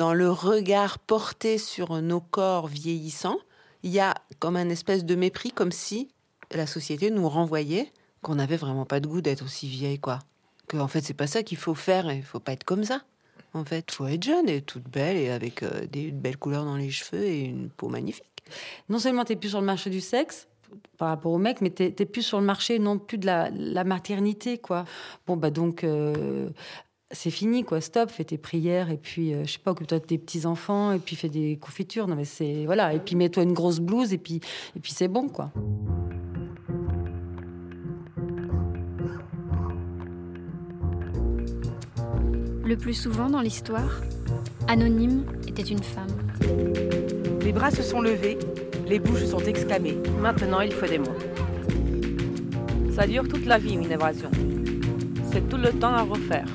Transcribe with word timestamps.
Dans 0.00 0.14
le 0.14 0.30
regard 0.30 0.98
porté 0.98 1.58
sur 1.58 2.00
nos 2.00 2.20
corps 2.20 2.68
vieillissants, 2.68 3.36
il 3.82 3.90
y 3.90 4.00
a 4.00 4.14
comme 4.38 4.56
un 4.56 4.70
espèce 4.70 5.04
de 5.04 5.14
mépris, 5.14 5.52
comme 5.52 5.72
si 5.72 6.08
la 6.52 6.66
société 6.66 7.10
nous 7.10 7.28
renvoyait 7.28 7.92
qu'on 8.22 8.36
n'avait 8.36 8.56
vraiment 8.56 8.86
pas 8.86 9.00
de 9.00 9.06
goût 9.06 9.20
d'être 9.20 9.44
aussi 9.44 9.68
vieille, 9.68 9.98
quoi. 9.98 10.20
Que 10.68 10.78
en 10.78 10.88
fait, 10.88 11.02
c'est 11.02 11.12
pas 11.12 11.26
ça 11.26 11.42
qu'il 11.42 11.58
faut 11.58 11.74
faire, 11.74 12.10
il 12.10 12.22
faut 12.22 12.40
pas 12.40 12.52
être 12.52 12.64
comme 12.64 12.82
ça. 12.82 13.02
En 13.52 13.62
fait, 13.62 13.90
faut 13.90 14.06
être 14.06 14.24
jeune 14.24 14.48
et 14.48 14.62
toute 14.62 14.88
belle 14.88 15.18
et 15.18 15.28
avec 15.28 15.62
euh, 15.62 15.84
des 15.84 16.10
belles 16.12 16.38
couleurs 16.38 16.64
dans 16.64 16.76
les 16.76 16.90
cheveux 16.90 17.22
et 17.22 17.40
une 17.40 17.68
peau 17.68 17.90
magnifique. 17.90 18.24
Non 18.88 18.98
seulement 18.98 19.26
tu 19.26 19.34
es 19.34 19.36
plus 19.36 19.50
sur 19.50 19.60
le 19.60 19.66
marché 19.66 19.90
du 19.90 20.00
sexe 20.00 20.48
par 20.96 21.08
rapport 21.08 21.32
au 21.32 21.38
mec, 21.38 21.60
mais 21.60 21.70
tu 21.70 21.82
es, 21.82 22.06
plus 22.06 22.22
sur 22.22 22.40
le 22.40 22.46
marché 22.46 22.78
non 22.78 22.98
plus 22.98 23.18
de 23.18 23.26
la, 23.26 23.84
maternité, 23.84 24.56
quoi. 24.56 24.86
Bon, 25.26 25.36
bah 25.36 25.50
donc, 25.50 25.84
euh, 25.84 26.48
c'est 27.12 27.30
fini, 27.30 27.64
quoi. 27.64 27.80
Stop, 27.80 28.10
fais 28.10 28.24
tes 28.24 28.38
prières 28.38 28.90
et 28.90 28.96
puis, 28.96 29.34
euh, 29.34 29.44
je 29.44 29.52
sais 29.52 29.58
pas, 29.58 29.72
occupe-toi 29.72 29.98
de 29.98 30.04
tes 30.04 30.18
petits-enfants 30.18 30.92
et 30.92 30.98
puis 30.98 31.16
fais 31.16 31.28
des 31.28 31.58
confitures. 31.60 32.06
Non, 32.06 32.14
mais 32.14 32.24
c'est. 32.24 32.64
Voilà. 32.66 32.94
Et 32.94 33.00
puis, 33.00 33.16
mets-toi 33.16 33.42
une 33.42 33.52
grosse 33.52 33.80
blouse 33.80 34.12
et 34.12 34.18
puis, 34.18 34.40
et 34.76 34.80
puis 34.80 34.92
c'est 34.92 35.08
bon, 35.08 35.28
quoi. 35.28 35.50
Le 42.64 42.76
plus 42.76 42.94
souvent 42.94 43.28
dans 43.28 43.40
l'histoire, 43.40 44.00
Anonyme 44.68 45.24
était 45.48 45.62
une 45.62 45.82
femme. 45.82 46.06
Les 47.42 47.52
bras 47.52 47.72
se 47.72 47.82
sont 47.82 48.00
levés, 48.00 48.38
les 48.86 49.00
bouches 49.00 49.24
sont 49.24 49.40
exclamées. 49.40 49.96
Maintenant, 50.20 50.60
il 50.60 50.70
faut 50.70 50.86
des 50.86 50.98
mots. 50.98 51.06
Ça 52.94 53.08
dure 53.08 53.26
toute 53.26 53.46
la 53.46 53.58
vie, 53.58 53.72
une 53.72 53.90
évasion. 53.90 54.30
C'est 55.32 55.48
tout 55.48 55.56
le 55.56 55.70
temps 55.70 55.94
à 55.94 56.02
refaire. 56.02 56.46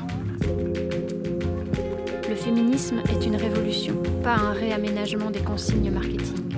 Le 2.46 2.52
féminisme 2.52 3.02
est 3.10 3.26
une 3.26 3.38
révolution, 3.38 4.04
pas 4.22 4.36
un 4.36 4.52
réaménagement 4.52 5.32
des 5.32 5.42
consignes 5.42 5.90
marketing. 5.90 6.54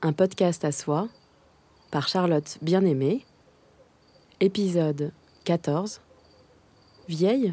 Un 0.00 0.12
podcast 0.12 0.64
à 0.64 0.70
soi 0.70 1.08
par 1.90 2.06
Charlotte 2.06 2.58
Bien-Aimée. 2.62 3.26
Épisode 4.38 5.10
14. 5.42 6.00
Vieille 7.08 7.52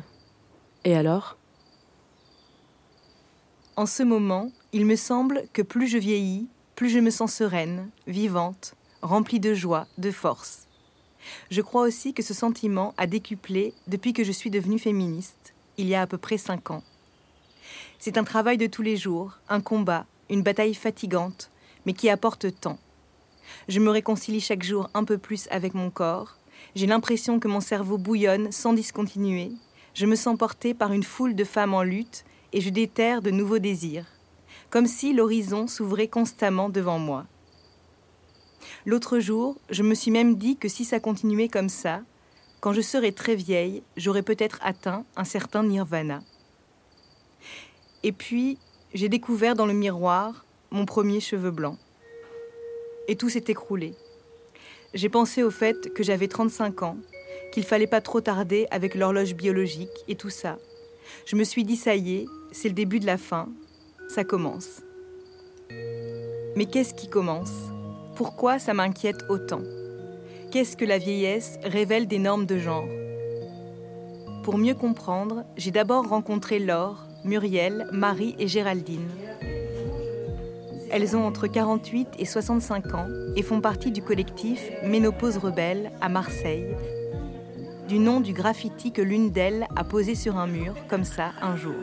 Et 0.83 0.95
alors? 0.95 1.38
En 3.75 3.88
ce 3.88 4.03
moment, 4.03 4.51
il 4.73 4.85
me 4.85 4.95
semble 4.95 5.45
que 5.53 5.63
plus 5.63 5.88
je 5.88 5.97
vieillis, 5.97 6.47
plus 6.80 6.88
je 6.88 6.99
me 6.99 7.09
sens 7.09 7.33
sereine, 7.33 7.89
vivante, 8.08 8.73
remplie 9.02 9.41
de 9.41 9.53
joie, 9.53 9.85
de 9.97 10.11
force. 10.11 10.66
Je 11.52 11.59
crois 11.59 11.81
aussi 11.81 12.13
que 12.13 12.23
ce 12.23 12.33
sentiment 12.33 12.94
a 12.95 13.05
décuplé 13.05 13.73
depuis 13.88 14.13
que 14.13 14.23
je 14.23 14.31
suis 14.31 14.49
devenue 14.49 14.80
féministe, 14.80 15.53
il 15.75 15.89
y 15.89 15.95
a 15.95 16.02
à 16.02 16.07
peu 16.07 16.17
près 16.17 16.38
cinq 16.38 16.72
ans. 16.72 16.81
C'est 18.00 18.17
un 18.17 18.23
travail 18.23 18.57
de 18.57 18.66
tous 18.66 18.81
les 18.81 18.95
jours, 18.95 19.39
un 19.50 19.59
combat, 19.59 20.05
une 20.30 20.41
bataille 20.41 20.73
fatigante, 20.73 21.52
mais 21.85 21.91
qui 21.91 22.09
apporte 22.09 22.57
tant. 22.61 22.80
Je 23.67 23.81
me 23.81 23.89
réconcilie 23.89 24.39
chaque 24.39 24.63
jour 24.63 24.89
un 24.94 25.03
peu 25.03 25.17
plus 25.17 25.50
avec 25.52 25.73
mon 25.73 25.89
corps. 25.89 26.38
J'ai 26.75 26.88
l'impression 26.88 27.41
que 27.41 27.50
mon 27.50 27.59
cerveau 27.59 27.97
bouillonne 27.97 28.53
sans 28.53 28.72
discontinuer. 28.72 29.52
Je 29.95 30.05
me 30.05 30.16
sens 30.16 30.38
portée 30.38 30.73
par 30.73 30.94
une 30.94 31.03
foule 31.03 31.35
de 31.35 31.44
femmes 31.44 31.73
en 31.73 31.83
lutte 31.83 32.23
et 32.53 32.61
je 32.61 32.69
déterre 32.69 33.22
de 33.22 33.31
nouveaux 33.31 33.59
désirs, 33.59 34.05
comme 34.70 34.88
si 34.88 35.14
l'horizon 35.14 35.67
s'ouvrait 35.67 36.08
constamment 36.08 36.70
devant 36.70 37.00
moi. 37.00 37.25
L'autre 38.86 39.20
jour, 39.20 39.58
je 39.70 39.84
me 39.84 39.95
suis 39.95 40.12
même 40.12 40.36
dit 40.36 40.58
que 40.58 40.67
si 40.67 40.86
ça 40.86 41.00
continuait 41.00 41.48
comme 41.48 41.70
ça, 41.70 42.02
quand 42.59 42.73
je 42.73 42.81
serais 42.81 43.12
très 43.12 43.36
vieille, 43.36 43.84
j'aurais 43.97 44.22
peut-être 44.22 44.59
atteint 44.62 45.06
un 45.16 45.23
certain 45.23 45.63
nirvana. 45.63 46.22
Et 48.03 48.12
puis, 48.12 48.58
j'ai 48.94 49.09
découvert 49.09 49.56
dans 49.56 49.66
le 49.66 49.74
miroir 49.74 50.46
mon 50.72 50.85
premier 50.85 51.19
cheveu 51.19 51.52
blanc. 51.52 51.78
Et 53.08 53.16
tout 53.16 53.29
s'est 53.29 53.46
écroulé. 53.47 53.96
J'ai 54.94 55.09
pensé 55.09 55.44
au 55.44 55.52
fait 55.52 55.94
que 55.94 56.03
j'avais 56.03 56.28
35 56.28 56.84
ans, 56.84 56.97
qu'il 57.52 57.63
fallait 57.63 57.88
pas 57.88 58.02
trop 58.02 58.22
tarder 58.22 58.68
avec 58.72 58.96
l'horloge 58.96 59.35
biologique 59.35 59.90
et 60.08 60.16
tout 60.16 60.29
ça. 60.29 60.58
Je 61.25 61.35
me 61.35 61.44
suis 61.44 61.63
dit 61.63 61.75
ça 61.75 61.96
y 61.96 62.18
est, 62.18 62.25
c'est 62.52 62.69
le 62.69 62.75
début 62.75 63.00
de 63.00 63.06
la 63.06 63.18
fin, 63.18 63.50
ça 64.09 64.24
commence. 64.24 64.81
Mais 66.56 66.66
qu'est-ce 66.66 66.96
qui 66.96 67.08
commence? 67.08 67.53
Pourquoi 68.16 68.58
ça 68.58 68.74
m'inquiète 68.74 69.24
autant? 69.30 69.62
Qu'est-ce 70.52 70.75
que 70.75 70.84
la 70.84 70.97
vieillesse 70.97 71.59
révèle 71.64 72.08
des 72.08 72.18
normes 72.18 72.47
de 72.47 72.58
genre? 72.58 72.90
Pour 74.44 74.58
mieux 74.58 74.74
comprendre, 74.74 75.46
j'ai 75.58 75.70
d'abord 75.70 76.09
rencontré 76.09 76.58
Laure, 76.58 77.06
Muriel, 77.24 77.88
Marie 77.92 78.36
et 78.40 78.47
Géraldine. 78.47 79.08
Elles 80.91 81.16
ont 81.16 81.24
entre 81.24 81.46
48 81.46 82.08
et 82.18 82.26
65 82.26 82.96
ans 82.96 83.08
et 83.36 83.44
font 83.44 83.62
partie 83.62 83.91
du 83.91 84.02
collectif 84.02 84.72
Ménopause 84.84 85.38
Rebelle 85.38 85.91
à 86.02 86.09
Marseille, 86.09 86.76
du 87.88 88.00
nom 88.00 88.22
du 88.22 88.34
graffiti 88.34 88.91
que 88.91 89.03
l'une 89.03 89.30
d'elles 89.30 89.68
a 89.76 89.84
posé 89.84 90.16
sur 90.16 90.38
un 90.38 90.47
mur, 90.47 90.74
comme 90.88 91.03
ça, 91.03 91.31
un 91.44 91.56
jour. 91.56 91.76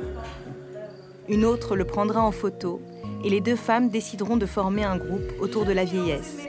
Une 1.28 1.44
autre 1.44 1.74
le 1.74 1.84
prendra 1.84 2.22
en 2.22 2.30
photo 2.30 2.80
et 3.24 3.30
les 3.30 3.40
deux 3.40 3.56
femmes 3.56 3.88
décideront 3.88 4.36
de 4.36 4.46
former 4.46 4.84
un 4.84 4.96
groupe 4.96 5.32
autour 5.40 5.64
de 5.64 5.72
la 5.72 5.84
vieillesse. 5.84 6.46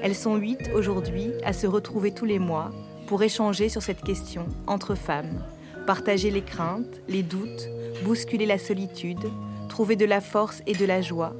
Elles 0.00 0.14
sont 0.14 0.36
huit 0.36 0.70
aujourd'hui 0.74 1.32
à 1.44 1.52
se 1.52 1.66
retrouver 1.66 2.12
tous 2.12 2.24
les 2.24 2.38
mois 2.38 2.70
pour 3.06 3.22
échanger 3.22 3.68
sur 3.68 3.82
cette 3.82 4.02
question 4.02 4.46
entre 4.66 4.94
femmes, 4.94 5.42
partager 5.86 6.30
les 6.30 6.42
craintes, 6.42 7.00
les 7.08 7.22
doutes, 7.22 7.68
bousculer 8.04 8.46
la 8.46 8.58
solitude, 8.58 9.30
trouver 9.68 9.96
de 9.96 10.06
la 10.06 10.20
force 10.20 10.62
et 10.66 10.74
de 10.74 10.86
la 10.86 11.02
joie, 11.02 11.34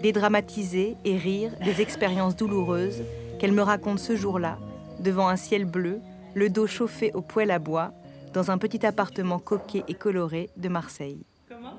dédramatiser 0.00 0.96
et 1.04 1.16
rire 1.16 1.52
des 1.64 1.82
expériences 1.82 2.36
douloureuses 2.36 3.02
qu'elle 3.38 3.52
me 3.52 3.62
raconte 3.62 3.98
ce 3.98 4.16
jour-là, 4.16 4.58
devant 5.00 5.28
un 5.28 5.36
ciel 5.36 5.66
bleu, 5.66 6.00
le 6.34 6.48
dos 6.48 6.66
chauffé 6.66 7.10
au 7.12 7.20
poêle 7.20 7.50
à 7.50 7.58
bois, 7.58 7.92
dans 8.32 8.50
un 8.50 8.58
petit 8.58 8.86
appartement 8.86 9.38
coquet 9.38 9.84
et 9.86 9.94
coloré 9.94 10.50
de 10.56 10.68
Marseille. 10.68 11.24
Comment 11.64 11.78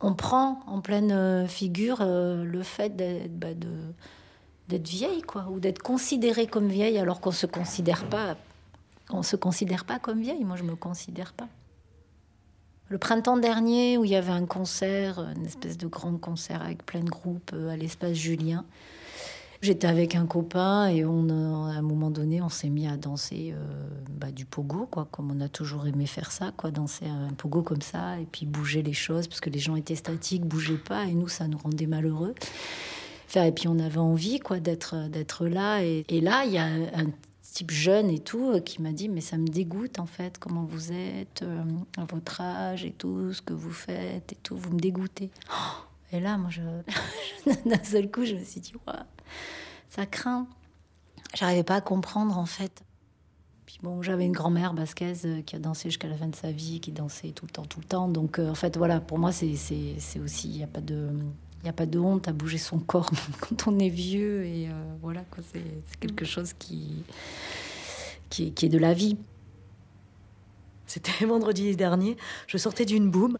On 0.00 0.14
prend 0.14 0.60
en 0.66 0.80
pleine 0.80 1.12
euh, 1.12 1.46
figure 1.46 1.98
euh, 2.00 2.44
le 2.44 2.62
fait 2.62 2.94
d'être 2.94 3.38
bah, 3.38 3.48
d'être 4.68 4.88
vieille, 4.88 5.22
quoi, 5.22 5.46
ou 5.50 5.60
d'être 5.60 5.80
considérée 5.80 6.46
comme 6.46 6.68
vieille 6.68 6.98
alors 6.98 7.20
qu'on 7.20 7.30
se 7.30 7.46
considère 7.46 8.08
pas, 8.08 8.36
on 9.10 9.22
se 9.22 9.36
considère 9.36 9.84
pas 9.84 9.98
comme 9.98 10.20
vieille. 10.20 10.44
Moi, 10.44 10.56
je 10.56 10.64
me 10.64 10.74
considère 10.74 11.32
pas. 11.32 11.48
Le 12.88 12.98
printemps 12.98 13.36
dernier, 13.36 13.96
où 13.96 14.04
il 14.04 14.10
y 14.10 14.16
avait 14.16 14.32
un 14.32 14.46
concert, 14.46 15.18
une 15.18 15.46
espèce 15.46 15.78
de 15.78 15.86
grand 15.86 16.18
concert 16.18 16.62
avec 16.62 16.84
plein 16.84 17.00
de 17.00 17.10
groupes 17.10 17.52
euh, 17.54 17.70
à 17.70 17.76
l'espace 17.76 18.14
Julien, 18.14 18.64
j'étais 19.66 19.86
avec 19.88 20.14
un 20.14 20.26
copain 20.26 20.86
et 20.88 21.04
on, 21.04 21.28
à 21.28 21.72
un 21.72 21.82
moment 21.82 22.10
donné, 22.10 22.40
on 22.40 22.48
s'est 22.48 22.68
mis 22.68 22.86
à 22.86 22.96
danser 22.96 23.52
euh, 23.52 23.88
bah, 24.10 24.30
du 24.30 24.44
pogo, 24.44 24.86
quoi, 24.86 25.08
comme 25.10 25.30
on 25.30 25.40
a 25.40 25.48
toujours 25.48 25.86
aimé 25.86 26.06
faire 26.06 26.30
ça, 26.30 26.52
quoi, 26.56 26.70
danser 26.70 27.06
un 27.06 27.32
pogo 27.34 27.62
comme 27.62 27.82
ça 27.82 28.18
et 28.20 28.26
puis 28.26 28.46
bouger 28.46 28.82
les 28.82 28.92
choses 28.92 29.26
parce 29.26 29.40
que 29.40 29.50
les 29.50 29.58
gens 29.58 29.76
étaient 29.76 29.96
statiques, 29.96 30.44
bougeaient 30.44 30.78
pas 30.78 31.04
et 31.06 31.12
nous, 31.12 31.28
ça 31.28 31.48
nous 31.48 31.58
rendait 31.58 31.86
malheureux. 31.86 32.34
et 33.34 33.52
puis 33.52 33.66
on 33.68 33.78
avait 33.80 33.98
envie 33.98 34.38
quoi 34.38 34.60
d'être 34.60 35.08
d'être 35.08 35.46
là 35.46 35.82
et, 35.82 36.04
là 36.20 36.44
il 36.46 36.52
y 36.52 36.58
a 36.58 36.64
un 36.64 37.10
type 37.42 37.72
jeune 37.72 38.08
et 38.10 38.20
tout, 38.20 38.52
euh, 38.52 38.60
qui 38.60 38.80
m'a 38.80 38.92
dit 38.92 39.08
mais 39.08 39.20
ça 39.20 39.36
me 39.36 39.48
dégoûte 39.48 39.98
en 39.98 40.06
fait 40.06 40.38
comment 40.38 40.64
vous 40.64 40.92
êtes 40.92 41.42
euh, 41.42 41.62
à 41.96 42.04
votre 42.04 42.40
âge 42.40 42.84
et 42.84 42.92
tout 42.92 43.32
ce 43.32 43.42
que 43.42 43.52
vous 43.52 43.72
faites 43.72 44.32
et 44.32 44.36
tout, 44.42 44.56
vous 44.56 44.72
me 44.72 44.78
dégoûtez. 44.78 45.30
Oh 45.50 45.86
et 46.12 46.20
là, 46.20 46.38
moi, 46.38 46.50
d'un 47.66 47.82
seul 47.82 48.10
coup, 48.10 48.24
je 48.24 48.34
me 48.34 48.44
suis 48.44 48.60
dit 48.60 48.72
ouais, 48.86 48.94
ça 49.88 50.06
craint. 50.06 50.46
J'arrivais 51.34 51.64
pas 51.64 51.76
à 51.76 51.80
comprendre 51.80 52.38
en 52.38 52.46
fait. 52.46 52.82
Puis 53.66 53.78
bon, 53.82 54.00
j'avais 54.00 54.24
une 54.24 54.32
grand-mère 54.32 54.74
basquaise 54.74 55.22
euh, 55.26 55.42
qui 55.42 55.56
a 55.56 55.58
dansé 55.58 55.90
jusqu'à 55.90 56.08
la 56.08 56.16
fin 56.16 56.28
de 56.28 56.36
sa 56.36 56.52
vie, 56.52 56.80
qui 56.80 56.92
dansait 56.92 57.32
tout 57.32 57.46
le 57.46 57.50
temps, 57.50 57.64
tout 57.64 57.80
le 57.80 57.86
temps. 57.86 58.08
Donc 58.08 58.38
en 58.38 58.54
fait, 58.54 58.76
voilà, 58.76 59.00
pour 59.00 59.18
moi, 59.18 59.32
c'est 59.32 59.50
aussi, 60.22 60.48
il 60.48 60.56
n'y 60.56 60.62
a 60.62 60.68
pas 60.68 60.80
de 60.80 61.10
il 61.66 61.70
n'y 61.70 61.70
a 61.70 61.72
pas 61.72 61.86
de 61.86 61.98
honte 61.98 62.28
à 62.28 62.32
bouger 62.32 62.58
son 62.58 62.78
corps 62.78 63.10
quand 63.40 63.66
on 63.66 63.78
est 63.80 63.88
vieux. 63.88 64.44
Et 64.44 64.68
euh, 64.68 64.72
voilà, 65.02 65.24
c'est 65.52 65.64
quelque 65.98 66.22
mm. 66.22 66.28
chose 66.28 66.52
qui, 66.52 67.02
qui, 68.30 68.52
est 68.62 68.68
de 68.68 68.78
la 68.78 68.94
vie. 68.94 69.16
C'était 70.86 71.26
vendredi 71.26 71.74
dernier, 71.74 72.16
je 72.46 72.56
sortais 72.56 72.84
d'une 72.84 73.10
boum. 73.10 73.36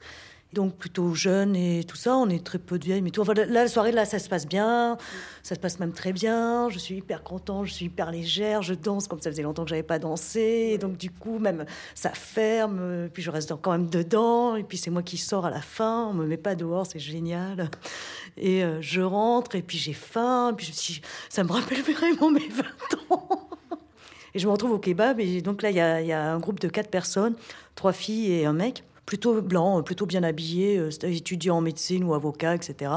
Donc 0.57 0.75
plutôt 0.77 1.15
jeune 1.15 1.55
et 1.55 1.85
tout 1.85 1.97
ça. 1.97 2.17
On 2.17 2.29
est 2.31 2.45
très 2.45 2.59
peu 2.59 2.79
de 2.79 2.85
vieilles, 2.85 3.03
mais 3.03 3.11
tout. 3.11 3.21
Enfin, 3.21 3.35
là, 3.35 3.45
la 3.45 3.69
soirée, 3.69 3.93
là, 3.93 4.07
ça 4.07 4.19
se 4.19 4.29
passe 4.29 4.47
bien. 4.47 4.97
Ça 5.43 5.55
se 5.55 5.61
passe 5.61 5.79
même 5.79 5.93
très 5.93 6.13
bien. 6.13 6.69
Je 6.71 6.79
suis 6.79 6.97
hyper 6.97 7.23
contente, 7.23 7.67
je 7.67 7.75
suis 7.75 7.85
hyper 7.87 8.11
légère. 8.11 8.63
Je 8.63 8.73
danse 8.73 9.07
comme 9.07 9.21
ça 9.21 9.31
faisait 9.31 9.43
longtemps 9.43 9.65
que 9.65 9.69
j'avais 9.69 9.83
pas 9.83 9.99
dansé. 9.99 10.71
Et 10.73 10.79
donc, 10.79 10.97
du 10.97 11.11
coup, 11.11 11.39
même 11.39 11.67
ça 11.95 12.11
ferme. 12.11 13.09
Puis 13.13 13.23
je 13.23 13.31
reste 13.31 13.53
quand 13.61 13.73
même 13.73 13.89
dedans. 13.89 14.57
Et 14.57 14.65
puis 14.65 14.79
c'est 14.79 14.91
moi 14.91 15.03
qui 15.03 15.19
sors 15.19 15.45
à 15.45 15.51
la 15.51 15.61
fin. 15.61 16.09
On 16.11 16.15
me 16.15 16.27
met 16.27 16.39
pas 16.39 16.55
dehors, 16.55 16.87
c'est 16.87 16.99
génial. 16.99 17.71
Et 18.39 18.65
euh, 18.65 18.81
je 18.81 19.03
rentre 19.03 19.55
et 19.55 19.63
puis 19.63 19.77
j'ai 19.77 19.93
faim. 19.93 20.55
puis 20.57 20.67
je 20.67 21.01
ça 21.29 21.45
me 21.45 21.53
rappelle 21.53 21.83
vraiment 21.83 22.31
mes 22.31 22.49
20 22.49 22.65
ans. 23.11 23.49
Et 24.35 24.39
je 24.39 24.47
me 24.47 24.53
retrouve 24.53 24.73
au 24.73 24.79
kebab. 24.79 25.21
Et 25.21 25.43
donc 25.43 25.63
là, 25.63 25.71
il 25.71 25.77
y 25.77 26.13
a, 26.13 26.33
un 26.33 26.39
groupe 26.39 26.61
de 26.61 26.69
quatre 26.69 26.91
personnes, 26.91 27.35
trois 27.75 27.93
filles 27.93 28.33
et 28.33 28.47
un 28.47 28.53
mec, 28.53 28.85
plutôt 29.07 29.41
blanc, 29.41 29.83
plutôt 29.83 30.07
bien 30.07 30.23
habillé, 30.23 30.79
euh, 30.79 30.91
étudiant 31.05 31.59
en 31.59 31.61
médecine 31.61 32.05
ou 32.05 32.15
avocat, 32.15 32.55
etc. 32.55 32.93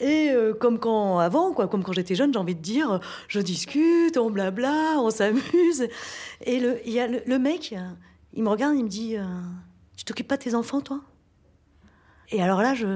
Et 0.00 0.30
euh, 0.30 0.54
comme 0.54 0.78
quand 0.78 1.18
avant, 1.18 1.52
quoi, 1.52 1.66
comme 1.66 1.82
quand 1.82 1.92
j'étais 1.92 2.14
jeune, 2.14 2.32
j'ai 2.32 2.38
envie 2.38 2.54
de 2.54 2.62
dire, 2.62 3.00
je 3.26 3.40
discute, 3.40 4.16
on 4.16 4.30
blabla, 4.30 4.96
on 4.98 5.10
s'amuse. 5.10 5.88
Et 6.46 6.60
le, 6.60 6.88
y 6.88 7.00
a 7.00 7.08
le, 7.08 7.38
mec, 7.38 7.74
il 8.32 8.42
me 8.42 8.48
regarde, 8.48 8.76
il 8.76 8.84
me 8.84 8.88
dit, 8.88 9.16
tu 9.96 10.04
t'occupes 10.04 10.28
pas 10.28 10.36
de 10.36 10.44
tes 10.44 10.54
enfants, 10.54 10.80
toi? 10.80 11.00
Et 12.30 12.42
alors 12.42 12.60
là, 12.60 12.74
je, 12.74 12.86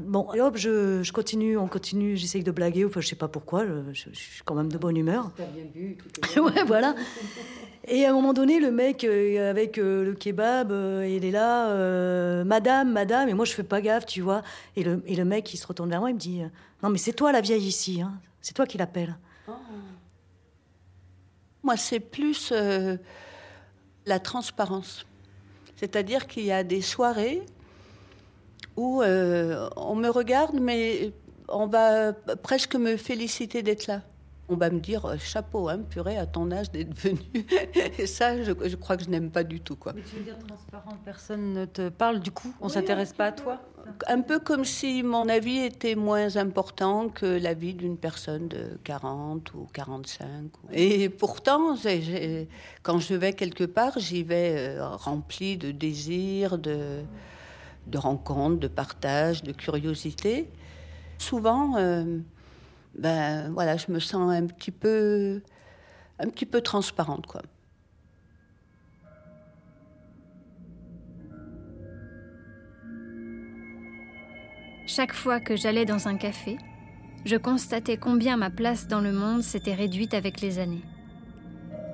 bon, 0.00 0.26
hop, 0.36 0.56
je, 0.56 1.02
je, 1.02 1.12
continue, 1.12 1.56
on 1.56 1.68
continue, 1.68 2.16
j'essaye 2.16 2.42
de 2.42 2.50
blaguer, 2.50 2.84
enfin, 2.84 3.00
je 3.00 3.06
sais 3.06 3.14
pas 3.14 3.28
pourquoi, 3.28 3.64
je, 3.92 4.08
suis 4.12 4.42
quand 4.44 4.54
même 4.54 4.70
de 4.70 4.78
bonne 4.78 4.96
humeur. 4.96 5.30
T'as 5.36 5.44
bien 5.46 5.64
bu, 5.72 5.96
ouais, 6.40 6.64
voilà. 6.66 6.96
Et 7.86 8.04
à 8.04 8.10
un 8.10 8.12
moment 8.12 8.32
donné, 8.32 8.58
le 8.58 8.72
mec 8.72 9.04
euh, 9.04 9.50
avec 9.50 9.78
euh, 9.78 10.04
le 10.04 10.14
kebab, 10.14 10.72
euh, 10.72 11.06
il 11.06 11.24
est 11.24 11.30
là, 11.30 12.44
Madame, 12.44 12.90
Madame, 12.90 13.28
et 13.28 13.34
moi 13.34 13.44
je 13.44 13.52
fais 13.52 13.62
pas 13.62 13.80
gaffe, 13.80 14.06
tu 14.06 14.22
vois. 14.22 14.42
Et 14.74 14.82
le, 14.82 15.02
et 15.06 15.14
le 15.14 15.24
mec, 15.24 15.52
il 15.54 15.56
se 15.56 15.66
retourne 15.66 15.90
vers 15.90 16.00
moi, 16.00 16.10
il 16.10 16.14
me 16.14 16.18
dit, 16.18 16.42
non 16.82 16.88
mais 16.90 16.98
c'est 16.98 17.12
toi 17.12 17.30
la 17.30 17.42
vieille 17.42 17.66
ici, 17.66 18.00
hein. 18.00 18.14
c'est 18.40 18.54
toi 18.54 18.66
qui 18.66 18.78
l'appelle. 18.78 19.16
Oh. 19.46 19.52
Moi, 21.62 21.76
c'est 21.76 22.00
plus 22.00 22.52
la 24.06 24.18
transparence. 24.18 25.06
C'est-à-dire 25.76 26.26
qu'il 26.26 26.44
y 26.44 26.52
a 26.52 26.64
des 26.64 26.82
soirées 26.82 27.42
où 28.76 29.02
euh, 29.02 29.68
on 29.76 29.94
me 29.94 30.08
regarde, 30.08 30.58
mais 30.60 31.12
on 31.48 31.66
va 31.66 32.12
presque 32.42 32.76
me 32.76 32.96
féliciter 32.96 33.62
d'être 33.62 33.86
là. 33.86 34.02
On 34.48 34.56
va 34.56 34.68
me 34.68 34.78
dire 34.78 35.06
euh, 35.06 35.16
chapeau, 35.18 35.70
hein, 35.70 35.78
purée, 35.88 36.18
à 36.18 36.26
ton 36.26 36.50
âge 36.50 36.70
d'être 36.70 36.94
venu. 36.94 37.18
Et 37.98 38.06
ça, 38.06 38.42
je, 38.42 38.52
crois 38.76 38.98
que 38.98 39.04
je 39.04 39.08
n'aime 39.08 39.30
pas 39.30 39.42
du 39.42 39.60
tout. 39.60 39.76
Quoi. 39.76 39.94
Mais 39.94 40.02
tu 40.02 40.16
veux 40.16 40.22
dire 40.22 40.36
transparent, 40.46 40.98
personne 41.02 41.54
ne 41.54 41.64
te 41.64 41.88
parle 41.88 42.20
du 42.20 42.30
coup 42.30 42.52
On 42.60 42.66
ne 42.66 42.70
s'intéresse 42.70 43.14
pas 43.14 43.26
à 43.26 43.32
toi? 43.32 43.60
Un 44.06 44.20
peu 44.20 44.38
comme 44.38 44.64
si 44.64 45.02
mon 45.02 45.28
avis 45.28 45.58
était 45.58 45.94
moins 45.94 46.36
important 46.36 47.08
que 47.08 47.26
l'avis 47.26 47.74
d'une 47.74 47.96
personne 47.96 48.48
de 48.48 48.78
40 48.84 49.54
ou 49.54 49.66
45. 49.72 50.50
Et 50.72 51.08
pourtant, 51.08 51.74
quand 52.82 52.98
je 52.98 53.14
vais 53.14 53.32
quelque 53.32 53.64
part, 53.64 53.98
j'y 53.98 54.22
vais 54.22 54.56
euh, 54.56 54.88
rempli 54.88 55.56
de 55.56 55.70
désir, 55.70 56.58
de 56.58 57.00
de 57.86 57.98
rencontres, 57.98 58.58
de 58.60 58.68
partage, 58.68 59.42
de 59.42 59.52
curiosité. 59.52 60.48
Souvent, 61.18 61.76
euh, 61.76 62.18
ben 62.98 63.50
voilà, 63.52 63.76
je 63.76 63.90
me 63.90 63.98
sens 63.98 64.32
un 64.32 64.46
petit 64.46 64.70
peu, 64.70 65.42
un 66.18 66.28
petit 66.28 66.46
peu 66.46 66.60
transparente, 66.60 67.26
quoi. 67.26 67.42
Chaque 74.86 75.14
fois 75.14 75.40
que 75.40 75.56
j'allais 75.56 75.86
dans 75.86 76.08
un 76.08 76.16
café, 76.16 76.58
je 77.24 77.36
constatais 77.36 77.96
combien 77.96 78.36
ma 78.36 78.50
place 78.50 78.86
dans 78.86 79.00
le 79.00 79.12
monde 79.12 79.42
s'était 79.42 79.74
réduite 79.74 80.12
avec 80.12 80.42
les 80.42 80.58
années. 80.58 80.84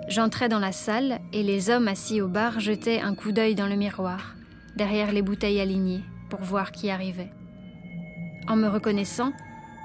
J'entrais 0.09 0.49
dans 0.49 0.59
la 0.59 0.73
salle 0.73 1.21
et 1.33 1.45
les 1.45 1.71
hommes 1.71 1.87
assis 1.87 2.21
au 2.21 2.27
bar 2.27 2.59
jetaient 2.59 3.01
un 3.01 3.15
coup 3.15 3.31
d'œil 3.31 3.55
dans 3.55 3.69
le 3.69 3.77
miroir 3.77 4.35
derrière 4.81 5.13
les 5.13 5.21
bouteilles 5.21 5.61
alignées, 5.61 6.03
pour 6.31 6.41
voir 6.41 6.73
qui 6.73 6.89
arrivait. 6.89 7.31
En 8.49 8.57
me 8.57 8.67
reconnaissant, 8.67 9.35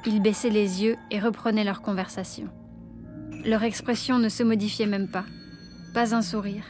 ils 0.05 0.21
baissaient 0.21 0.49
les 0.49 0.83
yeux 0.83 0.95
et 1.11 1.19
reprenaient 1.19 1.65
leur 1.65 1.81
conversation. 1.81 2.47
Leur 3.43 3.63
expression 3.63 4.19
ne 4.19 4.29
se 4.29 4.41
modifiait 4.41 4.85
même 4.85 5.09
pas, 5.09 5.25
pas 5.93 6.15
un 6.15 6.21
sourire. 6.21 6.63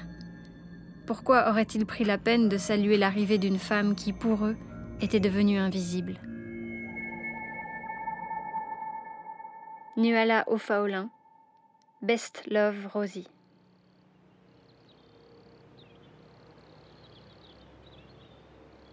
Pourquoi 1.06 1.52
auraient-ils 1.52 1.86
pris 1.86 2.04
la 2.04 2.18
peine 2.18 2.50
de 2.50 2.58
saluer 2.58 2.98
l'arrivée 2.98 3.38
d'une 3.38 3.60
femme 3.60 3.94
qui, 3.94 4.12
pour 4.12 4.44
eux, 4.44 4.58
était 5.02 5.20
devenue 5.20 5.60
invisible? 5.60 6.16
Nuala 9.98 10.46
Ofaolin, 10.48 11.12
Best 12.02 12.42
Love 12.50 12.88
Rosie. 12.92 13.28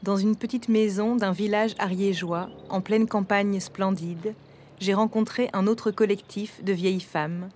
Dans 0.02 0.16
une 0.16 0.34
petite 0.34 0.68
maison 0.68 1.14
d'un 1.14 1.30
village 1.30 1.76
ariégeois, 1.78 2.50
en 2.68 2.80
pleine 2.80 3.06
campagne 3.06 3.60
splendide, 3.60 4.34
j'ai 4.80 4.94
rencontré 4.94 5.48
un 5.52 5.68
autre 5.68 5.92
collectif 5.92 6.62
de 6.64 6.72
vieilles 6.72 6.98
femmes, 6.98 7.50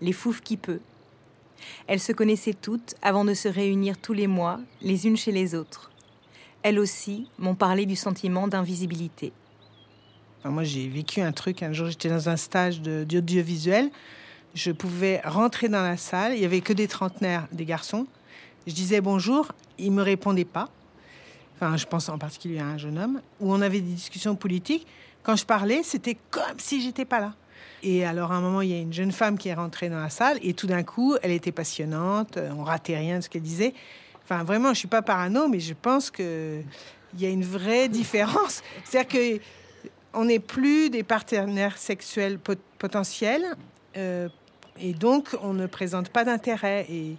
les 0.00 0.12
Fouf 0.12 0.40
qui 0.40 0.56
peut. 0.56 0.80
Elles 1.86 2.00
se 2.00 2.10
connaissaient 2.10 2.54
toutes 2.60 2.96
avant 3.02 3.24
de 3.24 3.34
se 3.34 3.46
réunir 3.46 3.98
tous 3.98 4.14
les 4.14 4.26
mois, 4.26 4.58
les 4.80 5.06
unes 5.06 5.16
chez 5.16 5.30
les 5.30 5.54
autres. 5.54 5.92
Elles 6.64 6.80
aussi 6.80 7.28
m'ont 7.38 7.54
parlé 7.54 7.86
du 7.86 7.94
sentiment 7.94 8.48
d'invisibilité. 8.48 9.32
moi, 10.44 10.64
j'ai 10.64 10.88
vécu 10.88 11.20
un 11.20 11.30
truc. 11.30 11.62
Un 11.62 11.72
jour, 11.72 11.86
j'étais 11.86 12.08
dans 12.08 12.28
un 12.28 12.36
stage 12.36 12.82
d'audiovisuel. 12.82 13.92
Je 14.54 14.72
pouvais 14.72 15.20
rentrer 15.20 15.68
dans 15.68 15.82
la 15.82 15.96
salle. 15.96 16.34
Il 16.34 16.40
y 16.40 16.44
avait 16.44 16.62
que 16.62 16.72
des 16.72 16.88
trentenaires, 16.88 17.46
des 17.52 17.64
garçons. 17.64 18.08
Je 18.66 18.74
disais 18.74 19.00
bonjour. 19.00 19.52
Ils 19.78 19.92
me 19.92 20.02
répondaient 20.02 20.44
pas 20.44 20.68
je 21.76 21.86
pense 21.86 22.08
en 22.08 22.18
particulier 22.18 22.58
à 22.58 22.66
un 22.66 22.78
jeune 22.78 22.98
homme, 22.98 23.20
où 23.40 23.52
on 23.52 23.60
avait 23.60 23.80
des 23.80 23.92
discussions 23.92 24.34
politiques. 24.34 24.86
Quand 25.22 25.36
je 25.36 25.46
parlais, 25.46 25.82
c'était 25.82 26.16
comme 26.30 26.58
si 26.58 26.82
j'étais 26.82 27.04
pas 27.04 27.20
là. 27.20 27.34
Et 27.84 28.04
alors, 28.04 28.32
à 28.32 28.36
un 28.36 28.40
moment, 28.40 28.60
il 28.60 28.70
y 28.70 28.74
a 28.74 28.78
une 28.78 28.92
jeune 28.92 29.12
femme 29.12 29.38
qui 29.38 29.48
est 29.48 29.54
rentrée 29.54 29.88
dans 29.88 30.00
la 30.00 30.10
salle, 30.10 30.38
et 30.42 30.54
tout 30.54 30.66
d'un 30.66 30.82
coup, 30.82 31.16
elle 31.22 31.30
était 31.32 31.52
passionnante, 31.52 32.36
euh, 32.36 32.50
on 32.56 32.64
ratait 32.64 32.96
rien 32.96 33.18
de 33.18 33.24
ce 33.24 33.28
qu'elle 33.28 33.42
disait. 33.42 33.74
Enfin, 34.24 34.44
vraiment, 34.44 34.72
je 34.72 34.80
suis 34.80 34.88
pas 34.88 35.02
parano, 35.02 35.48
mais 35.48 35.60
je 35.60 35.74
pense 35.74 36.10
qu'il 36.10 36.64
y 37.18 37.26
a 37.26 37.28
une 37.28 37.44
vraie 37.44 37.88
différence. 37.88 38.62
C'est-à-dire 38.84 39.08
que 39.08 39.42
on 40.14 40.26
n'est 40.26 40.40
plus 40.40 40.90
des 40.90 41.02
partenaires 41.02 41.78
sexuels 41.78 42.38
potentiels, 42.78 43.56
euh, 43.96 44.28
et 44.78 44.92
donc 44.92 45.36
on 45.42 45.54
ne 45.54 45.66
présente 45.66 46.10
pas 46.10 46.24
d'intérêt. 46.24 46.86
Et 46.90 47.16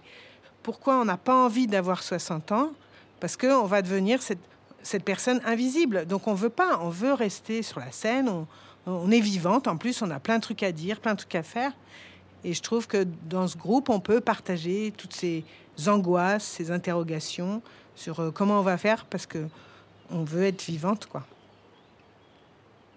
pourquoi 0.62 1.00
on 1.00 1.04
n'a 1.04 1.16
pas 1.16 1.34
envie 1.34 1.66
d'avoir 1.66 2.02
60 2.02 2.52
ans 2.52 2.72
parce 3.20 3.36
qu'on 3.36 3.64
va 3.64 3.82
devenir 3.82 4.20
cette, 4.22 5.04
personne 5.04 5.40
invisible. 5.44 6.06
Donc 6.06 6.28
on 6.28 6.34
veut 6.34 6.50
pas, 6.50 6.78
on 6.82 6.90
veut 6.90 7.14
rester 7.14 7.62
sur 7.62 7.80
la 7.80 7.90
scène, 7.90 8.30
on, 8.86 9.10
est 9.10 9.20
vivante, 9.20 9.66
en 9.66 9.76
plus 9.76 10.02
on 10.02 10.10
a 10.10 10.20
plein 10.20 10.36
de 10.36 10.42
trucs 10.42 10.62
à 10.62 10.72
dire, 10.72 11.00
plein 11.00 11.12
de 11.12 11.18
trucs 11.18 11.34
à 11.34 11.42
faire. 11.42 11.72
Et 12.44 12.52
je 12.52 12.60
trouve 12.60 12.86
que 12.86 13.06
dans 13.28 13.48
ce 13.48 13.56
groupe, 13.56 13.88
on 13.88 14.00
peut 14.00 14.20
partager 14.20 14.92
toutes 14.96 15.14
ces 15.14 15.44
angoisses, 15.86 16.44
ces 16.44 16.70
interrogations 16.70 17.62
sur 17.96 18.20
euh, 18.20 18.30
comment 18.30 18.58
on 18.58 18.62
va 18.62 18.76
faire 18.76 19.06
parce 19.06 19.26
que 19.26 19.38
on 20.10 20.22
veut 20.22 20.44
être 20.44 20.62
vivante, 20.64 21.06
quoi. 21.06 21.24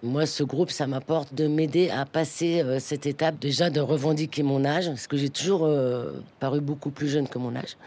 Moi, 0.03 0.27
ce 0.27 0.43
groupe, 0.43 0.69
ça 0.69 0.85
m'apporte 0.85 1.33
de 1.33 1.47
m'aider 1.47 1.89
à 1.89 2.05
passer 2.05 2.61
euh, 2.61 2.79
cette 2.79 3.07
étape 3.07 3.39
déjà 3.39 3.71
de 3.71 3.79
revendiquer 3.79 4.43
mon 4.43 4.63
âge, 4.63 4.87
parce 4.87 5.07
que 5.07 5.17
j'ai 5.17 5.29
toujours 5.29 5.65
euh, 5.65 6.23
paru 6.39 6.61
beaucoup 6.61 6.91
plus 6.91 7.09
jeune 7.09 7.27
que 7.27 7.39
mon 7.39 7.55
âge. 7.55 7.77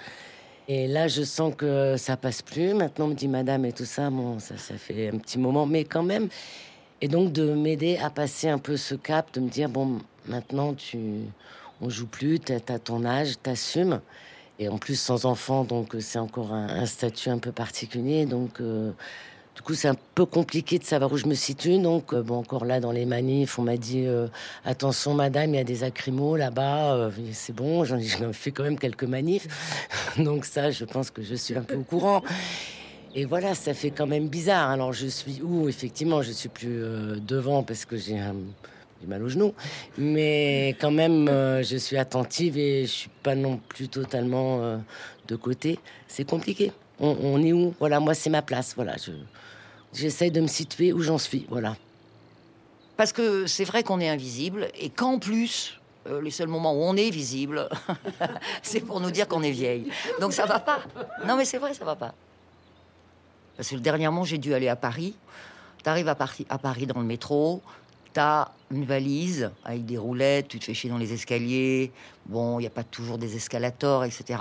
Et 0.73 0.87
là, 0.87 1.09
je 1.09 1.25
sens 1.25 1.53
que 1.57 1.97
ça 1.97 2.17
passe 2.17 2.43
plus. 2.43 2.75
Maintenant, 2.75 3.07
on 3.07 3.09
me 3.09 3.15
dit 3.15 3.27
madame 3.27 3.65
et 3.65 3.73
tout 3.73 3.85
ça. 3.85 4.09
Bon, 4.09 4.39
ça, 4.39 4.57
ça 4.57 4.75
fait 4.79 5.09
un 5.09 5.19
petit 5.19 5.37
moment, 5.37 5.67
mais 5.67 5.83
quand 5.83 6.05
même. 6.05 6.29
Et 7.01 7.09
donc, 7.09 7.33
de 7.33 7.55
m'aider 7.55 7.97
à 7.97 8.09
passer 8.09 8.49
un 8.49 8.59
peu 8.59 8.77
ce 8.77 8.95
cap, 8.95 9.35
de 9.35 9.41
me 9.41 9.49
dire 9.49 9.69
bon, 9.69 9.99
maintenant, 10.27 10.73
tu, 10.75 10.99
on 11.81 11.91
joue 11.91 12.07
plus, 12.07 12.39
tu 12.39 12.53
as 12.53 12.79
ton 12.79 13.05
âge, 13.05 13.35
t'assumes. 13.43 14.01
Et 14.61 14.69
en 14.69 14.79
plus, 14.79 14.95
sans 14.95 15.25
enfant, 15.25 15.65
donc 15.65 15.97
c'est 15.99 16.21
encore 16.21 16.53
un, 16.53 16.87
statut 16.87 17.31
un 17.31 17.39
peu 17.39 17.51
particulier. 17.51 18.25
Donc, 18.25 18.61
euh, 18.61 18.93
du 19.61 19.65
coup, 19.65 19.75
c'est 19.75 19.89
un 19.89 19.97
peu 20.15 20.25
compliqué 20.25 20.79
de 20.79 20.85
savoir 20.85 21.13
où 21.13 21.19
je 21.19 21.27
me 21.27 21.35
situe. 21.35 21.79
Donc, 21.79 22.15
euh, 22.15 22.23
bon, 22.23 22.37
encore 22.37 22.65
là, 22.65 22.81
dans 22.81 22.93
les 22.93 23.05
manifs, 23.05 23.59
on 23.59 23.63
m'a 23.63 23.77
dit 23.77 24.07
euh, 24.07 24.27
attention, 24.65 25.13
madame, 25.13 25.53
il 25.53 25.59
y 25.59 25.61
a 25.61 25.65
des 25.65 25.85
accrimaux 25.85 26.35
là-bas. 26.35 26.95
Euh, 26.95 27.11
c'est 27.35 27.55
bon, 27.55 27.85
j'en 27.85 27.99
ai 27.99 28.33
fait 28.33 28.53
quand 28.53 28.63
même 28.63 28.79
quelques 28.79 29.05
manifs. 29.05 29.47
donc, 30.17 30.47
ça, 30.47 30.71
je 30.71 30.87
pense 30.87 31.11
que 31.11 31.21
je 31.21 31.35
suis 31.35 31.55
un 31.55 31.61
peu 31.61 31.75
au 31.75 31.83
courant. 31.83 32.23
Et 33.15 33.27
voilà, 33.27 33.55
ça 33.55 33.75
fait 33.75 33.91
quand 33.91 34.07
même 34.07 34.29
bizarre. 34.29 34.71
Alors, 34.71 34.95
je 34.95 35.09
suis 35.09 35.43
où? 35.43 35.69
Effectivement, 35.69 36.23
je 36.23 36.33
suis 36.33 36.49
plus 36.49 36.81
devant 37.21 37.63
parce 37.63 37.85
que 37.85 37.99
j'ai 37.99 38.19
mal 39.07 39.23
au 39.23 39.29
genou. 39.29 39.53
Mais 39.99 40.75
quand 40.81 40.91
même, 40.91 41.27
je 41.27 41.77
suis 41.77 41.99
attentive 41.99 42.57
et 42.57 42.87
je 42.87 42.91
suis 42.91 43.11
pas 43.23 43.35
non 43.35 43.61
plus 43.69 43.89
totalement 43.89 44.81
de 45.29 45.37
côté. 45.37 45.79
C'est 46.09 46.25
compliqué. 46.25 46.73
On, 47.01 47.43
est 47.43 47.53
où? 47.53 47.75
Voilà, 47.79 47.99
moi, 47.99 48.13
c'est 48.15 48.31
ma 48.31 48.43
place. 48.43 48.75
Voilà, 48.77 48.97
je 48.97 49.13
J'essaye 49.93 50.31
de 50.31 50.41
me 50.41 50.47
situer 50.47 50.93
où 50.93 51.01
j'en 51.01 51.19
suis, 51.19 51.47
voilà. 51.49 51.77
Parce 52.97 53.13
que 53.13 53.47
c'est 53.47 53.65
vrai 53.65 53.83
qu'on 53.83 53.99
est 54.01 54.09
invisible 54.09 54.69
et 54.79 54.91
qu'en 54.91 55.19
plus, 55.19 55.81
euh, 56.07 56.21
les 56.23 56.31
seuls 56.31 56.49
moments 56.49 56.75
où 56.75 56.83
on 56.83 56.95
est 56.97 57.11
visible, 57.11 57.69
c'est 58.63 58.81
pour 58.81 59.01
nous 59.01 59.11
dire 59.11 59.27
qu'on 59.27 59.43
est 59.43 59.51
vieille. 59.51 59.91
Donc 60.21 60.33
ça 60.33 60.47
va 60.47 60.61
pas. 60.61 60.81
Non 61.27 61.37
mais 61.37 61.45
c'est 61.45 61.59
vrai, 61.59 61.75
ça 61.75 61.85
va 61.85 61.97
pas. 61.97 62.15
Parce 63.57 63.71
que 63.71 63.77
dernièrement, 63.77 64.23
j'ai 64.25 64.39
dû 64.39 64.55
aller 64.55 64.69
à 64.69 64.77
Paris. 64.77 65.15
T'arrives 65.83 66.09
à, 66.09 66.15
Paris- 66.15 66.47
à 66.51 66.59
Paris 66.59 66.87
dans 66.87 67.01
le 67.01 67.07
métro, 67.07 67.63
t'as 68.13 68.49
une 68.71 68.85
valise 68.85 69.51
avec 69.65 69.85
des 69.85 69.99
roulettes, 69.99 70.49
tu 70.49 70.59
te 70.59 70.65
fais 70.65 70.75
chier 70.75 70.91
dans 70.91 70.99
les 70.99 71.13
escaliers. 71.13 71.91
Bon, 72.27 72.61
il 72.61 72.63
n'y 72.63 72.69
a 72.69 72.71
pas 72.71 72.85
toujours 72.85 73.19
des 73.19 73.35
escalators, 73.35 74.05
etc. 74.05 74.39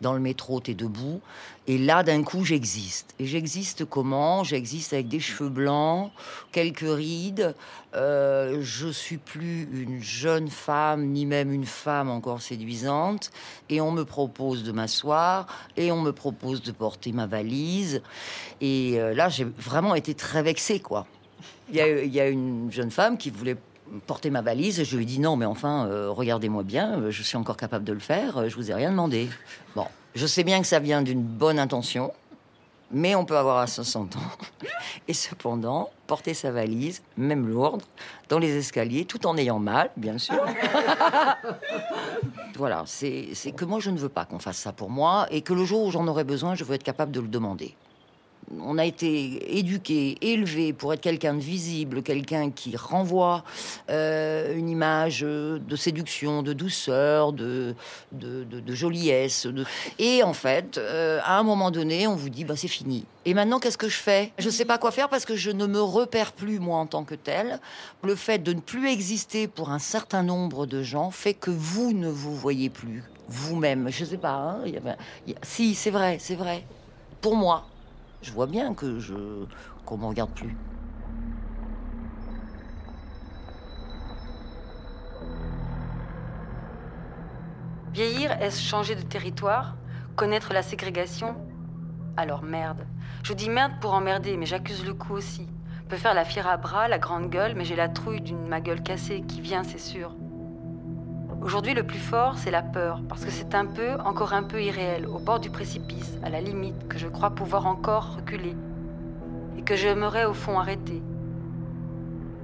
Dans 0.00 0.12
le 0.12 0.18
métro, 0.18 0.58
t'es 0.58 0.74
debout. 0.74 1.20
Et 1.68 1.78
là, 1.78 2.02
d'un 2.02 2.24
coup, 2.24 2.44
j'existe. 2.44 3.14
Et 3.20 3.26
j'existe 3.26 3.84
comment? 3.84 4.42
J'existe 4.42 4.92
avec 4.92 5.06
des 5.06 5.20
cheveux 5.20 5.48
blancs, 5.48 6.10
quelques 6.50 6.80
rides. 6.80 7.54
Euh, 7.94 8.58
je 8.62 8.88
suis 8.88 9.18
plus 9.18 9.68
une 9.72 10.02
jeune 10.02 10.48
femme, 10.48 11.06
ni 11.06 11.24
même 11.24 11.52
une 11.52 11.66
femme 11.66 12.10
encore 12.10 12.42
séduisante. 12.42 13.30
Et 13.68 13.80
on 13.80 13.92
me 13.92 14.04
propose 14.04 14.64
de 14.64 14.72
m'asseoir, 14.72 15.46
et 15.76 15.92
on 15.92 16.00
me 16.00 16.10
propose 16.10 16.62
de 16.62 16.72
porter 16.72 17.12
ma 17.12 17.26
valise. 17.26 18.02
Et 18.60 18.94
euh, 18.96 19.14
là, 19.14 19.28
j'ai 19.28 19.44
vraiment 19.44 19.94
été 19.94 20.14
très 20.14 20.42
vexée, 20.42 20.80
quoi. 20.80 21.06
Il 21.72 21.78
y, 21.78 22.20
a, 22.20 22.28
une 22.28 22.70
jeune 22.70 22.90
femme 22.90 23.16
qui 23.16 23.30
voulait 23.30 23.56
porter 24.06 24.28
ma 24.28 24.42
valise. 24.42 24.78
et 24.78 24.84
Je 24.84 24.94
lui 24.94 25.06
dit 25.06 25.20
non, 25.20 25.36
mais 25.36 25.46
enfin, 25.46 25.86
euh, 25.86 26.10
regardez-moi 26.10 26.64
bien, 26.64 27.00
euh, 27.00 27.10
je 27.10 27.22
suis 27.22 27.38
encore 27.38 27.56
capable 27.56 27.84
de 27.84 27.94
le 27.94 27.98
faire, 27.98 28.36
euh, 28.36 28.48
je 28.50 28.56
vous 28.56 28.70
ai 28.70 28.74
rien 28.74 28.90
demandé. 28.90 29.30
Bon, 29.74 29.86
je 30.14 30.26
sais 30.26 30.44
bien 30.44 30.60
que 30.60 30.66
ça 30.66 30.80
vient 30.80 31.00
d'une 31.00 31.22
bonne 31.22 31.58
intention, 31.58 32.12
mais 32.90 33.14
on 33.14 33.24
peut 33.24 33.38
avoir 33.38 33.56
à 33.56 33.66
60 33.66 34.16
ans. 34.16 34.20
Et 35.08 35.14
cependant, 35.14 35.88
porter 36.06 36.34
sa 36.34 36.50
valise, 36.50 37.02
même 37.16 37.48
lourde, 37.48 37.82
dans 38.28 38.38
les 38.38 38.54
escaliers, 38.54 39.06
tout 39.06 39.26
en 39.26 39.38
ayant 39.38 39.58
mal, 39.58 39.90
bien 39.96 40.18
sûr. 40.18 40.44
voilà, 42.56 42.84
c'est 42.86 43.32
que 43.56 43.64
moi, 43.64 43.80
je 43.80 43.88
ne 43.88 43.98
veux 43.98 44.10
pas 44.10 44.26
qu'on 44.26 44.38
fasse 44.38 44.58
ça 44.58 44.72
pour 44.72 44.90
moi, 44.90 45.26
et 45.30 45.40
que 45.40 45.54
le 45.54 45.64
jour 45.64 45.84
où 45.84 45.90
j'en 45.90 46.06
aurai 46.06 46.24
besoin, 46.24 46.54
je 46.54 46.64
veux 46.64 46.74
être 46.74 46.82
capable 46.82 47.12
de 47.12 47.20
le 47.20 47.28
demander 47.28 47.74
on 48.60 48.78
a 48.78 48.84
été 48.84 49.58
éduqué, 49.58 50.18
élevé 50.20 50.72
pour 50.72 50.92
être 50.92 51.00
quelqu'un 51.00 51.34
de 51.34 51.40
visible, 51.40 52.02
quelqu'un 52.02 52.50
qui 52.50 52.76
renvoie 52.76 53.44
euh, 53.90 54.54
une 54.56 54.68
image 54.68 55.20
de 55.20 55.76
séduction, 55.76 56.42
de 56.42 56.52
douceur, 56.52 57.32
de, 57.32 57.74
de, 58.12 58.74
joliesse. 58.74 59.46
Et 59.98 60.22
en 60.22 60.32
fait, 60.32 60.78
euh, 60.78 61.20
à 61.24 61.38
un 61.38 61.42
moment 61.42 61.70
donné, 61.70 62.06
on 62.06 62.14
vous 62.14 62.28
dit, 62.28 62.44
bah, 62.44 62.56
c'est 62.56 62.68
fini. 62.68 63.04
Et 63.24 63.34
maintenant, 63.34 63.58
qu'est-ce 63.60 63.78
que 63.78 63.88
je 63.88 63.98
fais? 63.98 64.32
Je 64.38 64.46
ne 64.46 64.50
sais 64.52 64.64
pas 64.64 64.78
quoi 64.78 64.90
faire 64.90 65.08
parce 65.08 65.24
que 65.24 65.36
je 65.36 65.50
ne 65.50 65.66
me 65.66 65.80
repère 65.80 66.32
plus, 66.32 66.58
moi, 66.58 66.78
en 66.78 66.86
tant 66.86 67.04
que 67.04 67.14
tel. 67.14 67.60
Le 68.02 68.16
fait 68.16 68.38
de 68.38 68.52
ne 68.52 68.60
plus 68.60 68.88
exister 68.88 69.46
pour 69.46 69.70
un 69.70 69.78
certain 69.78 70.22
nombre 70.22 70.66
de 70.66 70.82
gens 70.82 71.10
fait 71.10 71.34
que 71.34 71.50
vous 71.50 71.92
ne 71.92 72.08
vous 72.08 72.34
voyez 72.34 72.68
plus 72.70 73.04
vous-même. 73.28 73.88
Je 73.90 74.04
ne 74.04 74.10
sais 74.10 74.16
pas. 74.18 74.58
hein, 74.64 74.96
Si, 75.42 75.74
c'est 75.74 75.90
vrai, 75.90 76.18
c'est 76.20 76.34
vrai. 76.34 76.64
Pour 77.20 77.36
moi, 77.36 77.66
je 78.22 78.32
vois 78.32 78.46
bien 78.46 78.74
que 78.74 78.98
je 78.98 79.46
qu'on 79.84 79.98
me 79.98 80.06
regarde 80.06 80.30
plus. 80.32 80.56
Vieillir, 87.92 88.32
est-ce 88.40 88.62
changer 88.62 88.94
de 88.94 89.02
territoire? 89.02 89.76
Connaître 90.16 90.54
la 90.54 90.62
ségrégation? 90.62 91.36
Alors 92.16 92.42
merde. 92.42 92.86
Je 93.22 93.34
dis 93.34 93.50
merde 93.50 93.72
pour 93.80 93.92
emmerder, 93.92 94.36
mais 94.36 94.46
j'accuse 94.46 94.86
le 94.86 94.94
coup 94.94 95.12
aussi. 95.12 95.48
Peut 95.88 95.96
faire 95.96 96.14
la 96.14 96.24
fière 96.24 96.48
à 96.48 96.56
bras, 96.56 96.88
la 96.88 96.98
grande 96.98 97.28
gueule, 97.28 97.54
mais 97.54 97.64
j'ai 97.64 97.76
la 97.76 97.88
trouille 97.88 98.22
d'une 98.22 98.48
ma 98.48 98.60
gueule 98.60 98.82
cassée 98.82 99.22
qui 99.28 99.42
vient, 99.42 99.62
c'est 99.62 99.78
sûr. 99.78 100.14
Aujourd'hui, 101.44 101.74
le 101.74 101.82
plus 101.82 101.98
fort, 101.98 102.38
c'est 102.38 102.52
la 102.52 102.62
peur, 102.62 103.00
parce 103.08 103.24
que 103.24 103.32
c'est 103.32 103.56
un 103.56 103.66
peu, 103.66 103.94
encore 104.04 104.32
un 104.32 104.44
peu 104.44 104.62
irréel, 104.62 105.08
au 105.08 105.18
bord 105.18 105.40
du 105.40 105.50
précipice, 105.50 106.16
à 106.22 106.30
la 106.30 106.40
limite, 106.40 106.86
que 106.86 106.98
je 106.98 107.08
crois 107.08 107.30
pouvoir 107.30 107.66
encore 107.66 108.14
reculer. 108.14 108.54
Et 109.58 109.62
que 109.62 109.74
j'aimerais 109.74 110.24
au 110.24 110.34
fond 110.34 110.60
arrêter. 110.60 111.02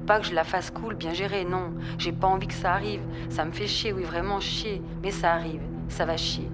Pas 0.04 0.18
que 0.18 0.26
je 0.26 0.34
la 0.34 0.42
fasse 0.42 0.72
cool, 0.72 0.96
bien 0.96 1.12
gérée, 1.12 1.44
non. 1.44 1.74
J'ai 1.96 2.10
pas 2.10 2.26
envie 2.26 2.48
que 2.48 2.54
ça 2.54 2.72
arrive. 2.72 3.02
Ça 3.28 3.44
me 3.44 3.52
fait 3.52 3.68
chier, 3.68 3.92
oui, 3.92 4.02
vraiment 4.02 4.40
chier. 4.40 4.82
Mais 5.04 5.12
ça 5.12 5.32
arrive, 5.32 5.62
ça 5.88 6.04
va 6.04 6.16
chier. 6.16 6.50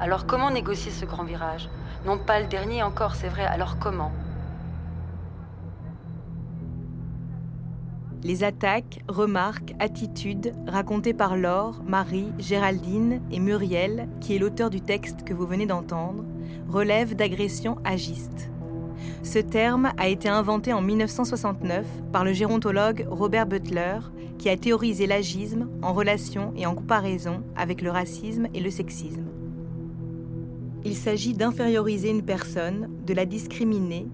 Alors 0.00 0.26
comment 0.26 0.50
négocier 0.50 0.90
ce 0.90 1.04
grand 1.04 1.22
virage? 1.22 1.68
Non 2.04 2.18
pas 2.18 2.40
le 2.40 2.46
dernier 2.46 2.82
encore, 2.82 3.14
c'est 3.14 3.28
vrai. 3.28 3.44
Alors 3.44 3.78
comment? 3.78 4.10
Les 8.24 8.44
attaques, 8.44 9.00
remarques, 9.08 9.74
attitudes 9.80 10.54
racontées 10.68 11.12
par 11.12 11.36
Laure, 11.36 11.82
Marie, 11.84 12.28
Géraldine 12.38 13.20
et 13.32 13.40
Muriel, 13.40 14.08
qui 14.20 14.36
est 14.36 14.38
l'auteur 14.38 14.70
du 14.70 14.80
texte 14.80 15.24
que 15.24 15.34
vous 15.34 15.46
venez 15.46 15.66
d'entendre, 15.66 16.24
relèvent 16.68 17.16
d'agressions 17.16 17.78
agistes. 17.82 18.48
Ce 19.24 19.40
terme 19.40 19.92
a 19.98 20.08
été 20.08 20.28
inventé 20.28 20.72
en 20.72 20.80
1969 20.80 21.84
par 22.12 22.24
le 22.24 22.32
gérontologue 22.32 23.08
Robert 23.10 23.46
Butler, 23.46 23.98
qui 24.38 24.48
a 24.48 24.56
théorisé 24.56 25.08
l'agisme 25.08 25.68
en 25.82 25.92
relation 25.92 26.52
et 26.56 26.64
en 26.64 26.76
comparaison 26.76 27.42
avec 27.56 27.82
le 27.82 27.90
racisme 27.90 28.46
et 28.54 28.60
le 28.60 28.70
sexisme. 28.70 29.24
Il 30.84 30.94
s'agit 30.94 31.34
d'inférioriser 31.34 32.10
une 32.10 32.24
personne, 32.24 32.88
de 33.04 33.14
la 33.14 33.26
discriminer, 33.26 34.06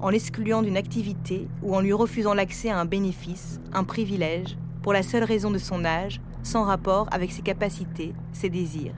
en 0.00 0.10
l'excluant 0.10 0.62
d'une 0.62 0.76
activité 0.76 1.48
ou 1.62 1.74
en 1.74 1.80
lui 1.80 1.92
refusant 1.92 2.34
l'accès 2.34 2.70
à 2.70 2.78
un 2.78 2.84
bénéfice, 2.84 3.60
un 3.72 3.84
privilège, 3.84 4.56
pour 4.82 4.92
la 4.92 5.02
seule 5.02 5.24
raison 5.24 5.50
de 5.50 5.58
son 5.58 5.84
âge, 5.84 6.20
sans 6.42 6.64
rapport 6.64 7.08
avec 7.12 7.30
ses 7.30 7.42
capacités, 7.42 8.14
ses 8.32 8.50
désirs. 8.50 8.94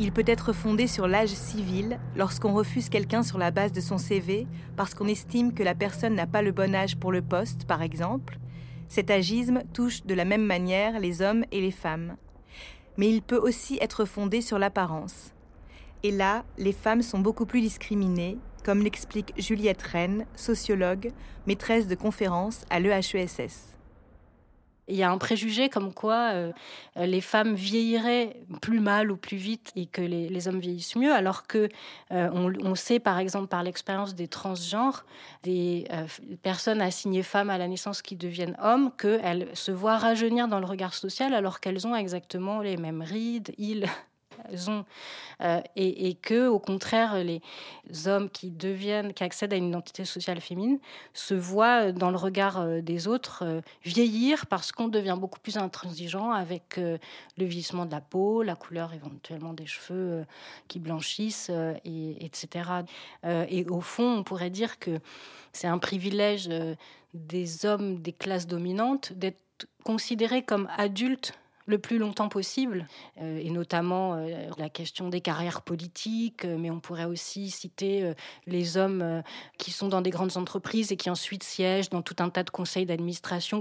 Il 0.00 0.12
peut 0.12 0.24
être 0.26 0.52
fondé 0.52 0.86
sur 0.86 1.08
l'âge 1.08 1.30
civil 1.30 1.98
lorsqu'on 2.14 2.54
refuse 2.54 2.88
quelqu'un 2.88 3.24
sur 3.24 3.36
la 3.36 3.50
base 3.50 3.72
de 3.72 3.80
son 3.80 3.98
CV 3.98 4.46
parce 4.76 4.94
qu'on 4.94 5.08
estime 5.08 5.52
que 5.52 5.64
la 5.64 5.74
personne 5.74 6.14
n'a 6.14 6.26
pas 6.26 6.40
le 6.40 6.52
bon 6.52 6.74
âge 6.74 6.96
pour 6.96 7.10
le 7.10 7.20
poste, 7.20 7.64
par 7.64 7.82
exemple. 7.82 8.38
Cet 8.88 9.10
agisme 9.10 9.62
touche 9.72 10.04
de 10.06 10.14
la 10.14 10.24
même 10.24 10.44
manière 10.46 11.00
les 11.00 11.20
hommes 11.20 11.44
et 11.50 11.60
les 11.60 11.72
femmes. 11.72 12.16
Mais 12.96 13.10
il 13.10 13.22
peut 13.22 13.38
aussi 13.38 13.76
être 13.80 14.04
fondé 14.04 14.40
sur 14.40 14.58
l'apparence. 14.58 15.32
Et 16.04 16.12
là, 16.12 16.44
les 16.58 16.72
femmes 16.72 17.02
sont 17.02 17.18
beaucoup 17.18 17.44
plus 17.44 17.60
discriminées, 17.60 18.38
comme 18.68 18.82
l'explique 18.82 19.32
Juliette 19.38 19.80
Rennes, 19.80 20.26
sociologue, 20.36 21.10
maîtresse 21.46 21.88
de 21.88 21.94
conférences 21.94 22.66
à 22.68 22.80
l'EHESS. 22.80 23.78
Il 24.88 24.96
y 24.96 25.02
a 25.02 25.10
un 25.10 25.16
préjugé 25.16 25.70
comme 25.70 25.94
quoi 25.94 26.32
euh, 26.34 26.52
les 26.94 27.22
femmes 27.22 27.54
vieilliraient 27.54 28.36
plus 28.60 28.80
mal 28.80 29.10
ou 29.10 29.16
plus 29.16 29.38
vite 29.38 29.72
et 29.74 29.86
que 29.86 30.02
les, 30.02 30.48
hommes 30.48 30.60
vieillissent 30.60 30.96
mieux, 30.96 31.14
alors 31.14 31.46
que 31.46 31.70
euh, 32.12 32.28
on, 32.30 32.74
sait 32.74 32.98
par 32.98 33.18
exemple 33.18 33.46
par 33.46 33.62
l'expérience 33.62 34.14
des 34.14 34.28
transgenres, 34.28 35.06
des 35.44 35.86
euh, 35.90 36.06
personnes 36.42 36.82
assignées 36.82 37.22
femmes 37.22 37.48
à 37.48 37.56
la 37.56 37.68
naissance 37.68 38.02
qui 38.02 38.16
deviennent 38.16 38.56
hommes, 38.62 38.90
qu'elles 38.98 39.48
se 39.54 39.72
voient 39.72 39.96
rajeunir 39.96 40.46
dans 40.46 40.60
le 40.60 40.66
regard 40.66 40.92
social 40.92 41.32
alors 41.32 41.60
qu'elles 41.60 41.86
ont 41.86 41.96
exactement 41.96 42.60
les 42.60 42.76
mêmes 42.76 43.00
rides, 43.00 43.54
ils 43.56 43.86
euh, 45.40 45.60
et, 45.76 46.14
que 46.14 46.48
au 46.48 46.58
contraire 46.58 47.22
les 47.22 47.40
hommes 48.06 48.28
qui 48.30 48.50
deviennent 48.50 49.12
qui 49.12 49.24
accèdent 49.24 49.52
à 49.52 49.56
une 49.56 49.68
identité 49.68 50.04
sociale 50.04 50.40
féminine 50.40 50.78
se 51.12 51.34
voient 51.34 51.92
dans 51.92 52.10
le 52.10 52.16
regard 52.16 52.60
euh, 52.60 52.80
des 52.80 53.08
autres 53.08 53.44
euh, 53.44 53.60
vieillir 53.84 54.46
parce 54.46 54.72
qu'on 54.72 54.88
devient 54.88 55.16
beaucoup 55.18 55.40
plus 55.40 55.56
intransigeant 55.56 56.30
avec 56.32 56.78
euh, 56.78 56.98
le 57.36 57.44
vieillissement 57.44 57.86
de 57.86 57.92
la 57.92 58.00
peau, 58.00 58.42
la 58.42 58.56
couleur 58.56 58.92
éventuellement 58.92 59.52
des 59.52 59.66
cheveux 59.66 60.12
euh, 60.12 60.24
qui 60.68 60.78
blanchissent, 60.78 61.50
euh, 61.50 61.74
et, 61.84 62.24
etc. 62.24 62.70
Euh, 63.24 63.46
et 63.48 63.66
au 63.68 63.80
fond, 63.80 64.18
on 64.18 64.22
pourrait 64.22 64.50
dire 64.50 64.78
que 64.78 65.00
c'est 65.52 65.66
un 65.66 65.78
privilège 65.78 66.48
euh, 66.50 66.74
des 67.14 67.64
hommes 67.64 68.00
des 68.00 68.12
classes 68.12 68.46
dominantes 68.46 69.12
d'être 69.12 69.66
considérés 69.84 70.42
comme 70.42 70.68
adultes 70.76 71.32
le 71.68 71.78
plus 71.78 71.98
longtemps 71.98 72.30
possible, 72.30 72.88
euh, 73.20 73.38
et 73.38 73.50
notamment 73.50 74.14
euh, 74.14 74.48
la 74.56 74.70
question 74.70 75.10
des 75.10 75.20
carrières 75.20 75.60
politiques, 75.60 76.46
euh, 76.46 76.56
mais 76.58 76.70
on 76.70 76.80
pourrait 76.80 77.04
aussi 77.04 77.50
citer 77.50 78.12
les 78.46 78.76
hommes 78.78 79.22
qui 79.58 79.70
sont 79.70 79.88
dans 79.88 80.00
des 80.00 80.10
grandes 80.10 80.36
entreprises 80.38 80.90
et 80.92 80.96
qui 80.96 81.10
ensuite 81.10 81.42
siègent 81.44 81.90
dans 81.90 82.00
tout 82.02 82.16
un 82.20 82.30
tas 82.30 82.42
de 82.42 82.50
conseils 82.50 82.86
d'administration, 82.86 83.60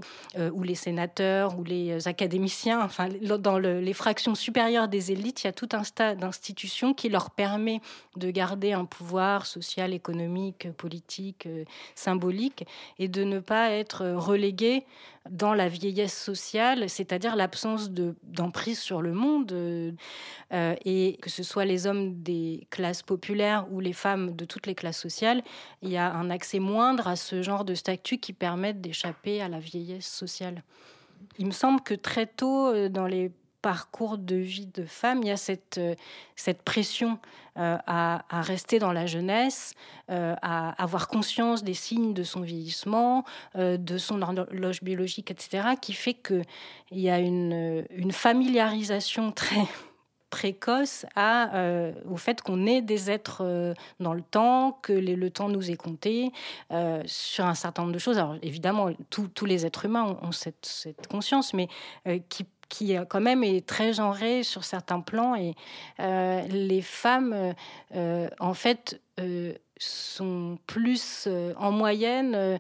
ou 0.54 0.64
les 0.64 0.76
sénateurs, 0.76 1.60
ou 1.60 1.64
les 1.64 2.08
académiciens, 2.08 2.82
enfin, 2.82 3.10
dans 3.40 3.60
le- 3.60 3.82
les 3.82 3.94
fractions 3.94 4.36
supérieures 4.36 4.88
des 4.88 5.12
élites, 5.12 5.44
il 5.44 5.48
y 5.48 5.50
a 5.50 5.54
tout 5.54 5.70
un 5.74 5.82
tas 5.84 6.16
d'institutions 6.16 6.94
qui 6.94 7.10
leur 7.10 7.32
permet 7.32 7.82
de 8.16 8.32
garder 8.32 8.72
un 8.72 8.86
pouvoir 8.86 9.46
social, 9.46 9.94
économique, 9.94 10.72
politique, 10.78 11.48
symbolique, 11.96 12.66
et 13.00 13.08
de 13.10 13.24
ne 13.24 13.40
pas 13.40 13.72
être 13.72 14.06
relégués 14.06 14.86
dans 15.32 15.54
la 15.54 15.68
vieillesse 15.70 16.18
sociale, 16.18 16.90
c'est-à-dire 16.90 17.36
l'absence 17.36 17.92
de- 17.92 18.16
d'emprise 18.24 18.80
sur 18.80 19.02
le 19.02 19.14
monde. 19.14 19.52
euh, 19.52 19.92
euh, 20.54 20.76
et 20.86 21.18
que 21.22 21.30
ce 21.30 21.44
soit 21.44 21.66
les 21.66 21.88
hommes 21.88 22.22
des 22.24 22.68
classes 22.70 23.04
populaires 23.04 23.66
ou 23.72 23.80
les 23.80 23.94
femmes 23.94 24.36
de 24.36 24.46
toutes 24.46 24.66
les 24.68 24.76
classes 24.76 25.00
sociales, 25.00 25.44
il 25.82 25.90
y 25.90 25.98
a 25.98 26.12
un 26.14 26.30
accès 26.30 26.60
moindre 26.60 27.08
à 27.08 27.16
ce 27.16 27.42
genre 27.42 27.66
de 27.66 27.76
statut 27.76 28.18
qui 28.18 28.34
permettent 28.34 28.82
d'échapper 28.82 29.42
à 29.42 29.50
la 29.50 29.60
vieillesse 29.60 30.08
sociale. 30.08 30.64
Il 31.40 31.48
me 31.48 31.52
semble 31.52 31.82
que 31.82 31.94
très 31.94 32.28
tôt, 32.28 32.68
euh, 32.68 32.90
dans 32.90 33.08
les 33.08 33.32
parcours 33.68 34.18
de 34.18 34.38
vie 34.38 34.68
de 34.68 34.86
femmes, 34.86 35.20
il 35.24 35.28
y 35.28 35.32
a 35.32 35.36
cette, 35.36 35.78
euh, 35.78 35.94
cette 36.38 36.62
pression 36.62 37.20
euh, 37.58 37.78
à, 37.86 38.24
rester 38.30 38.80
dans 38.80 38.94
la 38.94 39.06
jeunesse, 39.06 39.74
euh, 40.10 40.36
à 40.42 40.82
avoir 40.82 41.10
conscience 41.10 41.66
des 41.66 41.74
signes 41.74 42.14
de 42.14 42.24
son 42.24 42.40
vieillissement, 42.40 43.26
de 43.56 43.98
son 43.98 44.22
horloge 44.22 44.82
biologique, 44.84 45.32
etc., 45.32 45.72
qui 45.82 45.92
fait 45.92 46.14
qu'il 46.14 46.46
y 46.94 47.10
a 47.10 47.20
une, 47.20 47.84
familiarisation 48.12 49.34
très 49.34 49.68
précoce 50.30 51.06
au 52.10 52.16
fait 52.16 52.42
qu'on 52.42 52.66
est 52.66 52.82
des 52.82 53.12
êtres 53.12 53.74
dans 54.00 54.14
le 54.14 54.22
temps, 54.22 54.80
que 54.82 54.94
le 54.94 55.30
temps 55.30 55.50
nous 55.50 55.70
est 55.72 55.76
compté 55.76 56.32
sur 57.06 57.46
un 57.46 57.56
certain 57.56 57.82
nombre 57.82 57.94
de 57.94 58.00
choses. 58.00 58.18
Alors 58.18 58.38
évidemment, 58.42 58.92
tous- 59.10 59.46
les 59.46 59.66
êtres 59.66 59.86
humains 59.86 60.18
ont, 60.22 60.32
cette, 60.32 60.66
cette 60.66 61.08
conscience, 61.08 61.54
mais 61.54 61.68
qui 62.30 62.46
qui 62.70 62.96
euh, 62.96 63.06
quand 63.06 63.22
même 63.22 63.44
est 63.44 63.66
très 63.66 63.94
genrée 63.94 64.44
sur 64.44 64.64
certains 64.64 65.02
plans 65.02 65.36
et 65.36 65.56
euh, 66.00 66.42
les 66.48 66.82
femmes 66.82 67.54
euh, 67.96 68.30
en 68.40 68.54
fait 68.54 69.02
sont 69.80 70.58
plus 70.68 71.28
en 71.58 71.72
moyenne 71.72 72.60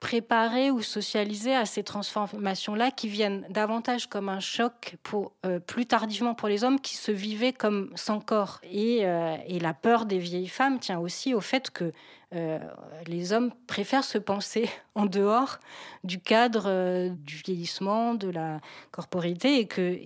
préparées 0.00 0.70
ou 0.70 0.82
socialisées 0.82 1.54
à 1.54 1.64
ces 1.64 1.82
transformations-là 1.82 2.90
qui 2.90 3.08
viennent 3.08 3.46
davantage 3.48 4.08
comme 4.08 4.28
un 4.28 4.40
choc 4.40 4.96
pour 5.02 5.32
euh, 5.44 5.58
plus 5.58 5.86
tardivement 5.86 6.34
pour 6.34 6.48
les 6.48 6.64
hommes 6.64 6.80
qui 6.80 6.96
se 6.96 7.10
vivaient 7.10 7.52
comme 7.52 7.90
sans 7.94 8.20
corps. 8.20 8.60
Et, 8.64 9.06
euh, 9.06 9.36
et 9.46 9.58
la 9.58 9.72
peur 9.72 10.04
des 10.04 10.18
vieilles 10.18 10.48
femmes 10.48 10.78
tient 10.78 10.98
aussi 10.98 11.32
au 11.32 11.40
fait 11.40 11.70
que 11.70 11.92
euh, 12.34 12.58
les 13.06 13.32
hommes 13.32 13.52
préfèrent 13.66 14.04
se 14.04 14.18
penser 14.18 14.68
en 14.94 15.06
dehors 15.06 15.58
du 16.04 16.20
cadre 16.20 17.08
du 17.08 17.36
vieillissement, 17.36 18.14
de 18.14 18.28
la 18.28 18.60
corporité, 18.90 19.60
et 19.60 19.66
que 19.66 19.98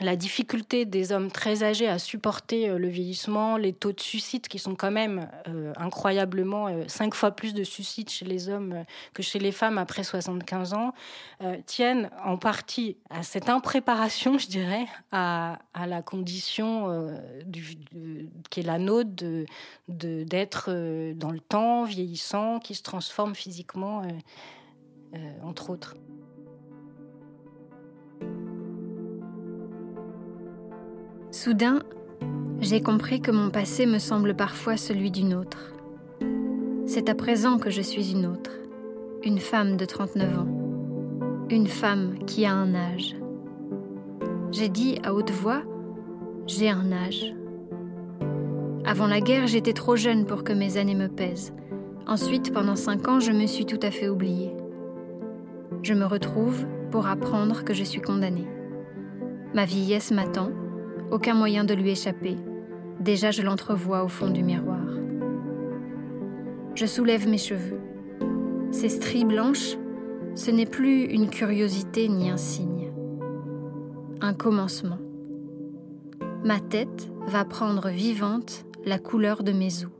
la 0.00 0.16
difficulté 0.16 0.86
des 0.86 1.12
hommes 1.12 1.30
très 1.30 1.62
âgés 1.62 1.86
à 1.86 1.98
supporter 1.98 2.70
euh, 2.70 2.78
le 2.78 2.88
vieillissement, 2.88 3.58
les 3.58 3.74
taux 3.74 3.92
de 3.92 4.00
suicide 4.00 4.48
qui 4.48 4.58
sont 4.58 4.74
quand 4.74 4.90
même 4.90 5.28
euh, 5.48 5.72
incroyablement 5.76 6.68
euh, 6.68 6.84
cinq 6.86 7.14
fois 7.14 7.32
plus 7.32 7.52
de 7.52 7.62
suicides 7.62 8.08
chez 8.08 8.24
les 8.24 8.48
hommes 8.48 8.84
que 9.12 9.22
chez 9.22 9.38
les 9.38 9.52
femmes 9.52 9.76
après 9.76 10.02
75 10.02 10.74
ans, 10.74 10.94
tiennent 11.66 12.08
en 12.24 12.36
partie 12.36 12.96
à 13.10 13.22
cette 13.22 13.48
impréparation, 13.48 14.38
je 14.38 14.46
dirais, 14.46 14.86
à, 15.10 15.58
la 15.86 16.02
condition 16.02 17.10
qui 18.50 18.60
est 18.60 18.62
la 18.62 18.78
nôtre 18.78 19.24
d'être 19.88 20.70
dans 21.14 21.30
le 21.30 21.40
temps, 21.40 21.84
vieillissant, 21.84 22.60
qui 22.60 22.74
se 22.74 22.82
transforme 22.82 23.34
physiquement, 23.34 24.02
entre 25.42 25.70
autres. 25.70 25.96
Soudain, 31.32 31.78
j'ai 32.60 32.82
compris 32.82 33.22
que 33.22 33.30
mon 33.30 33.48
passé 33.48 33.86
me 33.86 33.98
semble 33.98 34.36
parfois 34.36 34.76
celui 34.76 35.10
d'une 35.10 35.32
autre. 35.32 35.72
C'est 36.84 37.08
à 37.08 37.14
présent 37.14 37.56
que 37.56 37.70
je 37.70 37.80
suis 37.80 38.12
une 38.12 38.26
autre, 38.26 38.50
une 39.24 39.38
femme 39.38 39.78
de 39.78 39.86
39 39.86 40.38
ans, 40.38 41.46
une 41.48 41.68
femme 41.68 42.18
qui 42.26 42.44
a 42.44 42.52
un 42.52 42.74
âge. 42.74 43.16
J'ai 44.50 44.68
dit 44.68 44.98
à 45.04 45.14
haute 45.14 45.30
voix, 45.30 45.62
j'ai 46.46 46.68
un 46.68 46.92
âge. 46.92 47.34
Avant 48.84 49.06
la 49.06 49.22
guerre, 49.22 49.46
j'étais 49.46 49.72
trop 49.72 49.96
jeune 49.96 50.26
pour 50.26 50.44
que 50.44 50.52
mes 50.52 50.76
années 50.76 50.94
me 50.94 51.08
pèsent. 51.08 51.54
Ensuite, 52.06 52.52
pendant 52.52 52.76
cinq 52.76 53.08
ans, 53.08 53.20
je 53.20 53.32
me 53.32 53.46
suis 53.46 53.64
tout 53.64 53.80
à 53.82 53.90
fait 53.90 54.10
oubliée. 54.10 54.52
Je 55.82 55.94
me 55.94 56.04
retrouve 56.04 56.66
pour 56.90 57.06
apprendre 57.06 57.64
que 57.64 57.72
je 57.72 57.84
suis 57.84 58.02
condamnée. 58.02 58.48
Ma 59.54 59.64
vieillesse 59.64 60.10
m'attend, 60.10 60.50
aucun 61.12 61.34
moyen 61.34 61.64
de 61.64 61.74
lui 61.74 61.90
échapper. 61.90 62.36
Déjà, 62.98 63.30
je 63.30 63.42
l'entrevois 63.42 64.02
au 64.02 64.08
fond 64.08 64.30
du 64.30 64.42
miroir. 64.42 64.80
Je 66.74 66.86
soulève 66.86 67.28
mes 67.28 67.38
cheveux. 67.38 67.80
Ces 68.70 68.88
stries 68.88 69.26
blanches, 69.26 69.76
ce 70.34 70.50
n'est 70.50 70.66
plus 70.66 71.04
une 71.04 71.28
curiosité 71.28 72.08
ni 72.08 72.30
un 72.30 72.38
signe. 72.38 72.90
Un 74.22 74.32
commencement. 74.32 74.98
Ma 76.44 76.60
tête 76.60 77.12
va 77.26 77.44
prendre 77.44 77.90
vivante 77.90 78.64
la 78.86 78.98
couleur 78.98 79.42
de 79.42 79.52
mes 79.52 79.84
os. 79.84 79.90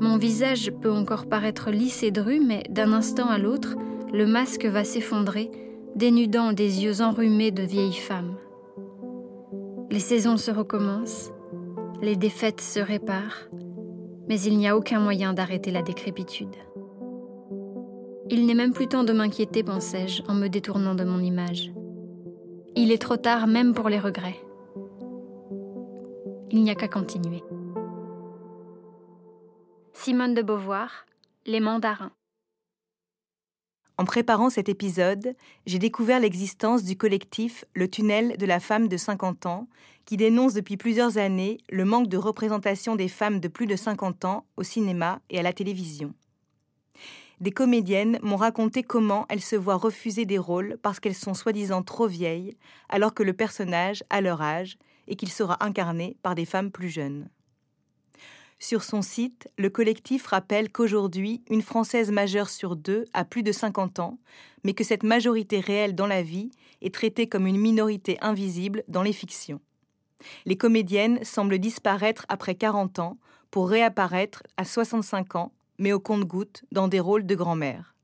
Mon 0.00 0.16
visage 0.16 0.72
peut 0.80 0.90
encore 0.90 1.26
paraître 1.26 1.70
lisse 1.70 2.02
et 2.02 2.10
dru, 2.10 2.40
mais 2.40 2.62
d'un 2.70 2.92
instant 2.92 3.28
à 3.28 3.36
l'autre, 3.36 3.76
le 4.14 4.26
masque 4.26 4.64
va 4.64 4.84
s'effondrer, 4.84 5.50
dénudant 5.94 6.52
des 6.52 6.84
yeux 6.84 7.02
enrhumés 7.02 7.50
de 7.50 7.62
vieille 7.62 7.92
femme. 7.92 8.36
Les 9.90 10.00
saisons 10.00 10.36
se 10.36 10.50
recommencent, 10.50 11.32
les 12.02 12.14
défaites 12.14 12.60
se 12.60 12.78
réparent, 12.78 13.48
mais 14.28 14.38
il 14.40 14.58
n'y 14.58 14.68
a 14.68 14.76
aucun 14.76 15.00
moyen 15.00 15.32
d'arrêter 15.32 15.70
la 15.70 15.80
décrépitude. 15.80 16.54
Il 18.28 18.44
n'est 18.44 18.54
même 18.54 18.74
plus 18.74 18.86
temps 18.86 19.04
de 19.04 19.14
m'inquiéter, 19.14 19.62
pensais-je, 19.62 20.22
en 20.28 20.34
me 20.34 20.48
détournant 20.48 20.94
de 20.94 21.04
mon 21.04 21.20
image. 21.20 21.72
Il 22.76 22.92
est 22.92 23.00
trop 23.00 23.16
tard 23.16 23.46
même 23.46 23.72
pour 23.72 23.88
les 23.88 23.98
regrets. 23.98 24.38
Il 26.50 26.62
n'y 26.62 26.70
a 26.70 26.74
qu'à 26.74 26.88
continuer. 26.88 27.42
Simone 29.94 30.34
de 30.34 30.42
Beauvoir, 30.42 31.06
Les 31.46 31.60
mandarins. 31.60 32.12
En 34.00 34.04
préparant 34.04 34.48
cet 34.48 34.68
épisode, 34.68 35.34
j'ai 35.66 35.80
découvert 35.80 36.20
l'existence 36.20 36.84
du 36.84 36.96
collectif 36.96 37.64
Le 37.74 37.90
Tunnel 37.90 38.36
de 38.36 38.46
la 38.46 38.60
femme 38.60 38.86
de 38.86 38.96
50 38.96 39.46
ans, 39.46 39.66
qui 40.04 40.16
dénonce 40.16 40.54
depuis 40.54 40.76
plusieurs 40.76 41.18
années 41.18 41.58
le 41.68 41.84
manque 41.84 42.06
de 42.06 42.16
représentation 42.16 42.94
des 42.94 43.08
femmes 43.08 43.40
de 43.40 43.48
plus 43.48 43.66
de 43.66 43.74
50 43.74 44.24
ans 44.24 44.46
au 44.56 44.62
cinéma 44.62 45.20
et 45.30 45.40
à 45.40 45.42
la 45.42 45.52
télévision. 45.52 46.14
Des 47.40 47.50
comédiennes 47.50 48.20
m'ont 48.22 48.36
raconté 48.36 48.84
comment 48.84 49.26
elles 49.28 49.42
se 49.42 49.56
voient 49.56 49.74
refuser 49.74 50.24
des 50.24 50.38
rôles 50.38 50.78
parce 50.80 51.00
qu'elles 51.00 51.14
sont 51.14 51.34
soi-disant 51.34 51.82
trop 51.82 52.06
vieilles, 52.06 52.56
alors 52.88 53.14
que 53.14 53.24
le 53.24 53.32
personnage 53.32 54.04
a 54.10 54.20
leur 54.20 54.40
âge 54.40 54.78
et 55.08 55.16
qu'il 55.16 55.30
sera 55.30 55.56
incarné 55.64 56.16
par 56.22 56.36
des 56.36 56.46
femmes 56.46 56.70
plus 56.70 56.88
jeunes. 56.88 57.28
Sur 58.60 58.82
son 58.82 59.02
site, 59.02 59.48
le 59.56 59.70
collectif 59.70 60.26
rappelle 60.26 60.70
qu'aujourd'hui, 60.70 61.42
une 61.48 61.62
Française 61.62 62.10
majeure 62.10 62.50
sur 62.50 62.74
deux 62.74 63.04
a 63.14 63.24
plus 63.24 63.44
de 63.44 63.52
50 63.52 64.00
ans, 64.00 64.18
mais 64.64 64.74
que 64.74 64.82
cette 64.82 65.04
majorité 65.04 65.60
réelle 65.60 65.94
dans 65.94 66.08
la 66.08 66.22
vie 66.22 66.50
est 66.82 66.92
traitée 66.92 67.28
comme 67.28 67.46
une 67.46 67.60
minorité 67.60 68.18
invisible 68.20 68.82
dans 68.88 69.02
les 69.02 69.12
fictions. 69.12 69.60
Les 70.44 70.56
comédiennes 70.56 71.22
semblent 71.24 71.60
disparaître 71.60 72.26
après 72.28 72.56
40 72.56 72.98
ans 72.98 73.18
pour 73.52 73.68
réapparaître 73.68 74.42
à 74.56 74.64
65 74.64 75.36
ans, 75.36 75.52
mais 75.78 75.92
au 75.92 76.00
compte-gouttes 76.00 76.64
dans 76.72 76.88
des 76.88 77.00
rôles 77.00 77.26
de 77.26 77.36
grand-mère. 77.36 77.94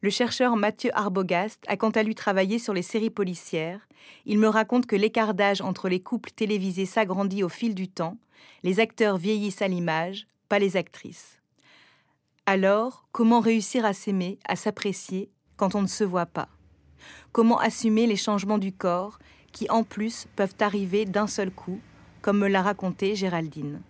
Le 0.00 0.08
chercheur 0.08 0.56
Mathieu 0.56 0.90
Arbogast 0.94 1.62
a 1.68 1.76
quant 1.76 1.90
à 1.90 2.02
lui 2.02 2.14
travaillé 2.14 2.58
sur 2.58 2.72
les 2.72 2.82
séries 2.82 3.10
policières. 3.10 3.86
Il 4.24 4.38
me 4.38 4.48
raconte 4.48 4.86
que 4.86 4.96
l'écart 4.96 5.34
d'âge 5.34 5.60
entre 5.60 5.90
les 5.90 6.00
couples 6.00 6.30
télévisés 6.30 6.86
s'agrandit 6.86 7.44
au 7.44 7.50
fil 7.50 7.74
du 7.74 7.88
temps, 7.88 8.16
les 8.62 8.80
acteurs 8.80 9.16
vieillissent 9.16 9.62
à 9.62 9.68
l'image, 9.68 10.26
pas 10.48 10.58
les 10.58 10.76
actrices. 10.76 11.38
Alors, 12.46 13.06
comment 13.12 13.40
réussir 13.40 13.84
à 13.84 13.92
s'aimer, 13.92 14.38
à 14.48 14.56
s'apprécier 14.56 15.30
quand 15.56 15.74
on 15.74 15.82
ne 15.82 15.86
se 15.86 16.04
voit 16.04 16.26
pas? 16.26 16.48
Comment 17.32 17.58
assumer 17.58 18.06
les 18.06 18.16
changements 18.16 18.58
du 18.58 18.72
corps 18.72 19.18
qui, 19.52 19.68
en 19.70 19.84
plus, 19.84 20.26
peuvent 20.36 20.56
arriver 20.60 21.04
d'un 21.04 21.26
seul 21.26 21.50
coup, 21.50 21.80
comme 22.22 22.38
me 22.38 22.48
l'a 22.48 22.62
raconté 22.62 23.14
Géraldine? 23.14 23.80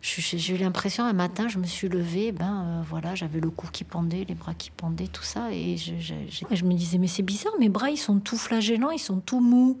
J'ai 0.00 0.54
eu 0.54 0.58
l'impression 0.58 1.04
un 1.04 1.12
matin, 1.12 1.46
je 1.46 1.58
me 1.58 1.64
suis 1.64 1.88
levée, 1.88 2.32
ben 2.32 2.64
euh, 2.64 2.82
voilà, 2.88 3.14
j'avais 3.14 3.38
le 3.38 3.50
cou 3.50 3.68
qui 3.72 3.84
pendait, 3.84 4.24
les 4.24 4.34
bras 4.34 4.52
qui 4.52 4.72
pendaient, 4.72 5.06
tout 5.06 5.22
ça, 5.22 5.52
et 5.52 5.76
je- 5.76 5.94
je 5.96 6.64
me 6.64 6.74
disais 6.74 6.98
mais 6.98 7.06
c'est 7.06 7.22
bizarre, 7.22 7.52
mes 7.60 7.68
bras 7.68 7.88
ils 7.88 7.96
sont 7.96 8.18
tout 8.18 8.36
flagellants, 8.36 8.90
ils 8.90 8.98
sont 8.98 9.20
tout 9.20 9.40
mous. 9.40 9.78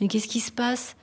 Mais 0.00 0.08
qu'est-ce 0.08 0.28
qui 0.28 0.40
se 0.40 0.52
passe? 0.52 0.96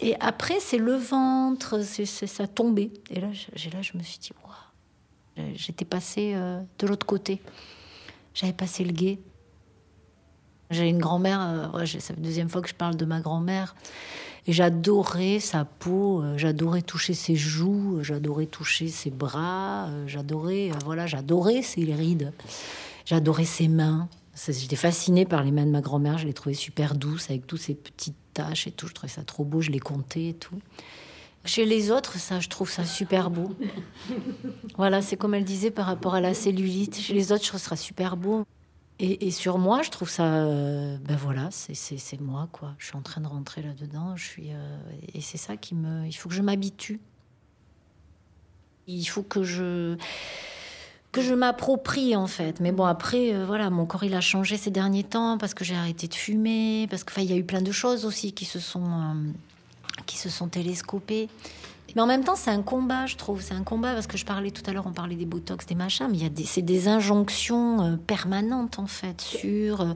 Et, 0.00 0.14
après 0.20 0.60
c'est 0.60 0.78
le 0.78 0.94
ventre, 0.94 1.80
c'est 1.82 2.06
ça 2.06 2.46
tombait. 2.46 2.90
Et 3.10 3.20
là, 3.20 3.28
j'ai 3.32 3.70
là 3.70 3.82
je 3.82 3.96
me 3.96 4.02
suis 4.02 4.18
dit 4.18 4.30
waouh, 4.44 5.46
j'étais 5.54 5.84
passée 5.84 6.32
euh, 6.34 6.60
de 6.78 6.86
l'autre 6.86 7.06
côté, 7.06 7.40
j'avais 8.34 8.52
passé 8.52 8.84
le 8.84 8.92
guet. 8.92 9.18
J'ai 10.70 10.88
une 10.88 10.98
grand-mère, 10.98 11.40
euh, 11.74 11.86
c'est 11.86 12.10
la 12.10 12.22
deuxième 12.22 12.48
fois 12.48 12.62
que 12.62 12.68
je 12.68 12.74
parle 12.74 12.96
de 12.96 13.04
ma 13.04 13.20
grand-mère. 13.20 13.74
Et 14.46 14.52
j'adorais 14.52 15.38
sa 15.40 15.64
peau, 15.64 16.22
euh, 16.22 16.38
j'adorais 16.38 16.82
toucher 16.82 17.14
ses 17.14 17.36
joues, 17.36 17.98
euh, 17.98 18.02
j'adorais 18.02 18.46
toucher 18.46 18.88
ses 18.88 19.10
bras, 19.10 19.86
euh, 19.88 20.04
j'adorais, 20.06 20.70
euh, 20.70 20.74
voilà, 20.84 21.06
j'adorais 21.06 21.62
ses 21.62 21.84
rides, 21.84 22.32
j'adorais 23.04 23.44
ses 23.44 23.68
mains, 23.68 24.08
J'étais 24.34 24.76
fascinée 24.76 25.24
par 25.24 25.42
les 25.42 25.50
mains 25.50 25.66
de 25.66 25.70
ma 25.70 25.80
grand-mère, 25.80 26.18
je 26.18 26.26
les 26.26 26.32
trouvais 26.32 26.54
super 26.54 26.94
douces 26.94 27.30
avec 27.30 27.46
toutes 27.46 27.60
ces 27.60 27.74
petites 27.74 28.16
taches 28.32 28.66
et 28.66 28.70
tout. 28.70 28.86
Je 28.86 28.94
trouvais 28.94 29.12
ça 29.12 29.22
trop 29.22 29.44
beau, 29.44 29.60
je 29.60 29.70
les 29.70 29.80
comptais 29.80 30.28
et 30.28 30.34
tout. 30.34 30.58
Chez 31.44 31.64
les 31.64 31.90
autres, 31.90 32.18
ça, 32.18 32.38
je 32.38 32.48
trouve 32.48 32.70
ça 32.70 32.84
super 32.84 33.30
beau. 33.30 33.54
voilà, 34.76 35.00
c'est 35.00 35.16
comme 35.16 35.34
elle 35.34 35.44
disait 35.44 35.70
par 35.70 35.86
rapport 35.86 36.14
à 36.14 36.20
la 36.20 36.34
cellulite. 36.34 36.98
Chez 36.98 37.14
les 37.14 37.32
autres, 37.32 37.42
je 37.44 37.48
trouve 37.48 37.60
ça 37.60 37.76
super 37.76 38.16
beau. 38.16 38.44
Et, 39.02 39.30
sur 39.30 39.56
moi, 39.56 39.80
je 39.80 39.88
trouve 39.88 40.10
ça. 40.10 40.44
Euh, 40.44 40.98
ben 40.98 41.16
voilà, 41.16 41.48
c'est 41.50 42.20
moi, 42.20 42.50
quoi. 42.52 42.74
Je 42.76 42.84
suis 42.84 42.96
en 42.96 43.00
train 43.00 43.22
de 43.22 43.26
rentrer 43.26 43.62
là-dedans. 43.62 44.14
Je 44.14 44.24
suis. 44.24 44.52
Euh, 44.52 44.78
et 45.14 45.22
c'est 45.22 45.38
ça 45.38 45.56
qui 45.56 45.74
me. 45.74 46.06
Il 46.06 46.12
faut 46.12 46.28
que 46.28 46.34
je 46.34 46.42
m'habitue. 46.42 47.00
Il 48.86 49.06
faut 49.06 49.22
que 49.22 49.42
je 49.42 49.96
que 51.12 51.22
je 51.22 51.34
m'approprie 51.34 52.14
en 52.16 52.26
fait. 52.26 52.60
Mais 52.60 52.72
bon 52.72 52.84
après 52.84 53.34
euh, 53.34 53.44
voilà, 53.46 53.70
mon 53.70 53.86
corps 53.86 54.04
il 54.04 54.14
a 54.14 54.20
changé 54.20 54.56
ces 54.56 54.70
derniers 54.70 55.04
temps 55.04 55.38
parce 55.38 55.54
que 55.54 55.64
j'ai 55.64 55.74
arrêté 55.74 56.08
de 56.08 56.14
fumer, 56.14 56.86
parce 56.88 57.04
que 57.04 57.20
il 57.20 57.30
y 57.30 57.32
a 57.32 57.36
eu 57.36 57.44
plein 57.44 57.62
de 57.62 57.72
choses 57.72 58.04
aussi 58.04 58.32
qui 58.32 58.44
se 58.44 58.58
sont 58.58 58.82
qui 60.06 60.16
se 60.16 60.28
sont 60.28 60.48
télescopées. 60.48 61.28
Mais 61.94 62.02
en 62.02 62.06
même 62.06 62.24
temps, 62.24 62.36
c'est 62.36 62.50
un 62.50 62.62
combat, 62.62 63.06
je 63.06 63.16
trouve. 63.16 63.40
C'est 63.40 63.54
un 63.54 63.62
combat 63.62 63.94
parce 63.94 64.06
que 64.06 64.16
je 64.16 64.24
parlais 64.24 64.50
tout 64.50 64.62
à 64.66 64.72
l'heure, 64.72 64.86
on 64.86 64.92
parlait 64.92 65.16
des 65.16 65.26
botox, 65.26 65.66
des 65.66 65.74
machins, 65.74 66.08
mais 66.10 66.28
des, 66.30 66.44
c'est 66.44 66.62
des 66.62 66.88
injonctions 66.88 67.82
euh, 67.82 67.96
permanentes 67.96 68.78
en 68.78 68.86
fait 68.86 69.20
sur, 69.20 69.80
euh, 69.80 69.92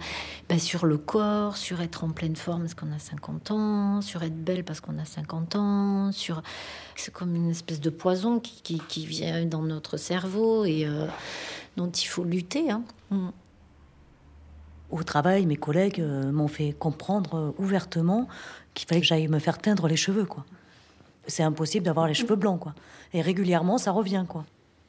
bah, 0.48 0.58
sur 0.58 0.86
le 0.86 0.98
corps, 0.98 1.56
sur 1.56 1.80
être 1.80 2.04
en 2.04 2.10
pleine 2.10 2.36
forme 2.36 2.62
parce 2.62 2.74
qu'on 2.74 2.92
a 2.92 2.98
50 2.98 3.50
ans, 3.52 4.00
sur 4.00 4.22
être 4.22 4.36
belle 4.36 4.64
parce 4.64 4.80
qu'on 4.80 4.98
a 4.98 5.04
50 5.04 5.56
ans, 5.56 6.12
sur 6.12 6.42
c'est 6.96 7.12
comme 7.12 7.34
une 7.34 7.50
espèce 7.50 7.80
de 7.80 7.90
poison 7.90 8.40
qui, 8.40 8.80
qui, 8.88 9.06
vient 9.06 9.44
dans 9.44 9.62
notre 9.62 9.96
cerveau 9.96 10.64
et 10.64 10.86
euh, 10.86 11.06
dont 11.76 11.90
il 11.90 12.06
faut 12.06 12.24
lutter. 12.24 12.70
Hein. 12.70 12.82
Mm. 13.10 13.28
Au 14.90 15.02
travail, 15.02 15.46
mes 15.46 15.56
collègues 15.56 16.00
m'ont 16.00 16.46
fait 16.46 16.72
comprendre 16.72 17.52
ouvertement 17.58 18.28
qu'il 18.74 18.86
fallait 18.86 19.00
que 19.00 19.06
j'aille 19.06 19.26
me 19.26 19.40
faire 19.40 19.58
teindre 19.58 19.88
les 19.88 19.96
cheveux, 19.96 20.24
quoi. 20.24 20.44
C'est 21.26 21.42
impossible 21.42 21.84
d'avoir 21.84 22.06
les 22.06 22.14
cheveux 22.14 22.36
blancs, 22.36 22.60
quoi. 22.60 22.74
Et 23.12 23.20
régulièrement, 23.20 23.78
ça 23.78 23.92
revient, 23.92 24.24
quoi. 24.28 24.44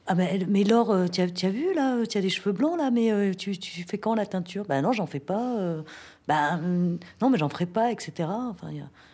Ah 0.08 0.14
mais, 0.14 0.40
mais 0.48 0.64
Laure, 0.64 0.92
euh, 0.92 1.08
tu 1.08 1.22
as, 1.22 1.24
as, 1.24 1.50
vu 1.50 1.74
là, 1.74 2.06
tu 2.06 2.18
as 2.18 2.22
des 2.22 2.30
cheveux 2.30 2.52
blancs 2.52 2.78
là, 2.78 2.92
mais 2.92 3.12
euh, 3.12 3.34
tu, 3.34 3.58
tu, 3.58 3.84
fais 3.84 3.98
quand 3.98 4.14
la 4.14 4.28
teinture? 4.28 4.64
Ben 4.66 4.82
non, 4.84 4.92
j'en 4.92 5.08
fais 5.08 5.20
pas. 5.20 5.58
Euh, 5.58 5.82
ben 6.28 6.98
non, 7.22 7.30
mais 7.32 7.40
j'en 7.40 7.50
ferai 7.50 7.66
pas, 7.66 7.92
etc. 7.92 8.30
Enfin, 8.30 8.68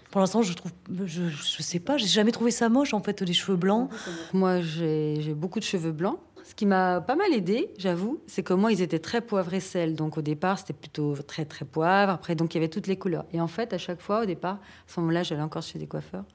pour 0.10 0.19
l'instant, 0.19 0.41
je 0.41 0.53
trouve, 0.53 0.71
je, 1.05 1.29
je 1.29 1.63
sais 1.63 1.79
pas, 1.79 1.95
j'ai 1.95 2.07
jamais 2.07 2.31
trouvé 2.31 2.51
ça 2.51 2.67
moche 2.67 2.93
en 2.93 3.01
fait, 3.01 3.21
les 3.21 3.34
cheveux 3.34 3.55
blancs. 3.55 3.89
Moi, 4.34 4.60
j'ai 4.60 5.34
beaucoup 5.34 5.60
de 5.60 5.65
cheveux 5.65 5.93
blancs. 5.93 6.19
Ce 6.43 6.55
qui 6.55 6.65
m'a 6.65 6.99
pas 6.99 7.15
mal 7.15 7.31
aidé, 7.31 7.69
j'avoue, 7.77 8.19
c'est 8.27 8.43
que 8.43 8.53
moi, 8.53 8.73
ils 8.73 8.81
étaient 8.81 8.99
très 8.99 9.21
poivre 9.21 9.53
et 9.53 9.62
sel. 9.62 9.95
Donc 9.95 10.17
au 10.17 10.21
départ, 10.21 10.60
c'était 10.60 10.73
plutôt 10.73 11.15
très 11.25 11.45
très 11.45 11.63
poivre. 11.63 12.12
Après, 12.12 12.36
donc 12.36 12.53
il 12.53 12.57
y 12.57 12.60
avait 12.60 12.67
toutes 12.67 12.88
les 12.88 12.97
couleurs. 12.97 13.23
Et 13.31 13.39
en 13.39 13.47
fait, 13.47 13.71
à 13.71 13.77
chaque 13.77 14.01
fois, 14.01 14.23
au 14.23 14.25
départ, 14.25 14.55
à 14.55 14.93
ce 14.93 14.99
moment-là, 14.99 15.23
j'allais 15.23 15.43
encore 15.43 15.62
chez 15.62 15.79
des 15.79 15.88
coiffeurs. 15.88 16.25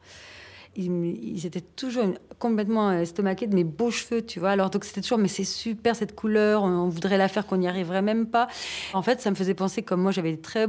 Ils, 0.77 1.47
étaient 1.47 1.63
toujours 1.63 2.05
complètement 2.39 2.93
estomaqués 2.93 3.47
de 3.47 3.55
mes 3.55 3.65
beaux 3.65 3.91
cheveux, 3.91 4.25
tu 4.25 4.41
vois. 4.41 4.51
Alors 4.51 4.71
donc 4.71 4.85
c'était 4.85 5.01
toujours, 5.01 5.19
mais 5.19 5.29
c'est 5.29 5.45
super 5.45 5.97
cette 5.97 6.15
couleur, 6.15 6.65
on 6.65 6.89
voudrait 6.89 7.19
la 7.19 7.29
faire, 7.29 7.47
qu'on 7.47 7.57
n'y 7.57 7.69
arriverait 7.69 8.03
même 8.03 8.27
pas. 8.27 8.49
En 8.93 9.03
fait, 9.03 9.21
ça 9.21 9.31
me 9.31 9.35
faisait 9.35 9.55
penser 9.55 9.83
comme 9.83 10.03
moi, 10.03 10.13
j'avais 10.13 10.37
très 10.37 10.69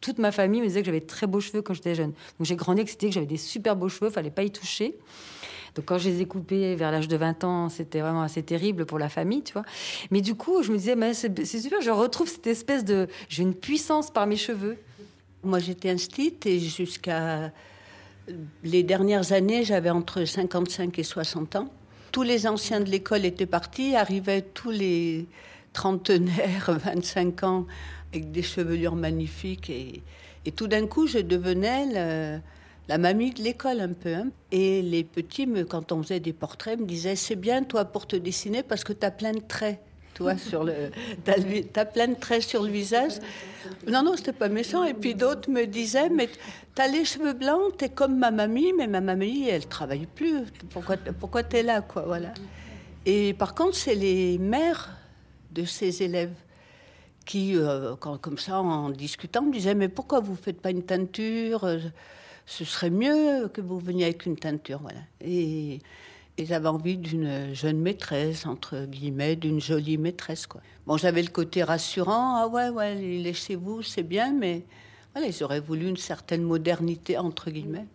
toute 0.00 0.18
ma 0.18 0.32
famille 0.32 0.60
me 0.60 0.66
disait 0.66 0.80
que 0.80 0.86
j'avais 0.86 1.00
très 1.00 1.26
beaux 1.26 1.40
cheveux 1.40 1.62
quand 1.62 1.74
j'étais 1.74 1.94
jeune. 1.94 2.12
Donc 2.38 2.46
j'ai 2.46 2.56
grandi 2.56 2.80
avec 2.80 2.96
que 2.96 3.10
j'avais 3.10 3.26
des 3.26 3.36
super 3.36 3.76
beaux 3.76 3.88
cheveux, 3.88 4.10
fallait 4.10 4.30
pas 4.30 4.42
y 4.42 4.50
toucher. 4.50 4.96
Donc 5.74 5.84
quand 5.84 5.98
je 5.98 6.08
les 6.08 6.22
ai 6.22 6.26
coupés 6.26 6.74
vers 6.74 6.90
l'âge 6.90 7.08
de 7.08 7.16
20 7.16 7.44
ans, 7.44 7.68
c'était 7.68 8.00
vraiment 8.00 8.22
assez 8.22 8.42
terrible 8.42 8.86
pour 8.86 8.98
la 8.98 9.08
famille, 9.08 9.42
tu 9.42 9.52
vois. 9.52 9.64
Mais 10.10 10.20
du 10.20 10.34
coup, 10.34 10.62
je 10.62 10.72
me 10.72 10.78
disais, 10.78 10.96
mais 10.96 11.14
c'est 11.14 11.44
super, 11.44 11.80
je 11.80 11.90
retrouve 11.90 12.28
cette 12.28 12.46
espèce 12.46 12.84
de... 12.84 13.08
J'ai 13.28 13.42
une 13.42 13.54
puissance 13.54 14.10
par 14.10 14.26
mes 14.26 14.36
cheveux. 14.36 14.78
Moi, 15.44 15.58
j'étais 15.58 15.90
instite 15.90 16.44
et 16.46 16.58
jusqu'à 16.58 17.52
les 18.62 18.82
dernières 18.82 19.32
années, 19.32 19.64
j'avais 19.64 19.90
entre 19.90 20.24
55 20.24 20.98
et 20.98 21.02
60 21.02 21.56
ans. 21.56 21.68
Tous 22.12 22.22
les 22.22 22.46
anciens 22.46 22.80
de 22.80 22.90
l'école 22.90 23.24
étaient 23.24 23.46
partis, 23.46 23.94
arrivaient 23.94 24.42
tous 24.42 24.70
les 24.70 25.26
trentenaires, 25.72 26.70
25 26.84 27.44
ans, 27.44 27.66
avec 28.12 28.32
des 28.32 28.42
chevelures 28.42 28.96
magnifiques. 28.96 29.70
Et, 29.70 30.02
tout 30.56 30.66
d'un 30.66 30.86
coup, 30.86 31.06
je 31.06 31.18
devenais 31.18 32.40
la 32.88 32.98
mamie 32.98 33.30
de 33.30 33.42
l'école 33.42 33.80
un 33.80 33.92
peu. 33.92 34.14
Hein. 34.14 34.30
Et 34.50 34.82
les 34.82 35.04
petits, 35.04 35.46
me, 35.46 35.64
quand 35.64 35.92
on 35.92 36.02
faisait 36.02 36.20
des 36.20 36.32
portraits, 36.32 36.78
me 36.78 36.86
disaient 36.86 37.16
C'est 37.16 37.36
bien, 37.36 37.62
toi, 37.62 37.84
pour 37.84 38.06
te 38.06 38.16
dessiner, 38.16 38.62
parce 38.62 38.82
que 38.82 38.92
tu 38.92 39.06
as 39.06 39.10
plein 39.10 39.32
de 39.32 39.40
traits. 39.46 39.80
Toi, 40.20 40.36
sur 40.36 40.64
le, 40.64 40.90
t'as, 41.24 41.36
as 41.80 41.84
plein 41.86 42.08
de 42.08 42.14
traits 42.14 42.42
sur 42.42 42.62
le 42.62 42.68
visage. 42.70 43.12
Non, 43.88 44.02
non, 44.02 44.18
c'était 44.18 44.34
pas 44.34 44.50
méchant. 44.50 44.84
Et 44.84 44.92
puis 44.92 45.14
d'autres 45.14 45.48
me 45.48 45.64
disaient 45.64 46.10
Mais 46.10 46.28
t'as 46.74 46.88
les 46.88 47.06
cheveux 47.06 47.32
blancs, 47.32 47.78
t'es 47.78 47.88
comme 47.88 48.18
ma 48.18 48.30
mamie, 48.30 48.74
mais 48.76 48.86
ma 48.86 49.00
mamie, 49.00 49.48
elle 49.48 49.66
travaille 49.66 50.04
plus. 50.04 50.42
Pourquoi, 50.68 50.98
pourquoi 51.18 51.42
t'es 51.42 51.62
là, 51.62 51.80
quoi 51.80 52.02
Voilà. 52.02 52.34
Et 53.06 53.32
par 53.32 53.54
contre, 53.54 53.76
c'est 53.76 53.94
les 53.94 54.36
mères 54.36 54.90
de 55.52 55.64
ces 55.64 56.02
élèves 56.02 56.36
qui, 57.24 57.56
euh, 57.56 57.96
comme 57.96 58.36
ça, 58.36 58.60
en 58.60 58.90
discutant, 58.90 59.40
me 59.40 59.52
disaient 59.52 59.74
Mais 59.74 59.88
pourquoi 59.88 60.20
vous 60.20 60.36
faites 60.36 60.60
pas 60.60 60.70
une 60.70 60.82
teinture? 60.82 61.66
Ce 62.44 62.64
serait 62.66 62.90
mieux 62.90 63.48
que 63.48 63.62
vous 63.62 63.78
veniez 63.78 64.04
avec 64.04 64.26
une 64.26 64.36
teinture. 64.36 64.80
Voilà. 64.82 65.00
Et, 65.22 65.78
j'avais 66.38 66.68
envie 66.68 66.96
d'une 66.96 67.54
jeune 67.54 67.78
maîtresse, 67.78 68.46
entre 68.46 68.86
guillemets, 68.86 69.36
d'une 69.36 69.60
jolie 69.60 69.98
maîtresse. 69.98 70.46
Quoi. 70.46 70.60
Bon, 70.86 70.96
j'avais 70.96 71.22
le 71.22 71.28
côté 71.28 71.62
rassurant. 71.62 72.36
Ah 72.36 72.48
ouais, 72.48 72.68
ouais, 72.70 72.98
il 73.02 73.26
est 73.26 73.34
chez 73.34 73.56
vous, 73.56 73.82
c'est 73.82 74.02
bien, 74.02 74.32
mais 74.32 74.64
ils 75.16 75.42
auraient 75.42 75.60
voulu 75.60 75.88
une 75.88 75.96
certaine 75.96 76.42
modernité, 76.42 77.18
entre 77.18 77.50
guillemets. 77.50 77.86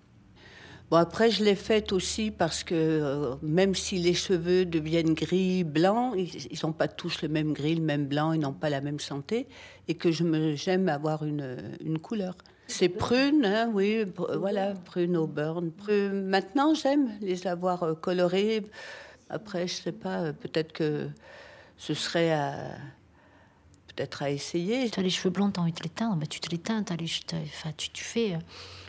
Bon, 0.92 0.98
après, 0.98 1.32
je 1.32 1.44
l'ai 1.44 1.56
faite 1.56 1.92
aussi 1.94 2.30
parce 2.30 2.64
que 2.64 2.76
euh, 2.76 3.36
même 3.42 3.74
si 3.74 3.98
les 3.98 4.14
cheveux 4.14 4.66
deviennent 4.66 5.16
gris, 5.16 5.64
blancs, 5.64 6.14
ils 6.16 6.60
n'ont 6.64 6.74
pas 6.74 6.88
tous 6.88 7.24
le 7.24 7.28
même 7.28 7.54
gris, 7.54 7.74
le 7.74 7.82
même 7.82 8.06
blanc, 8.06 8.34
ils 8.34 8.40
n'ont 8.40 8.54
pas 8.54 8.70
la 8.70 8.82
même 8.82 9.00
santé, 9.00 9.48
et 9.88 9.96
que 9.96 10.12
j'aime 10.12 10.88
avoir 10.90 11.26
une, 11.26 11.58
une 11.84 11.98
couleur. 11.98 12.36
C'est 12.68 12.90
prune, 12.90 13.46
hein, 13.46 13.70
oui, 13.74 14.06
voilà, 14.38 14.74
prune 14.74 15.18
au 15.18 15.28
burn. 15.28 15.72
Maintenant, 16.12 16.74
j'aime 16.74 17.12
les 17.22 17.46
avoir 17.48 17.84
euh, 17.84 17.94
colorées. 17.94 18.66
Après, 19.30 19.68
je 19.68 19.74
sais 19.76 19.92
pas, 19.92 20.22
euh, 20.22 20.34
peut-être 20.34 20.74
que 20.74 21.08
ce 21.78 21.94
serait 21.94 22.32
à 22.32 22.54
peut-être 23.96 24.24
à 24.24 24.30
essayer. 24.30 24.90
Tu 24.90 25.00
as 25.00 25.04
les 25.04 25.10
cheveux 25.10 25.30
blancs, 25.30 25.54
tu 25.54 25.60
as 25.60 25.64
envie 25.64 25.72
de 25.72 25.84
les 25.84 25.90
teindre, 25.90 26.18
bah, 26.18 26.26
tu 26.26 26.40
te 26.40 26.50
les 26.50 26.58
teins, 26.58 26.84
les, 27.00 27.10
enfin, 27.46 27.72
tu, 27.78 27.90
tu, 27.92 28.04
fais, 28.04 28.34
euh, 28.34 28.40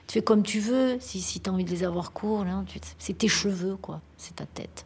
tu 0.06 0.14
fais 0.14 0.22
comme 0.22 0.42
tu 0.42 0.58
veux. 0.60 0.98
Si, 1.00 1.20
si 1.20 1.40
tu 1.40 1.48
as 1.48 1.52
envie 1.52 1.64
de 1.64 1.70
les 1.70 1.84
avoir 1.84 2.12
courts, 2.12 2.44
c'est 2.98 3.18
tes 3.18 3.28
cheveux, 3.28 3.76
quoi, 3.76 4.00
c'est 4.16 4.36
ta 4.36 4.46
tête. 4.46 4.84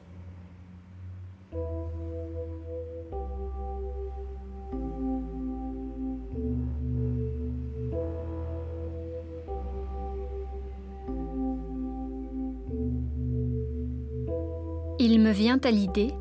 Il 15.03 15.19
me 15.19 15.31
vient 15.31 15.59
à 15.65 15.71
l'idée 15.71 16.13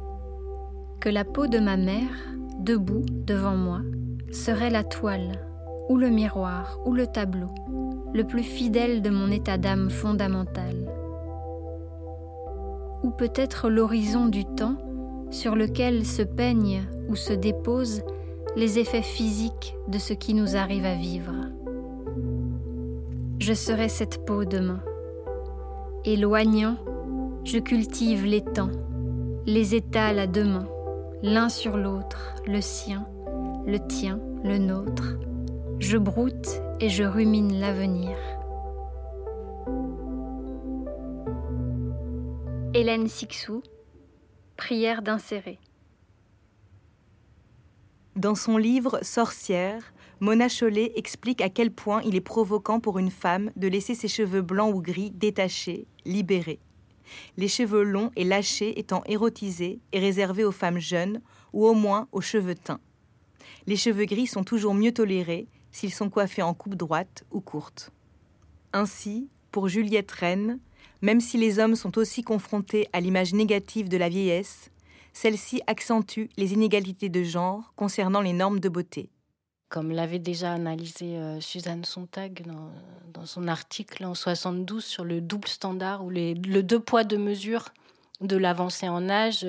que 1.01 1.09
la 1.09 1.25
peau 1.25 1.47
de 1.47 1.59
ma 1.59 1.75
mère, 1.75 2.15
debout 2.59 3.03
devant 3.09 3.57
moi, 3.57 3.81
serait 4.31 4.69
la 4.69 4.85
toile, 4.85 5.33
ou 5.89 5.97
le 5.97 6.07
miroir, 6.07 6.79
ou 6.85 6.93
le 6.93 7.05
tableau, 7.05 7.49
le 8.13 8.23
plus 8.23 8.43
fidèle 8.43 9.01
de 9.01 9.09
mon 9.09 9.31
état 9.31 9.57
d'âme 9.57 9.89
fondamental. 9.89 10.73
Ou 13.03 13.09
peut-être 13.09 13.69
l'horizon 13.69 14.27
du 14.27 14.45
temps 14.45 14.77
sur 15.29 15.57
lequel 15.57 16.05
se 16.05 16.21
peignent 16.21 16.83
ou 17.09 17.17
se 17.17 17.33
déposent 17.33 18.03
les 18.55 18.79
effets 18.79 19.01
physiques 19.01 19.75
de 19.89 19.97
ce 19.97 20.13
qui 20.13 20.33
nous 20.33 20.55
arrive 20.55 20.85
à 20.85 20.95
vivre. 20.95 21.33
Je 23.39 23.53
serai 23.53 23.89
cette 23.89 24.25
peau 24.25 24.45
demain, 24.45 24.79
éloignant 26.05 26.77
je 27.43 27.57
cultive 27.57 28.25
les 28.25 28.43
temps, 28.43 28.71
les 29.45 29.75
étale 29.75 30.19
à 30.19 30.27
deux 30.27 30.43
mains, 30.43 30.67
l'un 31.21 31.49
sur 31.49 31.77
l'autre, 31.77 32.35
le 32.45 32.61
sien, 32.61 33.07
le 33.65 33.77
tien, 33.87 34.19
le 34.43 34.57
nôtre. 34.57 35.17
Je 35.79 35.97
broute 35.97 36.61
et 36.79 36.89
je 36.89 37.03
rumine 37.03 37.59
l'avenir. 37.59 38.17
Hélène 42.73 43.07
Sixou, 43.07 43.63
prière 44.57 45.01
d'insérer. 45.01 45.59
Dans 48.15 48.35
son 48.35 48.57
livre 48.57 48.99
Sorcière, 49.01 49.93
Mona 50.19 50.49
Chollet 50.49 50.91
explique 50.97 51.41
à 51.41 51.49
quel 51.49 51.71
point 51.71 52.01
il 52.03 52.15
est 52.15 52.21
provoquant 52.21 52.81
pour 52.81 52.99
une 52.99 53.11
femme 53.11 53.51
de 53.55 53.69
laisser 53.69 53.95
ses 53.95 54.09
cheveux 54.09 54.41
blancs 54.41 54.75
ou 54.75 54.81
gris 54.81 55.11
détachés, 55.11 55.87
libérés 56.05 56.59
les 57.37 57.47
cheveux 57.47 57.83
longs 57.83 58.11
et 58.15 58.23
lâchés 58.23 58.79
étant 58.79 59.03
érotisés 59.05 59.79
et 59.91 59.99
réservés 59.99 60.43
aux 60.43 60.51
femmes 60.51 60.79
jeunes 60.79 61.21
ou 61.53 61.65
au 61.67 61.73
moins 61.73 62.07
aux 62.11 62.21
cheveux 62.21 62.55
teints. 62.55 62.81
les 63.67 63.75
cheveux 63.75 64.05
gris 64.05 64.27
sont 64.27 64.43
toujours 64.43 64.73
mieux 64.73 64.91
tolérés 64.91 65.47
s'ils 65.71 65.93
sont 65.93 66.09
coiffés 66.09 66.41
en 66.41 66.53
coupe 66.53 66.75
droite 66.75 67.23
ou 67.31 67.41
courte. 67.41 67.91
Ainsi, 68.73 69.29
pour 69.51 69.67
Juliette 69.67 70.11
Rennes, 70.11 70.59
même 71.01 71.21
si 71.21 71.37
les 71.37 71.59
hommes 71.59 71.75
sont 71.75 71.97
aussi 71.97 72.23
confrontés 72.23 72.87
à 72.93 72.99
l'image 72.99 73.33
négative 73.33 73.89
de 73.89 73.97
la 73.97 74.09
vieillesse, 74.09 74.69
celle-ci 75.13 75.61
accentue 75.67 76.25
les 76.37 76.53
inégalités 76.53 77.09
de 77.09 77.23
genre 77.23 77.73
concernant 77.75 78.21
les 78.21 78.33
normes 78.33 78.59
de 78.59 78.69
beauté. 78.69 79.09
Comme 79.69 79.91
l'avait 79.91 80.19
déjà 80.19 80.51
analysé 80.51 81.17
euh, 81.17 81.39
Suzanne 81.39 81.85
Sontag 81.85 82.43
dans, 83.13 83.25
son 83.25 83.47
article 83.47 84.03
en 84.03 84.15
72 84.15 84.83
sur 84.83 85.03
le 85.03 85.21
double 85.21 85.47
standard 85.47 86.03
ou 86.03 86.09
les, 86.09 86.33
le 86.33 86.63
deux 86.63 86.79
poids 86.79 87.03
deux 87.03 87.17
mesures 87.19 87.65
de 88.21 88.35
l'avancée 88.35 88.89
en 88.89 89.09
âge, 89.09 89.45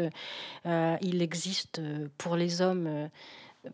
euh, 0.66 0.96
il 1.00 1.22
existe 1.22 1.78
euh, 1.78 2.08
pour 2.18 2.36
les 2.36 2.60
hommes 2.60 3.08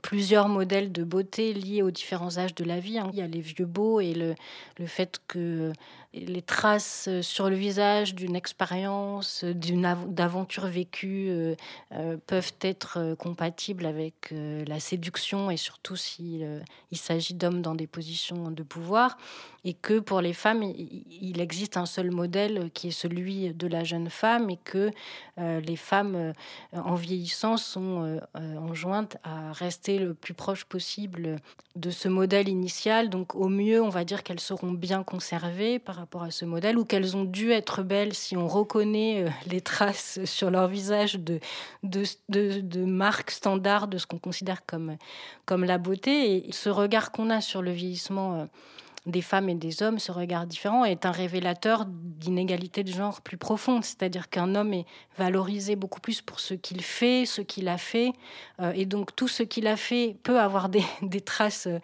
plusieurs 0.02 0.48
modèles 0.48 0.92
de 0.92 1.04
beauté 1.04 1.52
liés 1.52 1.82
aux 1.82 1.90
différents 1.90 2.38
âges 2.38 2.54
de 2.54 2.64
la 2.64 2.80
vie. 2.80 2.98
Hein. 2.98 3.08
Il 3.12 3.18
y 3.18 3.22
a 3.22 3.26
les 3.26 3.40
vieux 3.40 3.66
beaux 3.66 4.00
et 4.00 4.14
le, 4.14 4.34
le 4.78 4.86
fait 4.86 5.20
que 5.28 5.72
les 6.16 6.42
traces 6.42 7.08
sur 7.20 7.50
le 7.50 7.56
visage 7.56 8.14
d'une 8.14 8.36
expérience, 8.36 9.44
d'une 9.44 9.84
aventure 9.84 10.66
vécue 10.66 11.28
euh, 11.28 11.54
euh, 11.92 12.16
peuvent 12.26 12.54
être 12.60 12.98
euh, 12.98 13.14
compatibles 13.14 13.86
avec 13.86 14.32
la 14.66 14.80
séduction 14.80 15.50
et 15.50 15.56
surtout 15.56 15.96
s'il 15.96 16.62
il 16.90 16.98
s'agit 16.98 17.34
d'hommes 17.34 17.62
dans 17.62 17.74
des 17.74 17.86
positions 17.86 18.50
de 18.50 18.62
pouvoir 18.62 19.18
et 19.64 19.74
que 19.74 19.98
pour 19.98 20.20
les 20.20 20.32
femmes, 20.32 20.62
il 20.62 21.40
existe 21.40 21.76
un 21.76 21.86
seul 21.86 22.10
modèle 22.10 22.70
qui 22.72 22.88
est 22.88 22.92
celui 22.92 23.52
de 23.52 23.66
la 23.66 23.84
jeune 23.84 24.10
femme 24.10 24.50
et 24.50 24.58
que 24.58 24.90
les 25.38 25.76
femmes 25.76 26.32
en 26.72 26.94
vieillissant 26.94 27.56
sont 27.56 28.20
enjointes 28.34 29.16
à 29.24 29.52
rester 29.52 29.75
le 29.88 30.14
plus 30.14 30.34
proche 30.34 30.64
possible 30.64 31.36
de 31.74 31.90
ce 31.90 32.08
modèle 32.08 32.48
initial. 32.48 33.10
Donc 33.10 33.34
au 33.34 33.48
mieux, 33.48 33.82
on 33.82 33.88
va 33.88 34.04
dire 34.04 34.22
qu'elles 34.22 34.40
seront 34.40 34.72
bien 34.72 35.02
conservées 35.02 35.78
par 35.78 35.96
rapport 35.96 36.22
à 36.22 36.30
ce 36.30 36.44
modèle 36.44 36.78
ou 36.78 36.84
qu'elles 36.84 37.16
ont 37.16 37.24
dû 37.24 37.52
être 37.52 37.82
belles 37.82 38.14
si 38.14 38.36
on 38.36 38.48
reconnaît 38.48 39.24
euh, 39.24 39.30
les 39.50 39.60
traces 39.60 40.24
sur 40.24 40.50
leur 40.50 40.68
visage 40.68 41.14
de, 41.14 41.40
de, 41.82 42.04
de, 42.28 42.84
marques 42.84 43.30
standards 43.30 43.88
de 43.88 43.98
ce 43.98 44.06
qu'on 44.06 44.18
considère 44.18 44.64
comme, 44.66 44.96
comme 45.44 45.64
la 45.64 45.78
beauté. 45.78 46.48
Et 46.48 46.52
ce 46.52 46.68
regard 46.68 47.12
qu'on 47.12 47.30
a 47.30 47.40
sur 47.40 47.62
le 47.62 47.70
vieillissement 47.70 48.40
euh, 48.40 48.44
des 49.06 49.22
femmes 49.22 49.48
et 49.48 49.54
des 49.54 49.82
hommes, 49.82 49.98
ce 49.98 50.10
regard 50.10 50.46
différent 50.46 50.84
est 50.84 51.06
un 51.06 51.12
révélateur 51.12 51.86
d'inégalité 51.86 52.82
de 52.82 52.90
genre 52.90 53.20
plus 53.20 53.36
profonde. 53.36 53.84
C'est-à-dire 53.84 54.28
qu'un 54.28 54.54
homme 54.56 54.74
est 54.74 54.84
valorisé 55.16 55.76
beaucoup 55.76 56.00
plus 56.00 56.20
pour 56.20 56.40
ce 56.40 56.54
qu'il 56.54 56.82
fait, 56.82 57.24
ce 57.24 57.40
qu'il 57.40 57.68
a 57.68 57.78
fait. 57.78 58.12
Euh, 58.60 58.72
et 58.74 58.84
donc 58.84 59.14
tout 59.14 59.28
ce 59.28 59.44
qu'il 59.44 59.68
a 59.68 59.76
fait 59.76 60.16
peut 60.24 60.40
avoir 60.40 60.68
des, 60.68 60.84
traces 61.24 61.68
euh, 61.68 61.78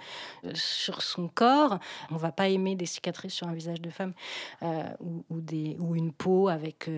sur 0.53 1.03
son 1.03 1.29
corps. 1.29 1.79
On 2.11 2.15
ne 2.15 2.21
va 2.21 2.33
pas 2.33 2.49
aimer 2.49 2.75
des 2.75 2.87
cicatrices 2.87 3.35
sur 3.35 3.47
un 3.47 3.55
visage 3.55 3.81
de 3.81 3.91
femme 3.91 4.15
euh, 4.63 4.83
ou, 5.31 5.95
une 5.95 6.13
peau 6.13 6.49
avec 6.49 6.91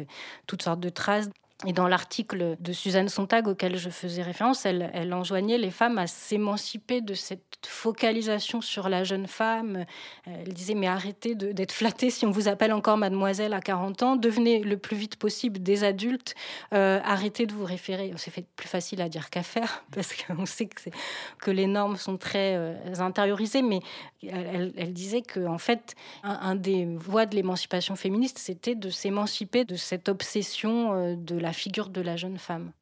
toutes 0.47 0.63
sortes 0.63 0.81
de 0.81 0.89
traces. 0.89 1.29
Et 1.67 1.73
dans 1.73 1.89
l'article 1.89 2.57
de 2.59 2.73
Suzanne 2.73 3.09
Sontag 3.09 3.47
auquel 3.47 3.77
je 3.77 3.89
faisais 3.89 4.23
référence, 4.23 4.67
elle, 4.67 5.15
enjoignait 5.15 5.57
les 5.57 5.71
femmes 5.71 5.99
à 5.99 6.07
s'émanciper 6.07 7.01
de 7.01 7.15
cette 7.15 7.41
focalisation 7.65 8.61
sur 8.61 8.89
la 8.89 9.05
jeune 9.05 9.27
femme. 9.27 9.87
Elle 10.27 10.53
disait, 10.53 10.75
mais 10.75 10.89
arrêtez 10.89 11.35
d'être 11.35 11.73
flattée 11.73 12.11
si 12.11 12.27
on 12.27 12.31
vous 12.31 12.49
appelle 12.49 12.73
encore 12.73 12.99
mademoiselle 12.99 13.55
à 13.55 13.61
40 13.61 14.03
ans, 14.03 14.17
devenez 14.17 14.63
le 14.63 14.77
plus 14.77 14.97
vite 14.97 15.17
possible 15.17 15.63
des 15.63 15.85
adultes, 15.85 16.35
euh, 16.75 17.01
arrêtez 17.03 17.47
de 17.47 17.55
vous 17.55 17.65
référer. 17.65 18.13
C'est 18.17 18.33
fait 18.33 18.47
plus 18.57 18.69
facile 18.69 19.01
à 19.01 19.09
dire 19.09 19.31
qu'à 19.31 19.43
faire, 19.43 19.85
parce 19.95 20.13
qu'on 20.13 20.47
sait 20.47 20.69
que, 21.39 21.51
les 21.51 21.67
normes 21.67 21.97
sont 21.97 22.19
très 22.19 22.57
euh, 22.57 22.75
intériorisées, 22.99 23.63
mais 23.63 23.81
elle, 24.23 24.73
elle, 24.77 24.93
disait 24.93 25.23
que 25.23 25.47
en 25.47 25.59
fait, 25.59 25.95
un, 26.25 26.57
des 26.57 26.85
voies 26.85 27.27
de 27.27 27.37
l'émancipation 27.37 27.95
féministe, 27.95 28.39
c'était 28.39 28.75
de 28.75 28.91
s'émanciper 28.91 29.65
de 29.65 29.77
cette 29.77 30.09
obsession 30.09 30.95
euh, 30.95 31.15
de 31.17 31.44
la 31.45 31.53
figure 31.53 31.91
de 31.91 32.01
la 32.01 32.17
jeune 32.17 32.39
femme. 32.39 32.73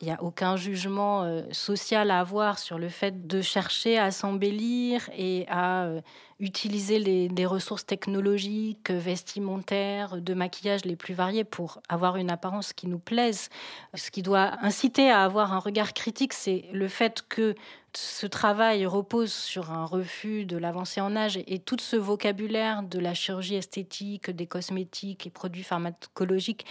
Il 0.00 0.06
n'y 0.06 0.10
a 0.10 0.22
aucun 0.22 0.56
jugement 0.56 1.24
euh, 1.24 1.42
social 1.52 2.10
à 2.10 2.20
avoir 2.20 2.58
sur 2.58 2.78
le 2.78 2.88
fait 2.88 3.26
de 3.26 3.42
chercher 3.42 3.98
à 3.98 4.10
s'embellir 4.10 5.08
et 5.14 5.44
à 5.48 5.84
euh, 5.84 6.00
utiliser 6.38 6.98
les, 6.98 7.46
ressources 7.46 7.86
technologiques, 7.86 8.90
vestimentaires, 8.90 10.20
de 10.20 10.34
maquillage 10.34 10.84
les 10.84 10.96
plus 10.96 11.14
variées 11.14 11.44
pour 11.44 11.80
avoir 11.88 12.16
une 12.16 12.30
apparence 12.30 12.72
qui 12.72 12.88
nous 12.88 12.98
plaise. 12.98 13.48
Ce 13.94 14.10
qui 14.10 14.22
doit 14.22 14.52
inciter 14.62 15.10
à 15.10 15.22
avoir 15.22 15.52
un 15.52 15.58
regard 15.58 15.94
critique, 15.94 16.32
c'est 16.32 16.64
le 16.72 16.88
fait 16.88 17.24
que 17.28 17.54
ce 17.96 18.26
travail 18.26 18.84
repose 18.84 19.32
sur 19.32 19.72
un 19.72 19.84
refus 19.84 20.44
de 20.44 20.56
l'avancée 20.56 21.00
en 21.00 21.16
âge 21.16 21.38
et, 21.46 21.58
tout 21.58 21.78
ce 21.80 21.96
vocabulaire 21.96 22.82
de 22.82 22.98
la 22.98 23.14
chirurgie 23.14 23.54
esthétique, 23.54 24.30
des 24.30 24.46
cosmétiques 24.46 25.26
et 25.26 25.30
produits 25.30 25.62
pharmacologiques 25.62 26.66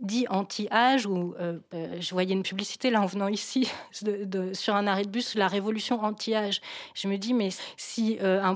dit 0.00 0.26
anti-âge, 0.30 1.06
ou 1.06 1.34
euh, 1.40 1.58
euh, 1.74 1.96
je 2.00 2.10
voyais 2.12 2.32
une 2.32 2.42
publicité 2.42 2.90
là 2.90 3.02
en 3.02 3.06
venant 3.06 3.28
ici 3.28 3.70
sur 4.52 4.74
un 4.74 4.86
arrêt 4.86 5.04
de 5.04 5.10
bus, 5.10 5.34
la 5.34 5.48
révolution 5.48 6.02
anti-âge. 6.02 6.60
Je 6.94 7.08
me 7.08 7.18
dis, 7.18 7.34
mais 7.34 7.50
si 7.76 8.18
euh, 8.22 8.42
un 8.42 8.54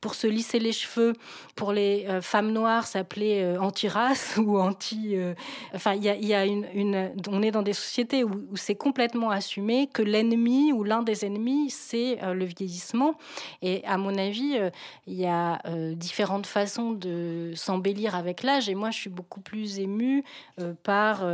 pour 0.00 0.14
se 0.14 0.26
lisser 0.26 0.58
les 0.58 0.72
cheveux 0.72 1.14
pour 1.56 1.72
les 1.72 2.06
femmes 2.20 2.52
noires 2.52 2.86
s'appelait 2.86 3.56
anti-race 3.58 4.36
ou 4.38 4.58
anti... 4.58 5.16
enfin, 5.74 5.94
il 5.94 6.04
y 6.04 6.34
a, 6.34 6.44
une, 6.44 7.12
On 7.28 7.42
est 7.42 7.50
dans 7.50 7.62
des 7.62 7.72
sociétés 7.72 8.24
où, 8.24 8.30
où 8.50 8.56
c'est 8.56 8.74
complètement 8.74 9.30
assumé 9.30 9.88
que 9.92 10.02
l'ennemi 10.02 10.72
ou 10.72 10.84
l'un 10.84 11.02
des 11.02 11.24
ennemis, 11.24 11.70
c'est 11.70 12.22
euh, 12.22 12.34
le 12.34 12.44
vieillissement. 12.44 13.14
Et 13.62 13.84
à 13.84 13.96
mon 13.96 14.16
avis, 14.16 14.56
euh, 14.56 14.70
il 15.06 15.14
y 15.14 15.26
a 15.26 15.60
euh, 15.66 15.94
différentes 15.94 16.46
façons 16.46 16.92
de 16.92 17.52
s'embellir 17.54 18.14
avec 18.14 18.42
l'âge. 18.42 18.68
Et 18.68 18.74
moi, 18.74 18.90
je 18.90 18.98
suis 18.98 19.10
beaucoup 19.10 19.40
plus 19.40 19.78
émue 19.78 20.24
par 20.82 21.24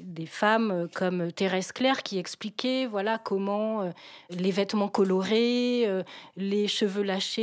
des 0.00 0.26
femmes 0.26 0.88
comme 0.94 1.32
Thérèse 1.32 1.72
Claire 1.72 2.02
qui 2.02 2.18
expliquait 2.18 2.86
voilà 2.86 3.18
comment 3.18 3.90
les 4.30 4.50
vêtements 4.50 4.88
colorés, 4.88 5.86
les 6.36 6.68
cheveux 6.68 7.02
lâchés, 7.02 7.39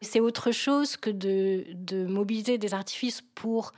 c'est 0.00 0.20
autre 0.20 0.50
chose 0.52 0.96
que 0.96 1.10
de, 1.10 2.06
mobiliser 2.06 2.58
des 2.58 2.74
artifices 2.74 3.22
pour 3.34 3.72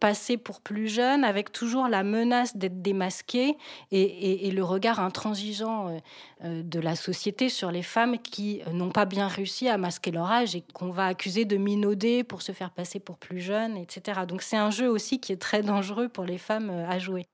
passer 0.00 0.36
pour 0.36 0.60
plus 0.60 0.88
jeune, 0.88 1.24
avec 1.24 1.52
toujours 1.52 1.88
la 1.88 2.02
menace 2.02 2.56
d'être 2.56 2.80
démasqué 2.80 3.56
et, 3.90 4.50
le 4.50 4.62
regard 4.62 5.00
intransigeant 5.00 5.98
de 6.42 6.80
la 6.80 6.94
société 6.96 7.48
sur 7.48 7.70
les 7.70 7.82
femmes 7.82 8.18
qui 8.18 8.60
n'ont 8.72 8.90
pas 8.90 9.04
bien 9.04 9.26
réussi 9.26 9.68
à 9.68 9.78
masquer 9.78 10.10
leur 10.10 10.30
âge 10.30 10.54
et 10.54 10.62
qu'on 10.72 10.90
va 10.90 11.06
accuser 11.06 11.44
de 11.44 11.56
minauder 11.56 12.24
pour 12.24 12.42
se 12.42 12.52
faire 12.52 12.70
passer 12.70 13.00
pour 13.00 13.18
plus 13.18 13.40
jeunes, 13.40 13.76
etc. 13.76 14.20
Donc 14.26 14.42
c'est 14.42 14.56
un 14.56 14.70
jeu 14.70 14.88
aussi 14.88 15.20
qui 15.20 15.32
est 15.32 15.40
très 15.40 15.62
dangereux 15.62 16.08
pour 16.08 16.24
les 16.24 16.38
femmes 16.38 16.70
euh, 16.70 16.88
à 16.88 16.98
jouer. 16.98 17.26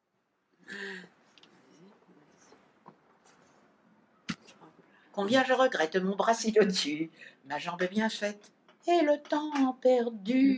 Combien 5.13 5.45
je 5.45 5.53
regrette 5.53 5.97
mon 5.97 6.15
bras 6.15 6.35
si 6.35 6.53
dessus, 6.53 7.11
ma 7.51 7.59
jambe 7.59 7.83
bien 7.91 8.09
faite 8.09 8.53
et 8.87 9.03
le 9.03 9.21
temps 9.29 9.77
perdu. 9.83 10.57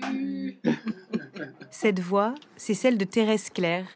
Cette 1.71 2.01
voix, 2.01 2.35
c'est 2.59 2.75
celle 2.75 2.99
de 2.99 3.07
Thérèse 3.07 3.49
Claire. 3.49 3.87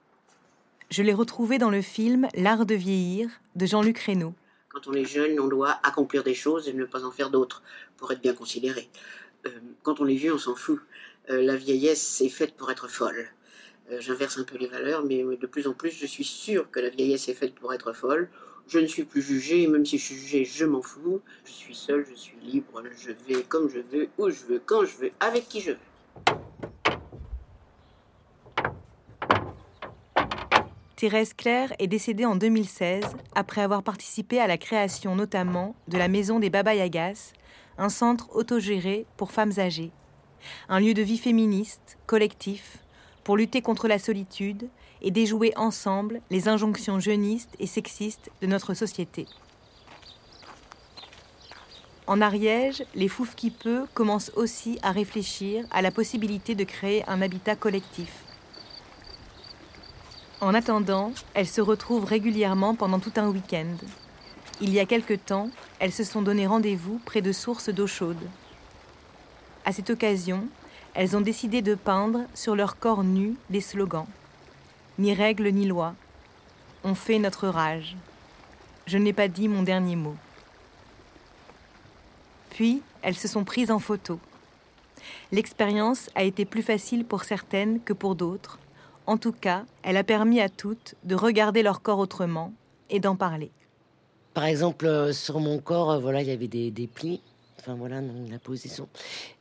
Je 0.90 1.02
l'ai 1.02 1.12
retrouvée 1.12 1.58
dans 1.58 1.68
le 1.68 1.82
film 1.82 2.26
L'art 2.34 2.64
de 2.64 2.74
vieillir 2.74 3.28
de 3.54 3.66
Jean-Luc 3.66 3.98
Reynaud. 3.98 4.32
Quand 4.70 4.86
on 4.86 4.94
est 4.94 5.04
jeune, 5.04 5.38
on 5.38 5.46
doit 5.46 5.78
accomplir 5.82 6.24
des 6.24 6.32
choses 6.32 6.68
et 6.68 6.72
ne 6.72 6.86
pas 6.86 7.04
en 7.04 7.10
faire 7.10 7.28
d'autres 7.28 7.62
pour 7.98 8.10
être 8.12 8.22
bien 8.22 8.32
considéré. 8.32 8.88
Euh, 9.44 9.50
quand 9.82 10.00
on 10.00 10.06
est 10.06 10.14
vieux, 10.14 10.32
on 10.32 10.38
s'en 10.38 10.54
fout. 10.54 10.80
Euh, 11.28 11.42
la 11.42 11.56
vieillesse, 11.56 12.00
c'est 12.00 12.30
faite 12.30 12.56
pour 12.56 12.70
être 12.70 12.88
folle. 12.88 13.26
Euh, 13.90 14.00
j'inverse 14.00 14.38
un 14.38 14.44
peu 14.44 14.56
les 14.56 14.68
valeurs, 14.68 15.04
mais 15.04 15.22
de 15.22 15.46
plus 15.46 15.66
en 15.66 15.74
plus, 15.74 15.90
je 15.90 16.06
suis 16.06 16.24
sûre 16.24 16.70
que 16.70 16.80
la 16.80 16.88
vieillesse 16.88 17.28
est 17.28 17.34
faite 17.34 17.54
pour 17.56 17.74
être 17.74 17.92
folle. 17.92 18.30
Je 18.68 18.80
ne 18.80 18.86
suis 18.86 19.04
plus 19.04 19.22
jugée, 19.22 19.68
même 19.68 19.86
si 19.86 19.96
je 19.96 20.04
suis 20.04 20.16
jugée, 20.16 20.44
je 20.44 20.64
m'en 20.64 20.82
fous. 20.82 21.20
Je 21.44 21.52
suis 21.52 21.74
seule, 21.74 22.04
je 22.10 22.14
suis 22.16 22.36
libre, 22.42 22.82
je 22.98 23.12
vais 23.12 23.42
comme 23.44 23.68
je 23.68 23.78
veux, 23.78 24.08
où 24.18 24.28
je 24.28 24.44
veux, 24.44 24.60
quand 24.64 24.84
je 24.84 24.96
veux, 24.96 25.10
avec 25.20 25.48
qui 25.48 25.60
je 25.60 25.72
veux. 25.72 25.78
Thérèse 30.96 31.34
Claire 31.34 31.74
est 31.78 31.86
décédée 31.86 32.24
en 32.24 32.36
2016 32.36 33.04
après 33.34 33.60
avoir 33.60 33.82
participé 33.82 34.40
à 34.40 34.46
la 34.46 34.56
création 34.58 35.14
notamment 35.14 35.76
de 35.88 35.98
la 35.98 36.08
Maison 36.08 36.40
des 36.40 36.50
Baba 36.50 36.74
Yagas, 36.74 37.34
un 37.78 37.90
centre 37.90 38.34
autogéré 38.34 39.06
pour 39.16 39.30
femmes 39.30 39.52
âgées. 39.58 39.92
Un 40.68 40.80
lieu 40.80 40.94
de 40.94 41.02
vie 41.02 41.18
féministe, 41.18 41.98
collectif, 42.06 42.78
pour 43.22 43.36
lutter 43.36 43.60
contre 43.60 43.88
la 43.88 43.98
solitude 43.98 44.68
et 45.02 45.10
déjouer 45.10 45.52
ensemble 45.56 46.20
les 46.30 46.48
injonctions 46.48 47.00
jeunistes 47.00 47.54
et 47.58 47.66
sexistes 47.66 48.30
de 48.40 48.46
notre 48.46 48.74
société. 48.74 49.26
En 52.06 52.20
Ariège, 52.20 52.84
les 52.94 53.08
Fouf 53.08 53.34
qui 53.34 53.50
peut 53.50 53.86
commencent 53.94 54.32
aussi 54.36 54.78
à 54.82 54.92
réfléchir 54.92 55.64
à 55.70 55.82
la 55.82 55.90
possibilité 55.90 56.54
de 56.54 56.64
créer 56.64 57.02
un 57.08 57.20
habitat 57.20 57.56
collectif 57.56 58.26
en 60.42 60.52
attendant, 60.52 61.12
elle 61.32 61.46
se 61.46 61.62
retrouve 61.62 62.04
régulièrement 62.04 62.74
pendant 62.74 62.98
tout 62.98 63.12
un 63.16 63.28
week-end. 63.28 63.74
Il 64.60 64.72
y 64.72 64.80
a 64.80 64.84
quelque 64.84 65.14
temps, 65.14 65.48
elles 65.78 65.92
se 65.92 66.04
sont 66.04 66.20
donné 66.20 66.46
rendez-vous 66.46 67.00
près 67.06 67.22
de 67.22 67.32
sources 67.32 67.70
d'eau 67.70 67.86
chaude. 67.86 68.28
À 69.64 69.72
cette 69.72 69.88
occasion, 69.88 70.46
elles 70.92 71.16
ont 71.16 71.22
décidé 71.22 71.62
de 71.62 71.74
peindre 71.74 72.20
sur 72.34 72.54
leur 72.54 72.78
corps 72.78 73.02
nu 73.02 73.34
des 73.48 73.62
slogans. 73.62 74.06
Ni 74.98 75.12
règle 75.12 75.48
ni 75.48 75.66
loi. 75.66 75.94
On 76.82 76.94
fait 76.94 77.18
notre 77.18 77.48
rage. 77.48 77.96
Je 78.86 78.98
n'ai 78.98 79.12
pas 79.12 79.28
dit 79.28 79.48
mon 79.48 79.62
dernier 79.62 79.96
mot. 79.96 80.16
Puis, 82.50 82.82
elles 83.02 83.16
se 83.16 83.28
sont 83.28 83.44
prises 83.44 83.70
en 83.70 83.78
photo. 83.78 84.18
L'expérience 85.32 86.08
a 86.14 86.24
été 86.24 86.44
plus 86.44 86.62
facile 86.62 87.04
pour 87.04 87.24
certaines 87.24 87.80
que 87.80 87.92
pour 87.92 88.14
d'autres. 88.14 88.58
En 89.06 89.18
tout 89.18 89.32
cas, 89.32 89.64
elle 89.82 89.96
a 89.96 90.04
permis 90.04 90.40
à 90.40 90.48
toutes 90.48 90.94
de 91.04 91.14
regarder 91.14 91.62
leur 91.62 91.82
corps 91.82 91.98
autrement 91.98 92.52
et 92.88 92.98
d'en 92.98 93.16
parler. 93.16 93.50
Par 94.32 94.44
exemple, 94.44 94.86
euh, 94.86 95.12
sur 95.12 95.40
mon 95.40 95.58
corps, 95.58 95.92
euh, 95.92 95.98
voilà, 95.98 96.22
il 96.22 96.28
y 96.28 96.32
avait 96.32 96.48
des, 96.48 96.70
des 96.70 96.86
plis. 96.86 97.20
Enfin 97.58 97.74
voilà 97.74 98.00
la 98.00 98.38
position. 98.38 98.88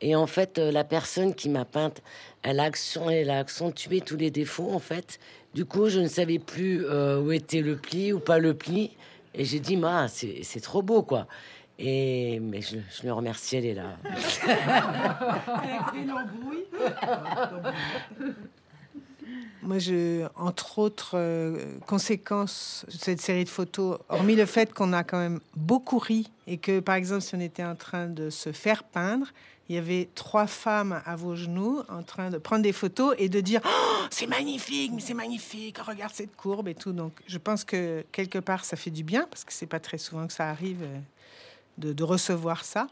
Et 0.01 0.15
en 0.15 0.25
fait, 0.25 0.57
euh, 0.57 0.71
la 0.71 0.83
personne 0.83 1.35
qui 1.35 1.47
m'a 1.47 1.63
peinte, 1.63 2.01
elle 2.41 2.59
a 2.59 3.37
accentué 3.37 4.01
tous 4.01 4.17
les 4.17 4.31
défauts 4.31 4.71
en 4.71 4.79
fait. 4.79 5.19
Du 5.55 5.63
coup, 5.63 5.87
je 5.87 6.01
ne 6.01 6.07
savais 6.09 6.37
plus 6.37 6.85
où 6.85 7.31
était 7.31 7.61
le 7.61 7.77
pli 7.77 8.11
ou 8.11 8.19
pas 8.19 8.39
le 8.39 8.53
pli. 8.53 8.91
Et 9.33 9.45
j'ai 9.45 9.61
dit, 9.61 9.77
ma, 9.77 10.09
c'est 10.09 10.61
trop 10.61 10.81
beau 10.81 11.01
quoi. 11.01 11.27
Et 11.79 12.39
mais 12.41 12.61
je, 12.61 12.77
je 12.91 13.05
le 13.05 13.13
remercie, 13.13 13.55
elle 13.55 13.65
est 13.65 13.73
là. 13.73 13.97
Moi, 19.61 19.79
je, 19.79 20.27
entre 20.35 20.77
autres 20.77 21.11
euh, 21.15 21.57
conséquences 21.87 22.85
de 22.87 22.97
cette 22.97 23.21
série 23.21 23.45
de 23.45 23.49
photos, 23.49 23.97
hormis 24.09 24.35
le 24.35 24.45
fait 24.45 24.71
qu'on 24.73 24.93
a 24.93 25.03
quand 25.03 25.17
même 25.17 25.39
beaucoup 25.55 25.97
ri 25.97 26.29
et 26.45 26.57
que, 26.57 26.81
par 26.81 26.95
exemple, 26.95 27.21
si 27.21 27.33
on 27.33 27.39
était 27.39 27.63
en 27.63 27.75
train 27.75 28.05
de 28.05 28.29
se 28.29 28.51
faire 28.51 28.83
peindre, 28.83 29.27
il 29.67 29.75
y 29.75 29.77
avait 29.77 30.09
trois 30.13 30.47
femmes 30.47 31.01
à 31.05 31.15
vos 31.15 31.35
genoux 31.35 31.81
en 31.89 32.03
train 32.03 32.29
de 32.29 32.37
prendre 32.37 32.61
des 32.61 32.71
photos 32.71 33.15
et 33.17 33.29
de 33.29 33.41
dire 33.41 33.61
oh, 33.65 34.05
c'est 34.09 34.27
magnifique, 34.27 34.93
c'est 34.99 35.13
magnifique, 35.13 35.77
regarde 35.79 36.13
cette 36.13 36.35
courbe 36.35 36.67
et 36.67 36.75
tout. 36.75 36.93
Donc, 36.93 37.13
je 37.27 37.37
pense 37.37 37.63
que 37.63 38.05
quelque 38.11 38.39
part, 38.39 38.63
ça 38.63 38.77
fait 38.77 38.91
du 38.91 39.03
bien 39.03 39.27
parce 39.29 39.43
que 39.43 39.51
c'est 39.51 39.65
pas 39.65 39.79
très 39.79 39.97
souvent 39.97 40.27
que 40.27 40.33
ça 40.33 40.49
arrive 40.49 40.83
euh, 40.83 40.99
de, 41.77 41.93
de 41.93 42.03
recevoir 42.03 42.63
ça. 42.63 42.87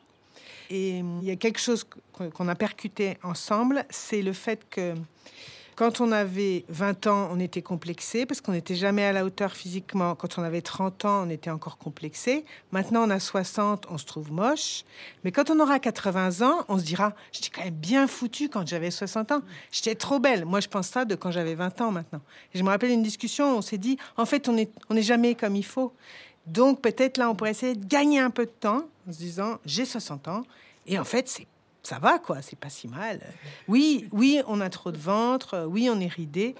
Et 0.69 0.99
il 0.99 1.23
y 1.23 1.31
a 1.31 1.35
quelque 1.35 1.59
chose 1.59 1.85
qu'on 2.33 2.47
a 2.47 2.55
percuté 2.55 3.17
ensemble, 3.21 3.85
c'est 3.89 4.21
le 4.21 4.33
fait 4.33 4.67
que 4.69 4.95
quand 5.75 6.01
on 6.01 6.11
avait 6.11 6.65
20 6.69 7.07
ans, 7.07 7.29
on 7.31 7.39
était 7.39 7.61
complexé 7.61 8.25
parce 8.25 8.41
qu'on 8.41 8.51
n'était 8.51 8.75
jamais 8.75 9.03
à 9.03 9.11
la 9.11 9.25
hauteur 9.25 9.53
physiquement. 9.53 10.15
Quand 10.15 10.37
on 10.37 10.43
avait 10.43 10.61
30 10.61 11.05
ans, 11.05 11.25
on 11.25 11.29
était 11.29 11.49
encore 11.49 11.77
complexé. 11.77 12.45
Maintenant, 12.71 13.03
on 13.07 13.09
a 13.09 13.19
60, 13.19 13.87
on 13.89 13.97
se 13.97 14.05
trouve 14.05 14.31
moche. 14.31 14.83
Mais 15.23 15.31
quand 15.31 15.49
on 15.49 15.59
aura 15.59 15.79
80 15.79 16.41
ans, 16.41 16.65
on 16.67 16.77
se 16.77 16.83
dira, 16.83 17.13
j'étais 17.31 17.49
quand 17.49 17.63
même 17.63 17.73
bien 17.73 18.07
foutu 18.07 18.49
quand 18.49 18.67
j'avais 18.67 18.91
60 18.91 19.31
ans. 19.31 19.41
J'étais 19.71 19.95
trop 19.95 20.19
belle. 20.19 20.45
Moi, 20.45 20.59
je 20.59 20.67
pense 20.67 20.87
ça 20.87 21.05
de 21.05 21.15
quand 21.15 21.31
j'avais 21.31 21.55
20 21.55 21.81
ans 21.81 21.91
maintenant. 21.91 22.21
Et 22.53 22.57
je 22.57 22.63
me 22.63 22.69
rappelle 22.69 22.91
une 22.91 23.03
discussion 23.03 23.53
où 23.53 23.57
on 23.57 23.61
s'est 23.61 23.77
dit, 23.77 23.97
en 24.17 24.25
fait, 24.25 24.47
on 24.49 24.53
n'est 24.53 25.01
jamais 25.01 25.35
comme 25.35 25.55
il 25.55 25.65
faut. 25.65 25.93
Donc, 26.45 26.81
peut-être 26.81 27.17
là, 27.17 27.29
on 27.29 27.35
pourrait 27.35 27.51
essayer 27.51 27.75
de 27.75 27.85
gagner 27.85 28.19
un 28.19 28.29
peu 28.29 28.45
de 28.45 28.51
temps 28.51 28.83
en 29.07 29.11
se 29.11 29.17
disant, 29.17 29.59
j'ai 29.65 29.85
60 29.85 30.27
ans. 30.27 30.43
Et 30.85 30.99
en 30.99 31.05
fait, 31.05 31.29
c'est 31.29 31.47
ça 31.83 31.99
va, 31.99 32.17
quoi, 32.17 32.41
c'est 32.41 32.57
pas 32.57 32.69
si 32.69 32.87
mal. 32.87 33.19
Oui, 33.67 34.07
oui, 34.11 34.41
on 34.47 34.61
a 34.61 34.69
trop 34.69 34.91
de 34.91 34.97
ventre, 34.97 35.67
oui, 35.69 35.89
on 35.91 35.99
est 35.99 36.11
ridé. 36.11 36.55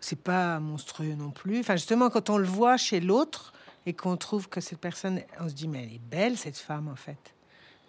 C'est 0.00 0.20
pas 0.20 0.60
monstrueux 0.60 1.14
non 1.14 1.30
plus. 1.30 1.60
Enfin, 1.60 1.76
justement, 1.76 2.10
quand 2.10 2.30
on 2.30 2.38
le 2.38 2.46
voit 2.46 2.76
chez 2.76 3.00
l'autre 3.00 3.52
et 3.86 3.94
qu'on 3.94 4.16
trouve 4.16 4.48
que 4.48 4.60
cette 4.60 4.78
personne, 4.78 5.22
on 5.40 5.48
se 5.48 5.54
dit, 5.54 5.66
mais 5.66 5.82
elle 5.82 5.94
est 5.94 6.00
belle, 6.10 6.36
cette 6.36 6.58
femme, 6.58 6.88
en 6.88 6.96
fait. 6.96 7.34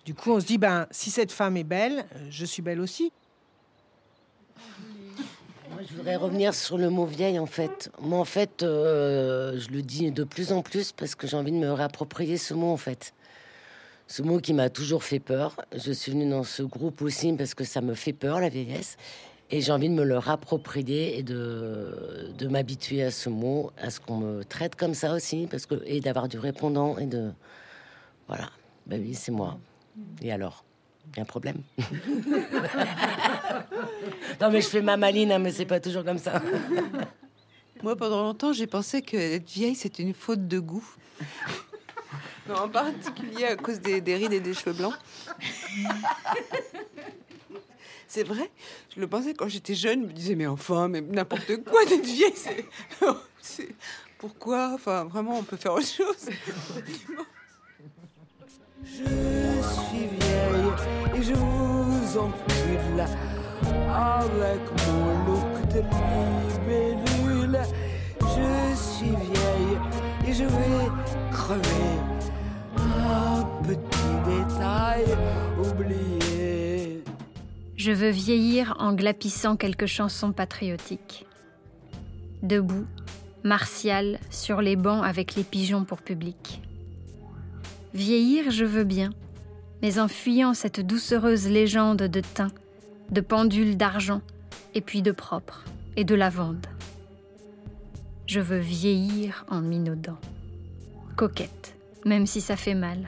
Du 0.06 0.14
coup, 0.14 0.32
on 0.32 0.40
se 0.40 0.46
dit, 0.46 0.58
ben, 0.58 0.88
si 0.92 1.12
cette 1.12 1.32
femme 1.32 1.58
est 1.58 1.66
belle, 1.66 2.06
je 2.30 2.46
suis 2.46 2.62
belle 2.62 2.80
aussi. 2.80 3.12
Moi, 5.72 5.82
je 5.90 5.96
voudrais 5.96 6.16
revenir 6.16 6.54
sur 6.54 6.78
le 6.78 6.90
mot 6.90 7.06
vieille, 7.06 7.40
en 7.40 7.46
fait. 7.46 7.92
Moi, 8.00 8.18
en 8.18 8.26
fait, 8.26 8.64
euh, 8.64 9.60
je 9.60 9.70
le 9.70 9.82
dis 9.82 10.12
de 10.12 10.24
plus 10.24 10.52
en 10.54 10.62
plus 10.62 10.92
parce 10.94 11.16
que 11.16 11.28
j'ai 11.28 11.38
envie 11.38 11.52
de 11.52 11.58
me 11.58 11.72
réapproprier 11.72 12.38
ce 12.38 12.54
mot, 12.54 12.72
en 12.72 12.78
fait 12.78 13.14
ce 14.12 14.22
mot 14.24 14.40
qui 14.42 14.54
m'a 14.54 14.70
toujours 14.70 15.06
fait 15.06 15.20
peur. 15.20 15.56
Je 15.74 15.94
suis 15.94 16.12
venue 16.12 16.30
dans 16.30 16.44
ce 16.44 16.64
groupe 16.64 17.02
aussi 17.02 17.32
parce 17.32 17.54
que 17.54 17.64
ça 17.64 17.80
me 17.80 17.94
fait 17.94 18.12
peur, 18.12 18.42
la 18.42 18.50
vieillesse. 18.50 18.98
Et 19.50 19.62
j'ai 19.62 19.72
envie 19.72 19.88
de 19.88 19.94
me 19.94 20.04
le 20.04 20.18
rapproprier 20.18 21.18
et 21.18 21.24
de, 21.24 22.30
de 22.38 22.48
m'habituer 22.50 23.04
à 23.04 23.12
ce 23.12 23.30
mot, 23.30 23.72
à 23.78 23.90
ce 23.90 24.02
qu'on 24.02 24.18
me 24.18 24.44
traite 24.44 24.76
comme 24.76 24.94
ça 24.94 25.14
aussi, 25.14 25.48
parce 25.50 25.66
que, 25.66 25.76
et 25.86 26.02
d'avoir 26.02 26.28
du 26.28 26.38
répondant 26.40 26.98
et 26.98 27.06
de. 27.06 27.32
Voilà. 28.28 28.50
Ben 28.86 29.02
oui, 29.02 29.14
c'est 29.14 29.32
moi. 29.32 29.58
Et 30.22 30.32
alors? 30.34 30.66
Il 31.14 31.18
y 31.18 31.20
a 31.20 31.24
un 31.24 31.26
problème? 31.26 31.62
Non, 34.40 34.50
mais 34.50 34.62
je 34.62 34.68
fais 34.68 34.82
ma 34.82 34.98
maline, 34.98 35.32
hein, 35.32 35.40
mais 35.40 35.52
c'est 35.52 35.66
pas 35.66 35.80
toujours 35.80 36.04
comme 36.04 36.18
ça. 36.18 36.42
Moi, 37.84 37.96
pendant 37.96 38.24
longtemps, 38.24 38.54
j'ai 38.54 38.66
pensé 38.66 39.04
que 39.04 39.16
être 39.16 39.48
vieille, 39.48 39.76
c'était 39.76 40.02
une 40.02 40.16
faute 40.16 40.48
de 40.48 40.60
goût 40.60 40.96
en 42.54 42.70
particulier 42.70 43.46
à 43.46 43.56
cause 43.56 43.80
des, 43.80 44.02
rides 44.16 44.34
et 44.34 44.40
des 44.40 44.54
cheveux 44.54 44.74
blancs. 44.74 44.96
C'est 48.08 48.24
vrai, 48.24 48.52
je 48.94 49.00
le 49.00 49.08
pensais 49.08 49.34
quand 49.34 49.48
j'étais 49.48 49.74
jeune, 49.74 50.02
je 50.02 50.08
me 50.08 50.12
disais, 50.14 50.36
mais 50.36 50.46
enfin, 50.46 50.90
mais 50.90 51.00
n'importe 51.00 51.64
quoi 51.64 51.86
d'être 51.86 52.06
vieille, 52.06 52.34
c'est. 52.36 53.70
Pourquoi 54.18 54.72
Enfin, 54.74 55.06
vraiment, 55.06 55.40
on 55.40 55.44
peut 55.44 55.58
faire 55.58 55.74
autre 55.74 55.88
chose. 55.88 56.30
Je 58.84 59.04
suis 59.64 60.08
vieille 60.20 60.72
et 61.16 61.24
je 61.24 61.34
vous 61.34 62.18
encule 62.18 63.06
avec 63.90 64.62
mon 64.88 65.26
look 65.26 65.68
de 65.74 65.82
libellule. 66.60 67.62
Je 68.20 68.76
suis 68.76 69.10
vieille 69.10 69.78
et 70.28 70.34
je 70.34 70.44
vais 70.44 70.90
crever 71.32 72.11
Je 77.76 77.92
veux 77.92 78.10
vieillir 78.10 78.76
en 78.80 78.94
glapissant 78.94 79.56
quelques 79.56 79.88
chansons 79.88 80.32
patriotiques. 80.32 81.26
Debout, 82.44 82.86
martial, 83.44 84.20
sur 84.30 84.62
les 84.62 84.76
bancs 84.76 85.04
avec 85.04 85.36
les 85.36 85.44
pigeons 85.44 85.84
pour 85.84 86.02
public. 86.02 86.62
Vieillir, 87.94 88.52
je 88.52 88.66
veux 88.66 88.84
bien, 88.84 89.10
mais 89.82 90.00
en 90.00 90.08
fuyant 90.08 90.54
cette 90.54 90.80
doucereuse 90.80 91.48
légende 91.48 92.04
de 92.04 92.22
thym, 92.22 92.52
de 93.10 93.22
pendule 93.22 93.78
d'argent, 93.78 94.22
et 94.76 94.82
puis 94.82 95.02
de 95.02 95.12
propre, 95.12 95.66
et 95.98 96.04
de 96.04 96.16
lavande. 96.16 96.68
Je 98.28 98.40
veux 98.40 98.60
vieillir 98.60 99.46
en 99.50 99.60
minaudant. 99.60 100.20
Coquette, 101.16 101.76
même 102.06 102.26
si 102.26 102.42
ça 102.42 102.56
fait 102.56 102.76
mal. 102.76 103.08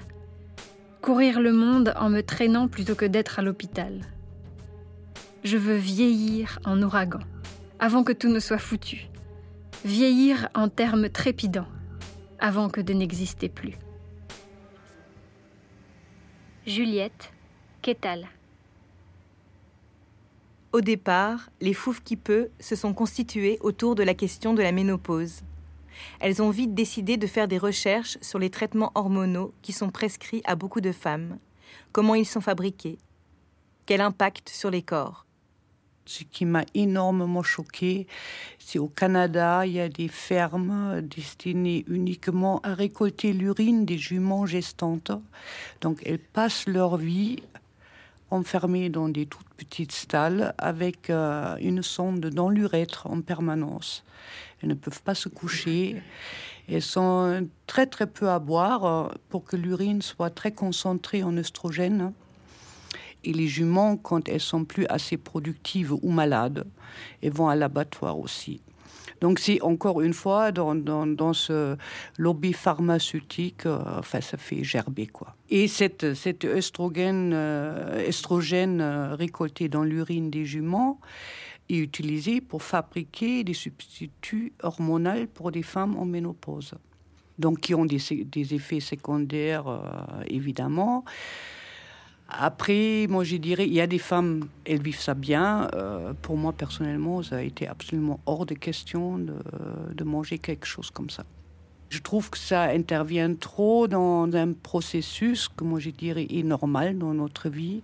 Courir 1.03 1.41
le 1.41 1.51
monde 1.51 1.93
en 1.97 2.09
me 2.09 2.21
traînant 2.21 2.69
plutôt 2.69 2.95
que 2.95 3.03
d'être 3.03 3.37
à 3.37 3.41
l'hôpital. 3.41 3.99
Je 5.43 5.57
veux 5.57 5.75
vieillir 5.75 6.59
en 6.63 6.81
ouragan, 6.81 7.19
avant 7.77 8.05
que 8.05 8.13
tout 8.13 8.29
ne 8.29 8.39
soit 8.39 8.57
foutu. 8.57 9.09
Vieillir 9.83 10.47
en 10.55 10.69
termes 10.69 11.09
trépidants, 11.09 11.67
avant 12.39 12.69
que 12.69 12.79
de 12.79 12.93
n'exister 12.93 13.49
plus. 13.49 13.73
Juliette, 16.65 17.33
Quétal. 17.81 18.25
Au 20.71 20.79
départ, 20.79 21.49
les 21.59 21.73
fouf 21.73 22.01
qui 22.01 22.15
peut 22.15 22.47
se 22.61 22.77
sont 22.77 22.93
constitués 22.93 23.57
autour 23.59 23.95
de 23.95 24.03
la 24.03 24.13
question 24.13 24.53
de 24.53 24.61
la 24.61 24.71
ménopause. 24.71 25.41
Elles 26.19 26.41
ont 26.41 26.49
vite 26.49 26.73
décidé 26.73 27.17
de 27.17 27.27
faire 27.27 27.47
des 27.47 27.57
recherches 27.57 28.17
sur 28.21 28.39
les 28.39 28.49
traitements 28.49 28.91
hormonaux 28.95 29.53
qui 29.61 29.71
sont 29.73 29.89
prescrits 29.89 30.41
à 30.45 30.55
beaucoup 30.55 30.81
de 30.81 30.91
femmes, 30.91 31.37
comment 31.91 32.15
ils 32.15 32.25
sont 32.25 32.41
fabriqués, 32.41 32.97
quel 33.85 34.01
impact 34.01 34.49
sur 34.49 34.69
les 34.69 34.81
corps? 34.81 35.25
Ce 36.05 36.25
qui 36.25 36.45
m'a 36.45 36.65
énormément 36.73 37.43
choqué, 37.43 38.07
c'est 38.59 38.79
au 38.79 38.89
Canada, 38.89 39.65
il 39.65 39.73
y 39.73 39.79
a 39.79 39.87
des 39.87 40.09
fermes 40.09 41.01
destinées 41.01 41.85
uniquement 41.87 42.59
à 42.63 42.73
récolter 42.73 43.31
l'urine 43.31 43.85
des 43.85 43.97
juments 43.97 44.45
gestantes. 44.45 45.13
Donc 45.79 46.01
elles 46.05 46.19
passent 46.19 46.67
leur 46.67 46.97
vie 46.97 47.37
enfermées 48.31 48.89
dans 48.89 49.07
des 49.09 49.25
toutes 49.27 49.49
petites 49.55 49.91
stalles 49.91 50.53
avec 50.57 51.09
euh, 51.09 51.55
une 51.61 51.83
sonde 51.83 52.25
dans 52.25 52.49
l'urètre 52.49 53.07
en 53.07 53.21
permanence. 53.21 54.03
Elles 54.63 54.69
ne 54.69 54.73
peuvent 54.75 55.01
pas 55.01 55.15
se 55.15 55.27
coucher. 55.27 56.01
Elles 56.69 56.81
sont 56.81 57.47
très 57.67 57.85
très 57.85 58.07
peu 58.07 58.29
à 58.29 58.39
boire 58.39 58.85
euh, 58.85 59.09
pour 59.29 59.43
que 59.43 59.57
l'urine 59.57 60.01
soit 60.01 60.29
très 60.29 60.53
concentrée 60.53 61.21
en 61.21 61.35
oestrogène. 61.35 62.13
Et 63.25 63.33
les 63.33 63.47
juments, 63.47 63.97
quand 63.97 64.27
elles 64.29 64.41
sont 64.41 64.63
plus 64.63 64.85
assez 64.87 65.17
productives 65.17 65.93
ou 65.93 66.09
malades, 66.09 66.65
elles 67.21 67.31
vont 67.31 67.49
à 67.49 67.55
l'abattoir 67.55 68.17
aussi. 68.17 68.61
Donc 69.23 69.39
c'est 69.39 69.61
encore 69.61 70.01
une 70.01 70.13
fois 70.13 70.51
dans, 70.51 70.75
dans, 70.75 71.31
ce 71.31 71.77
lobby 72.17 72.51
pharmaceutique, 72.51 73.65
euh, 73.65 73.79
enfin 73.99 74.19
ça 74.19 74.35
fait 74.37 74.65
gerber 74.65 75.07
quoi. 75.07 75.37
Et 75.49 75.69
cette, 75.69 76.13
cet 76.13 76.43
estrogène, 76.43 77.31
euh, 77.33 78.05
estrogène 78.05 78.81
euh, 78.81 79.15
récolté 79.15 79.69
dans 79.69 79.83
l'urine 79.83 80.29
des 80.29 80.43
juments 80.43 80.99
est 81.69 81.77
utilisé 81.77 82.41
pour 82.41 82.63
fabriquer 82.63 83.43
des 83.43 83.53
substituts 83.53 84.53
hormonaux 84.61 85.27
pour 85.33 85.51
des 85.51 85.63
femmes 85.63 85.97
en 85.97 86.05
ménopause. 86.05 86.73
Donc 87.39 87.61
qui 87.61 87.73
ont 87.73 87.85
des, 87.85 88.53
effets 88.53 88.79
secondaires 88.79 89.65
évidemment. 90.27 91.03
Après, 92.39 93.05
moi, 93.09 93.23
je 93.23 93.35
dirais, 93.35 93.67
il 93.67 93.73
y 93.73 93.81
a 93.81 93.87
des 93.87 93.99
femmes, 93.99 94.47
elles 94.65 94.81
vivent 94.81 94.99
ça 94.99 95.13
bien. 95.13 95.67
Euh, 95.75 96.13
pour 96.21 96.37
moi, 96.37 96.51
personnellement, 96.51 97.21
ça 97.21 97.37
a 97.37 97.41
été 97.41 97.67
absolument 97.67 98.19
hors 98.25 98.45
de 98.45 98.55
question 98.55 99.19
de, 99.19 100.03
manger 100.03 100.37
quelque 100.37 100.65
chose 100.65 100.89
comme 100.89 101.09
ça. 101.09 101.23
Je 101.89 101.99
trouve 101.99 102.29
que 102.29 102.37
ça 102.37 102.63
intervient 102.63 103.33
trop 103.35 103.87
dans 103.87 104.33
un 104.35 104.53
processus 104.53 105.47
que 105.47 105.63
moi, 105.63 105.79
je 105.79 105.91
dirais, 105.91 106.27
est 106.29 106.43
normal 106.43 106.97
dans 106.97 107.13
notre 107.13 107.49
vie. 107.49 107.83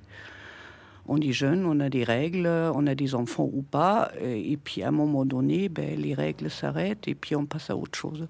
On 1.11 1.19
est 1.19 1.31
jeune, 1.31 1.65
on 1.65 1.79
a 1.79 1.89
des 1.89 2.03
règles, 2.03 2.47
on 2.47 2.85
a 2.85 2.93
des 2.93 3.15
enfants 3.15 3.49
ou 3.51 3.63
pas. 3.63 4.11
Et 4.21 4.57
puis, 4.57 4.83
à 4.83 4.89
un 4.89 4.91
moment 4.91 5.25
donné, 5.25 5.67
ben, 5.67 5.99
les 5.99 6.13
règles 6.13 6.51
s'arrêtent 6.51 7.07
et 7.07 7.15
puis 7.15 7.35
on 7.35 7.45
passe 7.47 7.71
à 7.71 7.75
autre 7.75 7.97
chose. 7.97 8.27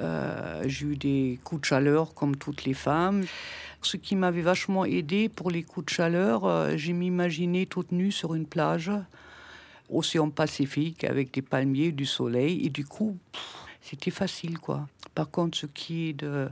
Euh, 0.00 0.62
j'ai 0.66 0.86
eu 0.86 0.96
des 0.96 1.40
coups 1.42 1.62
de 1.62 1.66
chaleur 1.66 2.14
comme 2.14 2.36
toutes 2.36 2.64
les 2.64 2.74
femmes. 2.74 3.24
Ce 3.82 3.96
qui 3.96 4.14
m'avait 4.14 4.42
vachement 4.42 4.84
aidé 4.84 5.28
pour 5.28 5.50
les 5.50 5.64
coups 5.64 5.86
de 5.86 5.90
chaleur, 5.90 6.44
euh, 6.44 6.76
j'ai 6.76 6.94
toute 7.66 7.90
nue 7.90 8.12
sur 8.12 8.34
une 8.34 8.46
plage, 8.46 8.92
océan 9.90 10.30
Pacifique, 10.30 11.04
avec 11.04 11.32
des 11.32 11.42
palmiers, 11.42 11.90
du 11.92 12.06
soleil, 12.06 12.64
et 12.64 12.70
du 12.70 12.84
coup, 12.84 13.16
c'était 13.82 14.10
facile, 14.10 14.58
quoi. 14.58 14.86
Par 15.14 15.28
contre, 15.30 15.58
ce 15.58 15.66
qui 15.66 16.10
est 16.10 16.12
de 16.12 16.48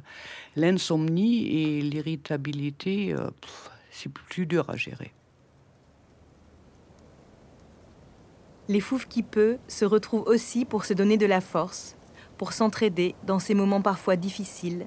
l'insomnie 0.57 1.47
et 1.47 1.83
l'irritabilité, 1.83 3.13
euh, 3.13 3.31
c'est 3.97 4.13
plus 4.13 4.47
dur 4.47 4.69
à 4.69 4.77
gérer. 4.77 5.13
Les 8.69 8.81
fouves 8.81 9.07
qui 9.07 9.23
peut 9.23 9.59
se 9.69 9.85
retrouvent 9.85 10.27
aussi 10.27 10.65
pour 10.65 10.85
se 10.85 10.93
donner 10.93 11.17
de 11.17 11.27
la 11.27 11.41
force, 11.41 11.97
pour 12.37 12.53
s'entraider 12.53 13.15
dans 13.25 13.39
ces 13.39 13.55
moments 13.55 13.81
parfois 13.81 14.17
difficiles, 14.17 14.87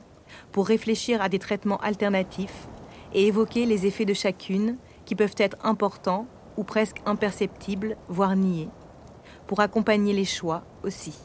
pour 0.52 0.68
réfléchir 0.68 1.22
à 1.22 1.30
des 1.30 1.40
traitements 1.40 1.80
alternatifs 1.80 2.68
et 3.14 3.26
évoquer 3.26 3.66
les 3.66 3.86
effets 3.86 4.06
de 4.06 4.14
chacune 4.14 4.78
qui 5.06 5.16
peuvent 5.16 5.36
être 5.38 5.58
importants 5.64 6.28
ou 6.58 6.64
presque 6.64 7.02
imperceptibles, 7.06 7.98
voire 8.10 8.36
niés, 8.36 8.70
pour 9.48 9.62
accompagner 9.62 10.14
les 10.14 10.26
choix 10.26 10.64
aussi. 10.84 11.18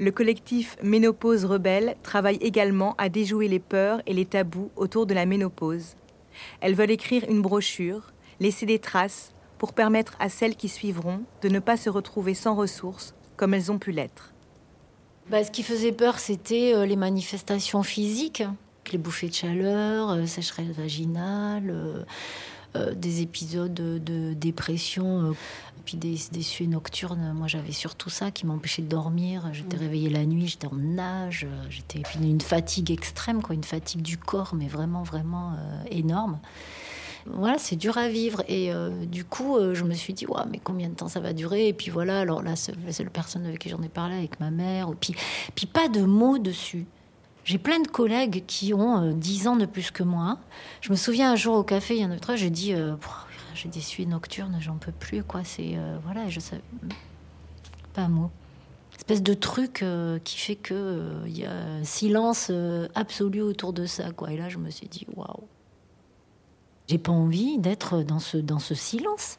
Le 0.00 0.10
collectif 0.10 0.76
Ménopause 0.82 1.44
Rebelle 1.44 1.94
travaille 2.02 2.38
également 2.40 2.94
à 2.98 3.08
déjouer 3.08 3.46
les 3.46 3.60
peurs 3.60 4.00
et 4.06 4.14
les 4.14 4.24
tabous 4.24 4.72
autour 4.74 5.06
de 5.06 5.14
la 5.14 5.26
ménopause. 5.26 5.94
Elles 6.60 6.74
veulent 6.74 6.90
écrire 6.90 7.24
une 7.28 7.42
brochure, 7.42 8.12
laisser 8.40 8.66
des 8.66 8.78
traces 8.78 9.32
pour 9.58 9.72
permettre 9.72 10.16
à 10.18 10.28
celles 10.28 10.56
qui 10.56 10.68
suivront 10.68 11.22
de 11.42 11.48
ne 11.48 11.58
pas 11.58 11.76
se 11.76 11.90
retrouver 11.90 12.34
sans 12.34 12.54
ressources 12.54 13.14
comme 13.36 13.54
elles 13.54 13.70
ont 13.70 13.78
pu 13.78 13.92
l'être. 13.92 14.32
Bah, 15.30 15.44
ce 15.44 15.50
qui 15.50 15.62
faisait 15.62 15.92
peur, 15.92 16.18
c'était 16.18 16.74
euh, 16.74 16.84
les 16.84 16.96
manifestations 16.96 17.82
physiques, 17.82 18.42
les 18.90 18.98
bouffées 18.98 19.28
de 19.28 19.34
chaleur, 19.34 20.10
euh, 20.10 20.26
sécheresse 20.26 20.76
vaginale, 20.76 22.04
euh, 22.76 22.94
des 22.94 23.22
épisodes 23.22 23.74
de, 23.74 24.34
dépression, 24.34 25.34
puis 25.84 25.96
des, 25.96 26.16
des 26.30 26.42
suées 26.42 26.66
nocturnes. 26.66 27.32
Moi, 27.34 27.48
j'avais 27.48 27.72
surtout 27.72 28.10
ça 28.10 28.30
qui 28.30 28.46
m'empêchait 28.46 28.82
de 28.82 28.88
dormir. 28.88 29.48
J'étais 29.52 29.76
mm. 29.76 29.80
réveillée 29.80 30.10
la 30.10 30.24
nuit, 30.24 30.48
j'étais 30.48 30.68
en 30.68 30.76
nage, 30.76 31.46
j'étais 31.70 32.02
une 32.20 32.40
fatigue 32.40 32.90
extrême, 32.90 33.42
quoi, 33.42 33.54
une 33.54 33.64
fatigue 33.64 34.02
du 34.02 34.16
corps, 34.16 34.54
mais 34.54 34.68
vraiment, 34.68 35.02
vraiment 35.02 35.56
énorme 35.90 36.38
voilà, 37.26 37.58
c'est 37.58 37.76
dur 37.76 37.98
à 37.98 38.08
vivre. 38.08 38.42
Et 38.48 38.72
euh, 38.72 39.04
du 39.06 39.24
coup, 39.24 39.56
euh, 39.56 39.74
je 39.74 39.84
me 39.84 39.94
suis 39.94 40.12
dit, 40.12 40.26
ouais, 40.26 40.42
mais 40.50 40.60
combien 40.62 40.88
de 40.88 40.94
temps 40.94 41.08
ça 41.08 41.20
va 41.20 41.32
durer? 41.32 41.68
Et 41.68 41.72
puis 41.72 41.90
voilà, 41.90 42.20
alors 42.20 42.42
là, 42.42 42.56
c'est 42.56 42.74
la 43.04 43.10
personne 43.10 43.46
avec 43.46 43.60
qui 43.60 43.68
j'en 43.68 43.82
ai 43.82 43.88
parlé, 43.88 44.16
avec 44.16 44.40
ma 44.40 44.50
mère. 44.50 44.90
Puis, 45.00 45.14
puis 45.54 45.66
pas 45.66 45.88
de 45.88 46.02
mots 46.02 46.38
dessus. 46.38 46.86
J'ai 47.44 47.58
plein 47.58 47.80
de 47.80 47.88
collègues 47.88 48.44
qui 48.46 48.72
ont 48.72 49.12
10 49.12 49.46
euh, 49.46 49.50
ans 49.50 49.56
de 49.56 49.66
plus 49.66 49.90
que 49.90 50.02
moi. 50.02 50.38
Je 50.80 50.90
me 50.90 50.96
souviens 50.96 51.32
un 51.32 51.36
jour 51.36 51.56
au 51.56 51.64
café, 51.64 51.96
il 51.96 52.02
y 52.02 52.04
en 52.04 52.10
a 52.10 52.18
trois, 52.18 52.36
j'ai 52.36 52.50
dit, 52.50 52.74
j'ai 53.54 53.68
des 53.68 53.80
suies 53.80 54.06
nocturnes, 54.06 54.56
j'en 54.60 54.76
peux 54.76 54.92
plus, 54.92 55.22
quoi. 55.24 55.42
C'est, 55.44 55.76
voilà, 56.04 56.28
je 56.28 56.40
savais. 56.40 56.62
Pas 57.94 58.02
un 58.02 58.08
mot 58.08 58.30
espèce 58.98 59.22
de 59.22 59.34
truc 59.34 59.84
qui 60.22 60.38
fait 60.38 60.54
que 60.54 61.22
il 61.26 61.36
y 61.36 61.44
a 61.44 61.52
un 61.52 61.82
silence 61.82 62.52
absolu 62.94 63.40
autour 63.40 63.72
de 63.72 63.84
ça 63.84 64.12
quoi 64.12 64.30
et 64.30 64.36
là 64.36 64.48
je 64.48 64.58
me 64.58 64.70
suis 64.70 64.86
dit 64.86 65.04
waouh 65.16 65.48
j'ai 66.88 66.98
pas 66.98 67.12
envie 67.12 67.58
d'être 67.58 68.02
dans 68.02 68.18
ce, 68.18 68.36
dans 68.36 68.58
ce 68.58 68.74
silence. 68.74 69.38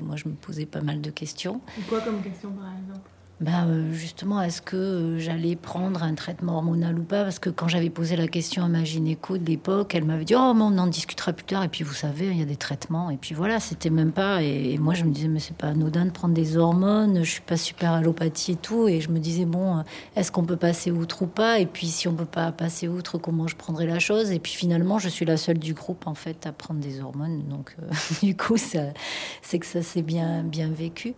Moi, 0.00 0.16
je 0.16 0.28
me 0.28 0.34
posais 0.34 0.66
pas 0.66 0.80
mal 0.80 1.00
de 1.00 1.10
questions. 1.10 1.60
quoi 1.88 2.00
comme 2.00 2.22
question, 2.22 2.50
par 2.52 2.72
exemple? 2.72 3.08
Bah, 3.40 3.64
euh, 3.64 3.90
justement, 3.94 4.42
est-ce 4.42 4.60
que 4.60 4.76
euh, 4.76 5.18
j'allais 5.18 5.56
prendre 5.56 6.02
un 6.02 6.14
traitement 6.14 6.56
hormonal 6.56 6.98
ou 6.98 7.02
pas? 7.02 7.22
Parce 7.22 7.38
que 7.38 7.48
quand 7.48 7.68
j'avais 7.68 7.88
posé 7.88 8.14
la 8.14 8.28
question 8.28 8.62
à 8.62 8.68
ma 8.68 8.84
gynéco 8.84 9.38
de 9.38 9.46
l'époque, 9.46 9.94
elle 9.94 10.04
m'avait 10.04 10.26
dit 10.26 10.34
Oh, 10.36 10.52
mais 10.52 10.62
on 10.62 10.76
en 10.76 10.86
discutera 10.86 11.32
plus 11.32 11.46
tard. 11.46 11.64
Et 11.64 11.68
puis, 11.68 11.82
vous 11.82 11.94
savez, 11.94 12.26
il 12.26 12.38
y 12.38 12.42
a 12.42 12.44
des 12.44 12.56
traitements. 12.56 13.08
Et 13.08 13.16
puis 13.16 13.34
voilà, 13.34 13.58
c'était 13.58 13.88
même 13.88 14.12
pas. 14.12 14.42
Et, 14.42 14.76
moi, 14.76 14.92
je 14.92 15.04
me 15.04 15.10
disais 15.10 15.28
Mais 15.28 15.40
c'est 15.40 15.56
pas 15.56 15.68
anodin 15.68 16.04
de 16.04 16.10
prendre 16.10 16.34
des 16.34 16.58
hormones. 16.58 17.24
Je 17.24 17.30
suis 17.30 17.40
pas 17.40 17.56
super 17.56 17.92
allopathie 17.92 18.52
et 18.52 18.56
tout. 18.56 18.88
Et 18.88 19.00
je 19.00 19.08
me 19.08 19.18
disais 19.18 19.46
Bon, 19.46 19.78
euh, 19.78 19.82
est-ce 20.16 20.30
qu'on 20.30 20.44
peut 20.44 20.58
passer 20.58 20.90
outre 20.90 21.22
ou 21.22 21.26
pas? 21.26 21.60
Et 21.60 21.66
puis, 21.66 21.86
si 21.86 22.08
on 22.08 22.14
peut 22.14 22.26
pas 22.26 22.52
passer 22.52 22.88
outre, 22.88 23.16
comment 23.16 23.46
je 23.46 23.56
prendrais 23.56 23.86
la 23.86 24.00
chose? 24.00 24.32
Et 24.32 24.38
puis, 24.38 24.52
finalement, 24.52 24.98
je 24.98 25.08
suis 25.08 25.24
la 25.24 25.38
seule 25.38 25.58
du 25.58 25.72
groupe, 25.72 26.06
en 26.06 26.14
fait, 26.14 26.46
à 26.46 26.52
prendre 26.52 26.80
des 26.80 27.00
hormones. 27.00 27.44
Donc, 27.48 27.74
du 28.22 28.36
coup, 28.36 28.58
c'est 28.58 29.58
que 29.58 29.66
ça 29.66 29.80
s'est 29.80 30.02
bien, 30.02 30.42
bien 30.42 30.68
vécu 30.68 31.14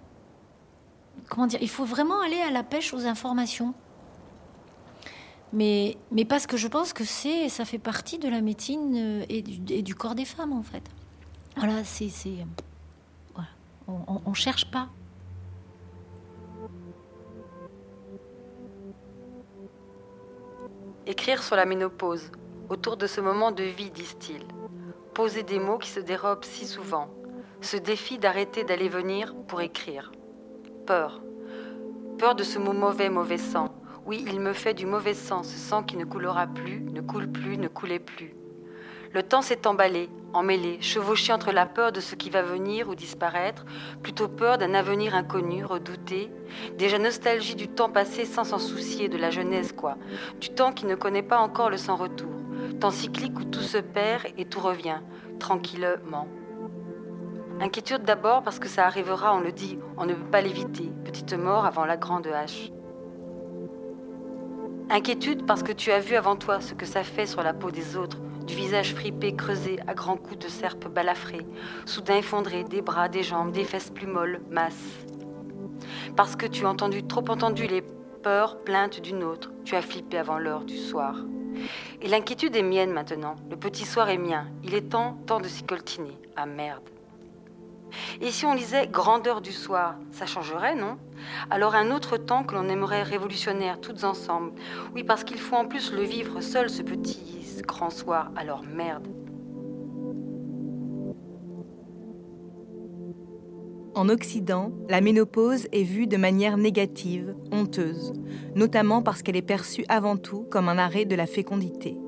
comment 1.33 1.47
dire, 1.47 1.62
il 1.62 1.70
faut 1.70 1.87
vraiment 1.87 2.20
aller 2.20 2.43
à 2.43 2.51
la 2.51 2.62
pêche 2.62 2.93
aux 2.93 3.07
informations. 3.07 3.72
Mais, 5.55 5.97
parce 6.28 6.47
que 6.47 6.59
je 6.59 6.68
pense 6.68 6.93
que 6.93 7.05
c'est, 7.05 7.49
ça 7.49 7.64
fait 7.64 7.78
partie 7.78 8.18
de 8.18 8.28
la 8.28 8.43
médecine 8.43 8.95
euh, 8.97 9.24
et 9.30 9.41
du, 9.41 9.95
corps 9.95 10.14
des 10.14 10.26
femmes, 10.26 10.53
en 10.53 10.62
fait. 10.62 10.83
Voilà, 11.57 11.85
c'est. 11.85 12.11
On 13.89 14.30
ne 14.30 14.35
cherche 14.35 14.70
pas. 14.70 14.89
Écrire 21.07 21.43
sur 21.43 21.57
la 21.57 21.64
ménopause, 21.64 22.30
autour 22.68 22.99
de 22.99 23.07
ce 23.07 23.22
moment 23.22 23.53
de 23.53 23.64
vie, 23.64 23.91
disent-ils. 23.91 24.47
Poser 25.14 25.43
des 25.43 25.59
mots 25.59 25.78
qui 25.78 25.89
se 25.89 26.01
dérobent 26.01 26.45
si 26.45 26.66
souvent. 26.66 27.09
Ce 27.62 27.76
défi 27.78 28.18
d'arrêter 28.18 28.64
d'aller 28.64 28.89
venir 28.89 29.35
pour 29.47 29.62
écrire 29.62 30.12
peur. 30.85 31.22
Peur 32.18 32.35
de 32.35 32.43
ce 32.43 32.59
mot 32.59 32.72
mauvais, 32.72 33.09
mauvais 33.09 33.39
sang. 33.39 33.68
Oui, 34.05 34.24
il 34.26 34.41
me 34.41 34.53
fait 34.53 34.74
du 34.74 34.87
mauvais 34.87 35.14
sang, 35.14 35.43
ce 35.43 35.57
sang 35.57 35.83
qui 35.83 35.97
ne 35.97 36.05
coulera 36.05 36.47
plus, 36.47 36.80
ne 36.80 37.01
coule 37.01 37.30
plus, 37.30 37.57
ne 37.57 37.68
coulait 37.68 38.01
plus. 38.01 38.35
Le 39.12 39.22
temps 39.22 39.43
s'est 39.43 39.66
emballé, 39.66 40.09
emmêlé, 40.33 40.78
chevauché 40.80 41.33
entre 41.33 41.53
la 41.53 41.66
peur 41.66 41.93
de 41.93 42.01
ce 42.01 42.14
qui 42.14 42.30
va 42.30 42.43
venir 42.43 42.89
ou 42.89 42.95
disparaître, 42.95 43.64
plutôt 44.03 44.28
peur 44.28 44.59
d'un 44.59 44.74
avenir 44.74 45.14
inconnu, 45.14 45.64
redouté, 45.64 46.30
déjà 46.78 46.99
nostalgie 46.99 47.55
du 47.55 47.68
temps 47.68 47.91
passé 47.91 48.24
sans 48.24 48.45
s'en 48.45 48.59
soucier, 48.59 49.09
de 49.09 49.18
la 49.18 49.30
jeunesse 49.30 49.72
quoi, 49.72 49.97
du 50.41 50.49
temps 50.49 50.72
qui 50.72 50.87
ne 50.87 50.95
connaît 50.95 51.22
pas 51.22 51.39
encore 51.39 51.70
le 51.70 51.76
sans-retour, 51.76 52.33
temps 52.80 52.91
cyclique 52.91 53.39
où 53.39 53.45
tout 53.45 53.61
se 53.61 53.78
perd 53.78 54.24
et 54.39 54.47
tout 54.47 54.61
revient, 54.61 55.01
tranquillement. 55.39 56.26
Inquiétude 57.63 58.03
d'abord 58.03 58.43
parce 58.43 58.59
que 58.59 58.67
ça 58.67 58.87
arrivera, 58.87 59.37
on 59.37 59.39
le 59.39 59.53
dit, 59.53 59.79
on 59.97 60.05
ne 60.05 60.15
peut 60.15 60.31
pas 60.33 60.41
l'éviter. 60.41 60.91
Petite 61.05 61.33
mort 61.35 61.65
avant 61.65 61.85
la 61.85 61.97
grande 61.97 62.27
hache. 62.27 62.73
Inquiétude 64.91 65.47
parce 65.47 65.63
que 65.63 65.71
tu 65.71 65.93
as 65.93 66.01
vu 66.01 66.17
avant 66.17 66.35
toi 66.35 66.61
ce 66.61 66.75
que 66.75 66.85
ça 66.85 67.05
fait 67.05 67.25
sur 67.25 67.41
la 67.45 67.55
peau 67.55 67.71
des 67.71 67.97
autres, 67.97 68.19
du 68.49 68.57
visage 68.57 68.97
fripé, 68.97 69.37
creusé 69.37 69.79
à 69.87 69.95
grands 69.95 70.17
coups 70.17 70.41
de 70.41 70.49
serpe 70.49 70.89
balafré, 70.89 71.47
soudain 71.87 72.17
effondré, 72.17 72.65
des 72.65 72.83
bras, 72.83 73.09
des 73.09 73.23
jambes, 73.23 73.53
des 73.53 73.63
fesses 73.63 73.91
plus 73.91 74.09
molles, 74.09 74.41
masses. 74.51 75.07
Parce 76.17 76.35
que 76.35 76.47
tu 76.47 76.67
as 76.67 76.69
entendu, 76.69 77.05
trop 77.05 77.25
entendu 77.29 77.69
les 77.69 77.85
peurs, 78.25 78.59
plaintes 78.65 79.01
d'une 79.01 79.23
autre, 79.23 79.53
tu 79.65 79.77
as 79.77 79.83
flippé 79.83 80.19
avant 80.19 80.39
l'heure 80.39 80.65
du 80.65 80.77
soir. 80.77 81.15
Et 82.01 82.09
l'inquiétude 82.09 82.57
est 82.57 82.63
mienne 82.65 82.91
maintenant, 82.91 83.37
le 83.49 83.57
petit 83.57 83.85
soir 83.85 84.09
est 84.09 84.19
mien, 84.19 84.49
il 84.65 84.75
est 84.75 84.91
temps, 84.91 85.17
temps 85.27 85.39
de 85.39 85.47
s'y 85.47 85.63
coltiner. 85.63 86.19
Ah 86.35 86.47
merde. 86.47 86.83
Et 88.20 88.30
si 88.30 88.45
on 88.45 88.55
lisait 88.55 88.86
Grandeur 88.86 89.40
du 89.40 89.53
soir, 89.53 89.97
ça 90.11 90.26
changerait, 90.26 90.74
non? 90.74 90.99
Alors 91.51 91.74
un 91.74 91.90
autre 91.90 92.16
temps 92.16 92.45
que 92.45 92.55
l'on 92.55 92.68
aimerait 92.68 93.03
révolutionnaire 93.03 93.80
toutes 93.80 94.05
ensemble. 94.05 94.53
Oui, 94.95 95.05
parce 95.05 95.24
qu'il 95.24 95.38
faut 95.38 95.57
en 95.57 95.66
plus 95.66 95.93
le 95.93 96.03
vivre 96.03 96.40
seul, 96.40 96.70
ce 96.70 96.82
petit 96.82 97.62
grand 97.66 97.90
soir. 97.90 98.30
Alors 98.36 98.62
merde. 98.62 99.07
En 103.95 104.09
Occident, 104.09 104.72
la 104.88 105.03
ménopause 105.03 105.68
est 105.70 105.82
vue 105.82 106.07
de 106.07 106.16
manière 106.16 106.57
négative, 106.57 107.36
honteuse, 107.53 108.14
notamment 108.55 109.03
parce 109.03 109.22
qu'elle 109.22 109.36
est 109.36 109.43
perçue 109.43 109.84
avant 109.88 110.16
tout 110.16 110.47
comme 110.51 110.70
un 110.70 110.78
arrêt 110.78 111.05
de 111.05 111.14
la 111.14 111.26
fécondité. 111.26 111.99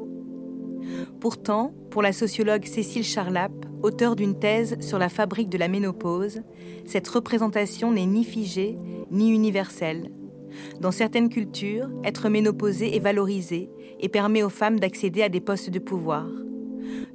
Pourtant, 1.21 1.75
pour 1.91 2.03
la 2.03 2.13
sociologue 2.13 2.65
Cécile 2.65 3.05
Charlap, 3.05 3.53
auteure 3.83 4.17
d'une 4.17 4.39
thèse 4.39 4.77
sur 4.81 4.99
la 4.99 5.09
fabrique 5.09 5.49
de 5.49 5.59
la 5.59 5.69
ménopause, 5.69 6.43
cette 6.85 7.09
représentation 7.09 7.93
n'est 7.93 8.07
ni 8.07 8.25
figée 8.25 8.79
ni 9.11 9.31
universelle. 9.31 10.11
Dans 10.81 10.91
certaines 10.91 11.29
cultures, 11.29 11.89
être 12.05 12.29
ménopausée 12.29 12.97
est 12.97 13.01
valorisé 13.01 13.71
et 14.01 14.09
permet 14.09 14.43
aux 14.43 14.51
femmes 14.51 14.81
d'accéder 14.81 15.23
à 15.23 15.29
des 15.29 15.41
postes 15.41 15.71
de 15.71 15.79
pouvoir. 15.79 16.27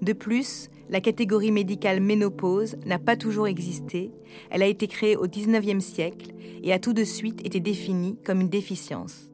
De 0.01 0.13
plus, 0.13 0.69
la 0.89 1.01
catégorie 1.01 1.51
médicale 1.51 2.01
ménopause 2.01 2.75
n'a 2.85 2.99
pas 2.99 3.15
toujours 3.15 3.47
existé, 3.47 4.11
elle 4.49 4.63
a 4.63 4.67
été 4.67 4.87
créée 4.87 5.15
au 5.15 5.27
XIXe 5.27 5.83
siècle 5.83 6.31
et 6.63 6.73
a 6.73 6.79
tout 6.79 6.93
de 6.93 7.03
suite 7.03 7.45
été 7.45 7.59
définie 7.59 8.17
comme 8.25 8.41
une 8.41 8.49
déficience. 8.49 9.31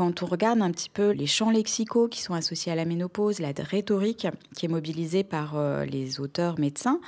Quand 0.00 0.22
on 0.22 0.26
regarde 0.26 0.62
un 0.62 0.70
petit 0.70 0.88
peu 0.88 1.10
les 1.10 1.26
champs 1.26 1.50
lexicaux 1.50 2.08
qui 2.08 2.22
sont 2.22 2.32
associés 2.32 2.72
à 2.72 2.74
la 2.74 2.86
ménopause, 2.86 3.38
la 3.38 3.52
rhétorique 3.54 4.26
qui 4.56 4.64
est 4.64 4.68
mobilisée 4.70 5.24
par 5.24 5.58
euh, 5.58 5.84
les 5.84 6.20
auteurs 6.20 6.58
médecins, 6.58 7.00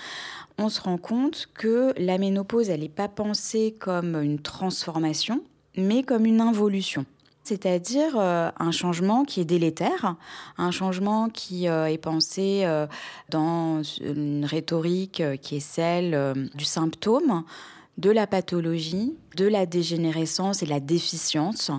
on 0.59 0.69
se 0.69 0.79
rend 0.79 0.99
compte 0.99 1.49
que 1.55 1.95
la 1.97 2.19
ménopause, 2.19 2.69
elle 2.69 2.81
n'est 2.81 2.91
pas 2.91 3.09
pensée 3.09 3.75
comme 3.79 4.23
une 4.23 4.39
transformation, 4.39 5.43
mais 5.75 6.03
comme 6.03 6.27
une 6.27 6.43
involution. 6.43 7.07
C'est-à-dire 7.45 8.19
euh, 8.19 8.51
un 8.59 8.73
changement 8.73 9.25
qui 9.25 9.41
est 9.41 9.47
délétère, 9.47 10.17
un 10.59 10.71
changement 10.71 11.31
qui 11.31 11.69
euh, 11.69 11.87
est 11.87 11.97
pensé 11.97 12.67
dans 13.31 13.83
une 14.03 14.45
rhétorique 14.45 15.23
qui 15.41 15.57
est 15.57 15.61
celle 15.61 16.51
du 16.55 16.67
symptôme, 16.67 17.43
de 17.99 18.11
la 18.11 18.27
pathologie, 18.27 19.15
de 19.37 19.47
la 19.47 19.67
dégénérescence 19.67 20.63
et 20.63 20.67
la 20.67 20.81
déficience, 20.81 21.71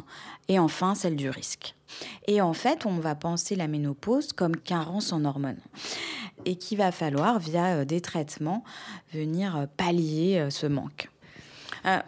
et 0.48 0.60
enfin 0.60 0.96
celle 0.96 1.16
du 1.16 1.30
risque. 1.30 1.76
Et 2.28 2.42
en 2.42 2.54
fait, 2.54 2.86
on 2.86 2.98
va 2.98 3.16
penser 3.16 3.56
la 3.56 3.68
ménopause 3.68 4.34
comme 4.34 4.56
carence 4.56 5.14
en 5.14 5.26
hormones 5.26 5.62
et 6.46 6.56
qu'il 6.56 6.78
va 6.78 6.92
falloir, 6.92 7.40
via 7.40 7.86
des 7.86 8.02
traitements, 8.02 8.64
venir 9.14 9.68
pallier 9.78 10.48
ce 10.50 10.68
manque. 10.68 11.10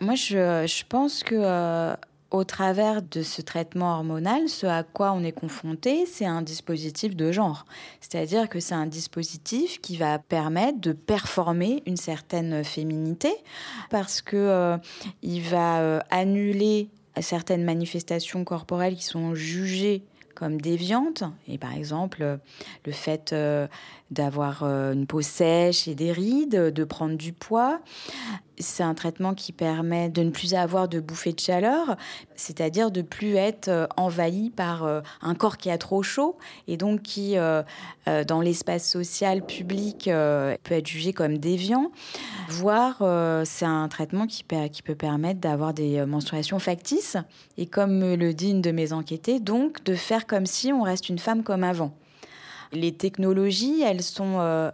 moi, 0.02 0.16
je, 0.16 0.66
je, 0.68 0.84
pense 0.88 1.24
que 1.24 1.96
au 2.36 2.44
travers 2.44 3.02
de 3.02 3.24
ce 3.24 3.42
traitement 3.42 3.96
hormonal, 3.96 4.50
ce 4.50 4.68
à 4.68 4.84
quoi 4.84 5.14
on 5.14 5.24
est 5.24 5.32
confronté, 5.32 6.06
c'est 6.06 6.26
un 6.26 6.42
dispositif 6.42 7.16
de 7.16 7.32
genre. 7.32 7.66
C'est-à-dire 8.02 8.50
que 8.50 8.60
c'est 8.60 8.76
un 8.76 8.88
dispositif 8.88 9.80
qui 9.80 9.96
va 9.96 10.20
permettre 10.20 10.80
de 10.82 10.92
performer 10.92 11.82
une 11.86 11.98
certaine 11.98 12.64
féminité 12.64 13.34
parce 13.90 14.22
que 14.22 14.36
euh, 14.36 14.78
il 15.24 15.42
va 15.42 15.80
euh, 15.80 16.00
annuler 16.10 16.90
certaines 17.22 17.64
manifestations 17.64 18.44
corporelles 18.44 18.96
qui 18.96 19.06
sont 19.06 19.34
jugées 19.34 20.04
comme 20.36 20.60
déviantes. 20.60 21.24
Et 21.48 21.58
par 21.58 21.74
exemple, 21.74 22.40
le 22.86 22.92
fait 22.92 23.32
euh, 23.32 23.68
d'avoir 24.12 24.62
euh, 24.64 24.94
une 24.94 25.08
peau 25.08 25.22
sèche 25.22 25.88
et 25.88 25.96
des 25.96 26.12
rides, 26.12 26.56
de 26.56 26.84
prendre 26.84 27.16
du 27.16 27.34
poids. 27.34 27.80
C'est 28.58 28.84
un 28.84 28.94
traitement 28.94 29.34
qui 29.34 29.52
permet 29.52 30.08
de 30.10 30.24
ne 30.24 30.30
plus 30.30 30.54
avoir 30.54 30.88
de 30.88 31.00
bouffées 31.02 31.34
de 31.34 31.40
chaleur, 31.40 31.98
c'est-à-dire 32.36 32.92
de 32.92 33.02
plus 33.02 33.36
être 33.36 33.68
euh, 33.68 33.88
envahi 33.98 34.52
par 34.52 34.86
euh, 34.86 35.02
un 35.22 35.34
corps 35.34 35.58
qui 35.58 35.70
a 35.72 35.78
trop 35.78 36.04
chaud 36.04 36.38
et 36.68 36.78
donc 36.78 37.02
qui, 37.02 37.36
dans 37.36 38.42
l'espace 38.42 38.90
social 38.90 39.46
public, 39.46 40.06
peut 40.06 40.74
être 40.74 40.88
jugé 40.88 41.12
comme 41.12 41.38
déviant. 41.38 41.92
Voire, 42.48 42.98
c'est 43.46 43.66
un 43.66 43.88
traitement 43.88 44.28
qui, 44.28 44.44
peut 44.44 44.96
permettre 44.96 45.40
d'avoir 45.40 45.74
des 45.74 46.06
menstruations 46.06 46.60
factices 46.60 47.18
et, 47.58 47.66
comme 47.66 48.16
le 48.16 48.34
dit 48.34 48.52
une 48.52 48.62
de 48.62 48.72
mes 48.72 48.94
enquêtées, 48.94 49.40
donc 49.40 49.84
de 49.84 49.96
faire 49.96 50.28
comme 50.28 50.46
si 50.46 50.72
on 50.72 50.84
reste 50.84 51.10
une 51.10 51.20
femme 51.20 51.44
comme 51.44 51.64
avant. 51.64 51.94
Les 52.76 52.92
technologies, 52.92 53.82
elles 53.82 54.04
sont 54.04 54.40
euh, 54.40 54.70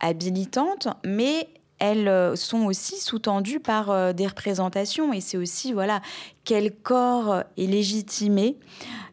habilitantes, 0.00 0.88
mais 1.04 1.48
elles 1.78 2.08
euh, 2.08 2.34
sont 2.34 2.64
aussi 2.64 2.96
sous-tendues 2.96 3.60
par 3.60 3.90
euh, 3.90 4.12
des 4.12 4.26
représentations. 4.26 5.12
Et 5.12 5.20
c'est 5.20 5.36
aussi, 5.36 5.72
voilà, 5.72 6.02
quel 6.42 6.74
corps 6.74 7.44
est 7.56 7.66
légitimé 7.66 8.56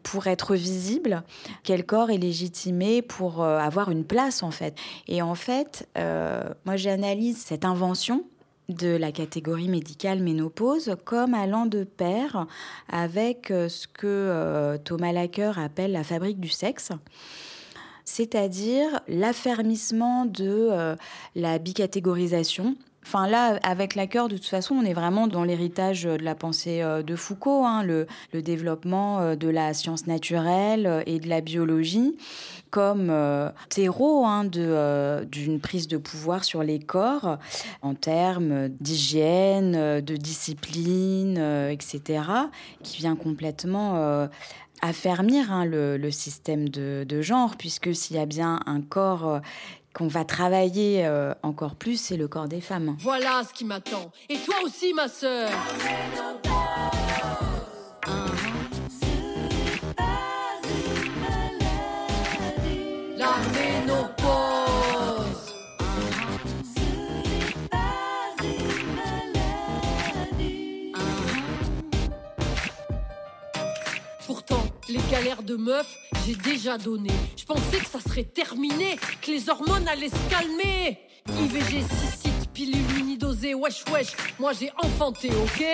pour 0.02 0.26
être 0.26 0.56
visible, 0.56 1.22
quel 1.62 1.86
corps 1.86 2.10
est 2.10 2.18
légitimé 2.18 3.00
pour 3.00 3.44
avoir 3.44 3.92
une 3.92 4.04
place, 4.04 4.42
en 4.42 4.50
fait. 4.50 4.76
Et 5.06 5.22
en 5.22 5.36
fait, 5.36 5.88
moi, 5.94 6.74
j'analyse 6.74 7.38
cette 7.38 7.64
invention 7.64 8.24
de 8.68 8.96
la 8.96 9.12
catégorie 9.12 9.68
médicale 9.68 10.20
ménopause 10.20 10.96
comme 11.04 11.34
allant 11.34 11.66
de 11.66 11.84
pair 11.84 12.48
avec 12.88 13.46
ce 13.50 13.86
que 13.86 14.76
Thomas 14.78 15.12
Lacker 15.12 15.56
appelle 15.56 15.92
la 15.92 16.02
fabrique 16.02 16.40
du 16.40 16.48
sexe 16.48 16.90
c'est-à-dire 18.12 19.00
l'affermissement 19.08 20.26
de 20.26 20.68
euh, 20.70 20.96
la 21.34 21.58
bicatégorisation. 21.58 22.76
Enfin 23.06 23.26
là, 23.26 23.58
avec 23.62 23.94
la 23.94 24.06
cœur, 24.06 24.28
de 24.28 24.36
toute 24.36 24.46
façon, 24.46 24.74
on 24.74 24.84
est 24.84 24.92
vraiment 24.92 25.28
dans 25.28 25.44
l'héritage 25.44 26.04
de 26.04 26.22
la 26.22 26.34
pensée 26.34 26.82
euh, 26.82 27.02
de 27.02 27.16
Foucault, 27.16 27.64
hein, 27.64 27.82
le, 27.82 28.06
développement 28.34 29.20
euh, 29.20 29.34
de 29.34 29.48
la 29.48 29.72
science 29.72 30.06
naturelle 30.06 31.02
et 31.06 31.20
de 31.20 31.28
la 31.28 31.40
biologie 31.40 32.14
comme 32.70 33.12
terreau 33.68 34.24
hein, 34.24 34.46
d'une 34.46 35.60
prise 35.60 35.88
de 35.88 35.98
pouvoir 35.98 36.42
sur 36.42 36.62
les 36.62 36.78
corps 36.78 37.36
en 37.82 37.94
termes 37.94 38.70
d'hygiène, 38.80 40.00
de 40.00 40.16
discipline, 40.16 41.36
etc., 41.70 42.22
qui 42.82 42.96
vient 42.96 43.14
complètement 43.14 44.26
affermir 44.82 45.50
hein, 45.50 45.64
le, 45.64 46.10
système 46.10 46.68
de, 46.68 47.22
genre, 47.22 47.56
puisque 47.56 47.94
s'il 47.94 48.16
y 48.16 48.18
a 48.18 48.26
bien 48.26 48.60
un 48.66 48.82
corps 48.82 49.28
euh, 49.28 49.40
qu'on 49.94 50.08
va 50.08 50.24
travailler 50.24 51.06
euh, 51.06 51.32
encore 51.42 51.76
plus, 51.76 51.98
c'est 51.98 52.16
le 52.16 52.28
corps 52.28 52.48
des 52.48 52.60
femmes. 52.60 52.96
Voilà 52.98 53.42
ce 53.48 53.54
qui 53.54 53.64
m'attend. 53.64 54.10
Et 54.28 54.36
toi 54.38 54.56
aussi, 54.64 54.92
ma 54.92 55.08
sœur. 55.08 55.50
Les 75.12 75.18
galères 75.18 75.42
de 75.42 75.56
meuf, 75.56 75.94
j'ai 76.24 76.34
déjà 76.34 76.78
donné. 76.78 77.10
Je 77.36 77.44
pensais 77.44 77.76
que 77.76 77.84
ça 77.84 78.00
serait 78.00 78.24
terminé, 78.24 78.96
que 79.20 79.30
les 79.30 79.50
hormones 79.50 79.86
allaient 79.86 80.08
se 80.08 80.30
calmer. 80.30 81.00
IVG, 81.28 81.82
cystite, 81.82 82.50
pilule 82.54 82.98
unidosée, 82.98 83.54
wesh 83.54 83.84
wesh, 83.92 84.12
moi 84.38 84.52
j'ai 84.58 84.70
enfanté, 84.82 85.28
ok? 85.28 85.66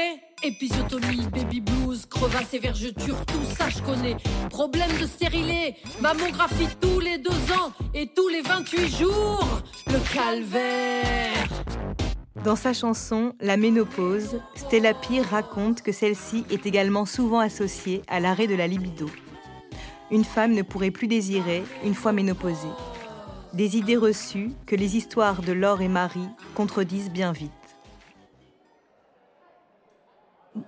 Épisiotomie, 0.43 1.29
baby 1.33 1.61
blues, 1.61 2.05
crevasse 2.07 2.53
et 2.55 2.59
vergeture, 2.59 3.25
tout 3.27 3.45
ça 3.57 3.69
je 3.69 3.81
connais. 3.81 4.17
Problème 4.51 4.91
de 5.01 5.07
stérilet, 5.07 5.77
mammographie 6.01 6.67
tous 6.81 6.99
les 6.99 7.19
deux 7.19 7.31
ans 7.31 7.73
et 7.95 8.09
tous 8.09 8.27
les 8.27 8.41
28 8.41 8.89
jours. 8.89 9.61
Le 9.87 10.01
calvaire. 10.13 11.49
Dans 12.43 12.57
sa 12.57 12.73
chanson 12.73 13.35
La 13.41 13.57
ménopause, 13.57 14.41
Stella 14.57 14.95
Pire 14.95 15.27
raconte 15.27 15.83
que 15.83 15.93
celle-ci 15.93 16.45
est 16.51 16.67
également 16.67 17.07
souvent 17.07 17.39
associée 17.39 18.03
à 18.09 18.19
l'arrêt 18.19 18.49
de 18.49 18.57
la 18.57 18.67
libido. 18.67 19.09
Une 20.11 20.25
femme 20.25 20.53
ne 20.53 20.63
pourrait 20.63 20.91
plus 20.91 21.07
désirer 21.07 21.63
une 21.85 21.95
fois 21.95 22.13
ménopausée. 22.13 22.69
Des 23.53 23.77
idées 23.77 23.97
reçues 23.97 24.51
que 24.67 24.77
les 24.77 24.97
histoires 24.97 25.43
de 25.43 25.53
Laure 25.53 25.81
et 25.81 25.89
Marie 25.89 26.29
contredisent 26.55 27.11
bien 27.11 27.33
vite. 27.33 27.51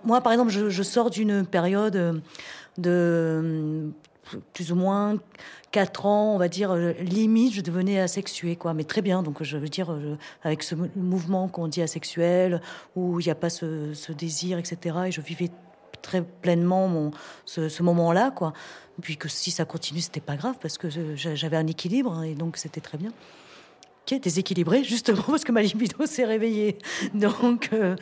Moi, 0.04 0.20
par 0.20 0.32
exemple, 0.32 0.50
je, 0.50 0.82
sors 0.82 1.10
d'une 1.10 1.44
période 1.44 2.22
de 2.78 3.92
plus 4.52 4.72
ou 4.72 4.76
moins 4.76 5.18
4 5.72 6.06
ans, 6.06 6.34
on 6.34 6.38
va 6.38 6.48
dire, 6.48 6.72
euh, 6.72 6.92
limite, 7.00 7.54
je 7.54 7.60
devenais 7.60 8.00
asexuée, 8.00 8.56
quoi. 8.56 8.74
Mais 8.74 8.84
très 8.84 9.02
bien, 9.02 9.22
donc 9.22 9.42
je 9.42 9.56
veux 9.56 9.68
dire, 9.68 9.92
euh, 9.92 10.16
avec 10.42 10.62
ce 10.62 10.74
mouvement 10.96 11.48
qu'on 11.48 11.68
dit 11.68 11.82
asexuel, 11.82 12.60
où 12.96 13.20
il 13.20 13.24
n'y 13.24 13.30
a 13.30 13.36
pas 13.36 13.50
ce, 13.50 14.12
désir, 14.12 14.58
etc. 14.58 14.96
Et 15.06 15.12
je 15.12 15.20
vivais 15.20 15.50
très 16.02 16.22
pleinement 16.22 16.88
mon, 16.88 17.10
ce, 17.44 17.82
moment-là, 17.82 18.30
quoi. 18.30 18.52
Puis 19.00 19.16
que 19.16 19.28
si 19.28 19.50
ça 19.50 19.64
continue, 19.64 20.00
c'était 20.00 20.20
pas 20.20 20.36
grave, 20.36 20.56
parce 20.60 20.78
que 20.78 20.88
j'avais 21.16 21.56
un 21.56 21.66
équilibre, 21.66 22.12
hein, 22.12 22.22
et 22.22 22.34
donc 22.34 22.56
c'était 22.56 22.80
très 22.80 22.98
bien 22.98 23.12
qui 24.06 24.14
est 24.14 24.18
déséquilibré 24.18 24.82
justement 24.84 25.22
parce 25.22 25.44
que 25.44 25.52
ma 25.52 25.62
libido 25.62 26.06
s'est 26.06 26.24
réveillée. 26.24 26.78
Donc, 27.14 27.68
euh, 27.72 27.96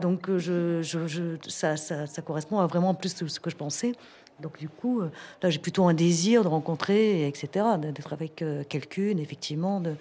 donc 0.00 0.30
je, 0.36 0.80
je, 0.82 1.36
ça, 1.48 1.76
ça, 1.76 2.22
correspond 2.22 2.58
à 2.58 2.66
vraiment 2.66 2.94
plus 2.94 3.14
de 3.14 3.28
ce 3.28 3.38
que 3.38 3.50
je 3.50 3.56
pensais. 3.56 3.92
Donc 4.40 4.58
du 4.58 4.68
coup, 4.68 5.00
euh, 5.00 5.10
là, 5.42 5.50
j'ai 5.50 5.58
plutôt 5.58 5.86
un 5.86 5.94
désir 5.94 6.44
de 6.44 6.48
rencontrer, 6.48 7.26
etc., 7.26 7.66
d'être 7.78 8.12
avec 8.12 8.42
euh, 8.42 8.62
quelqu'une, 8.68 9.18
effectivement, 9.18 9.80
de, 9.80 9.96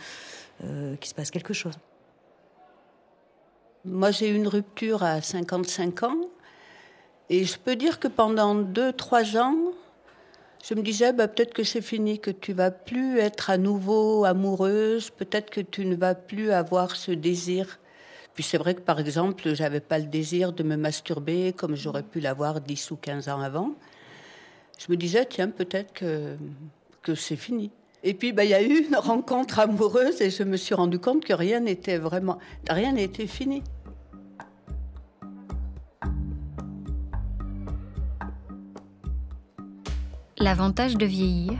euh, 0.63 0.95
qu'il 0.97 1.09
se 1.09 1.15
passe 1.15 1.31
quelque 1.31 1.53
chose. 1.53 1.73
Moi, 3.85 4.11
j'ai 4.11 4.29
eu 4.29 4.35
une 4.35 4.47
rupture 4.47 5.03
à 5.03 5.21
55 5.21 6.03
ans. 6.03 6.17
Et 7.29 7.43
je 7.43 7.57
peux 7.57 7.75
dire 7.75 7.99
que 7.99 8.07
pendant 8.07 8.55
2-3 8.55 9.37
ans, 9.37 9.55
je 10.67 10.75
me 10.75 10.81
disais, 10.81 11.13
bah, 11.13 11.29
peut-être 11.29 11.53
que 11.53 11.63
c'est 11.63 11.81
fini, 11.81 12.19
que 12.19 12.31
tu 12.31 12.51
vas 12.51 12.71
plus 12.71 13.19
être 13.19 13.49
à 13.49 13.57
nouveau 13.57 14.25
amoureuse, 14.25 15.11
peut-être 15.11 15.49
que 15.49 15.61
tu 15.61 15.85
ne 15.85 15.95
vas 15.95 16.13
plus 16.13 16.51
avoir 16.51 16.97
ce 16.97 17.11
désir. 17.11 17.79
Puis 18.33 18.43
c'est 18.43 18.57
vrai 18.57 18.75
que, 18.75 18.81
par 18.81 18.99
exemple, 18.99 19.55
j'avais 19.55 19.79
pas 19.79 19.97
le 19.97 20.07
désir 20.07 20.51
de 20.51 20.63
me 20.63 20.75
masturber 20.75 21.53
comme 21.53 21.77
j'aurais 21.77 22.03
pu 22.03 22.19
l'avoir 22.19 22.59
10 22.59 22.91
ou 22.91 22.97
15 22.97 23.29
ans 23.29 23.39
avant. 23.39 23.75
Je 24.77 24.91
me 24.91 24.97
disais, 24.97 25.25
tiens, 25.25 25.47
peut-être 25.47 25.93
que, 25.93 26.35
que 27.01 27.15
c'est 27.15 27.37
fini. 27.37 27.71
Et 28.03 28.13
puis, 28.13 28.33
bah, 28.33 28.43
il 28.43 28.49
y 28.49 28.53
a 28.53 28.61
eu 28.61 28.85
une 28.89 28.95
rencontre 28.97 29.59
amoureuse 29.59 30.21
et 30.21 30.29
je 30.29 30.43
me 30.43 30.57
suis 30.57 30.75
rendu 30.75 30.99
compte 30.99 31.23
que 31.23 31.33
rien 31.33 31.61
n'était 31.61 31.97
vraiment, 31.97 32.39
rien 32.69 32.91
n'était 32.91 33.27
fini. 33.27 33.63
L'avantage 40.39 40.95
de 40.95 41.05
vieillir, 41.07 41.57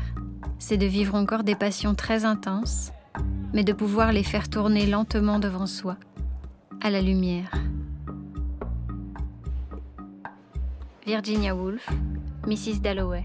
c'est 0.60 0.78
de 0.78 0.86
vivre 0.86 1.16
encore 1.16 1.44
des 1.44 1.56
passions 1.56 1.96
très 1.96 2.26
intenses, 2.26 2.92
mais 3.52 3.64
de 3.64 3.74
pouvoir 3.74 4.12
les 4.12 4.22
faire 4.22 4.52
tourner 4.52 4.86
lentement 4.86 5.40
devant 5.40 5.66
soi, 5.66 5.98
à 6.82 6.92
la 6.92 7.02
lumière. 7.02 7.50
Virginia 11.08 11.56
Woolf, 11.56 11.90
Mrs. 12.46 12.80
Dalloway. 12.80 13.24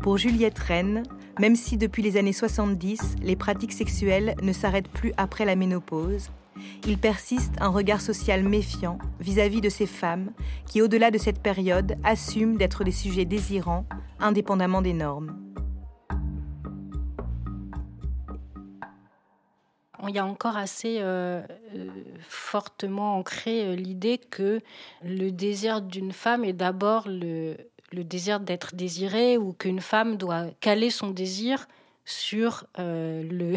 Pour 0.00 0.18
Juliette 0.18 0.58
Rennes, 0.58 1.02
même 1.40 1.56
si 1.56 1.78
depuis 1.78 2.02
les 2.02 2.18
années 2.18 2.34
70, 2.34 3.16
les 3.22 3.36
pratiques 3.36 3.72
sexuelles 3.72 4.34
ne 4.42 4.52
s'arrêtent 4.52 4.90
plus 4.90 5.14
après 5.16 5.46
la 5.46 5.56
ménopause, 5.56 6.28
il 6.86 6.98
persiste 6.98 7.54
un 7.60 7.68
regard 7.68 8.00
social 8.00 8.42
méfiant 8.42 8.98
vis-à-vis 9.20 9.60
de 9.60 9.68
ces 9.68 9.86
femmes 9.86 10.32
qui, 10.66 10.82
au-delà 10.82 11.10
de 11.10 11.18
cette 11.18 11.40
période, 11.40 11.96
assument 12.04 12.56
d'être 12.56 12.84
des 12.84 12.92
sujets 12.92 13.24
désirants, 13.24 13.86
indépendamment 14.20 14.82
des 14.82 14.92
normes. 14.92 15.36
il 20.08 20.14
y 20.14 20.18
a 20.18 20.26
encore 20.26 20.56
assez 20.56 20.98
euh, 21.00 21.42
euh, 21.74 21.88
fortement 22.20 23.16
ancré 23.16 23.66
euh, 23.66 23.74
l'idée 23.74 24.18
que 24.18 24.60
le 25.02 25.30
désir 25.30 25.82
d'une 25.82 26.12
femme 26.12 26.44
est 26.44 26.52
d'abord 26.52 27.08
le, 27.08 27.56
désir 27.92 28.40
d'être 28.40 28.74
désirée 28.74 29.38
ou 29.38 29.52
qu'une 29.52 29.80
femme 29.80 30.16
doit 30.16 30.46
caler 30.60 30.90
son 30.90 31.10
désir 31.10 31.66
sur 32.04 32.66
le 32.78 33.56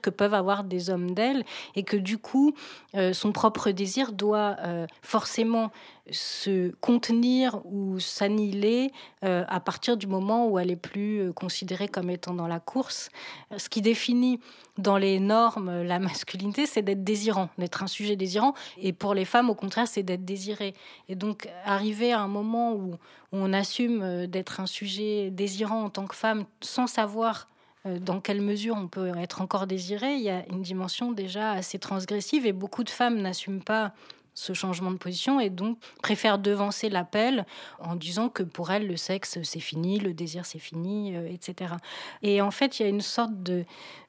que 0.00 0.10
peuvent 0.10 0.34
avoir 0.34 0.64
des 0.64 0.90
hommes 0.90 1.12
d'elle 1.12 1.44
et 1.74 1.82
que 1.82 1.96
du 1.96 2.18
coup 2.18 2.54
euh, 2.94 3.12
son 3.12 3.32
propre 3.32 3.70
désir 3.70 4.12
doit 4.12 4.56
euh, 4.60 4.86
forcément 5.02 5.70
se 6.10 6.70
contenir 6.76 7.60
ou 7.66 8.00
s'annihiler 8.00 8.92
à 9.20 9.60
partir 9.60 9.98
du 9.98 10.06
moment 10.06 10.48
où 10.48 10.58
elle 10.58 10.70
est 10.70 10.76
plus 10.76 11.34
considérée 11.34 11.86
comme 11.86 12.08
étant 12.08 12.32
dans 12.32 12.46
la 12.46 12.60
course. 12.60 13.10
Ce 13.54 13.68
qui 13.68 13.82
définit 13.82 14.40
dans 14.78 14.96
les 14.96 15.20
normes 15.20 15.82
la 15.82 15.98
masculinité, 15.98 16.64
c'est 16.64 16.80
d'être 16.80 17.04
désirant, 17.04 17.50
d'être 17.58 17.82
un 17.82 17.88
sujet 17.88 18.16
désirant. 18.16 18.54
Et 18.78 18.94
pour 18.94 19.12
les 19.12 19.26
femmes, 19.26 19.50
au 19.50 19.54
contraire, 19.54 19.86
c'est 19.86 20.02
d'être 20.02 20.24
désiré. 20.24 20.72
Et 21.10 21.14
donc, 21.14 21.46
arriver 21.66 22.10
à 22.10 22.20
un 22.20 22.28
moment 22.28 22.72
où 22.72 22.94
on 23.32 23.52
assume 23.52 24.26
d'être 24.28 24.60
un 24.60 24.66
sujet 24.66 25.30
désirant 25.30 25.84
en 25.84 25.90
tant 25.90 26.06
que 26.06 26.16
femme 26.16 26.46
sans 26.62 26.86
savoir 26.86 27.48
euh, 27.48 27.52
dans 27.98 28.20
quelle 28.20 28.40
mesure 28.40 28.76
on 28.76 28.88
peut 28.88 29.12
être 29.18 29.40
encore 29.40 29.66
désiré, 29.66 30.14
il 30.14 30.22
y 30.22 30.30
a 30.30 30.46
une 30.48 30.62
dimension 30.62 31.12
déjà 31.12 31.52
assez 31.52 31.78
transgressive 31.78 32.46
et 32.46 32.52
beaucoup 32.52 32.84
de 32.84 32.90
femmes 32.90 33.20
n'assument 33.20 33.62
pas 33.62 33.92
ce 34.34 34.52
changement 34.52 34.92
de 34.92 34.96
position 34.96 35.40
et 35.40 35.50
donc 35.50 35.78
préfèrent 36.02 36.38
devancer 36.38 36.88
l'appel 36.88 37.44
en 37.80 37.96
disant 37.96 38.28
que 38.28 38.44
pour 38.44 38.70
elles 38.70 38.86
le 38.86 38.96
sexe 38.96 39.38
c'est 39.42 39.60
fini, 39.60 39.98
le 39.98 40.14
désir 40.14 40.46
c'est 40.46 40.60
fini, 40.60 41.16
euh, 41.16 41.28
etc. 41.28 41.74
Et 42.22 42.40
en 42.40 42.52
fait 42.52 42.78
il 42.78 42.82
y 42.84 42.86
a 42.86 42.88
une 42.88 43.00
sorte 43.00 43.42
de 43.42 43.64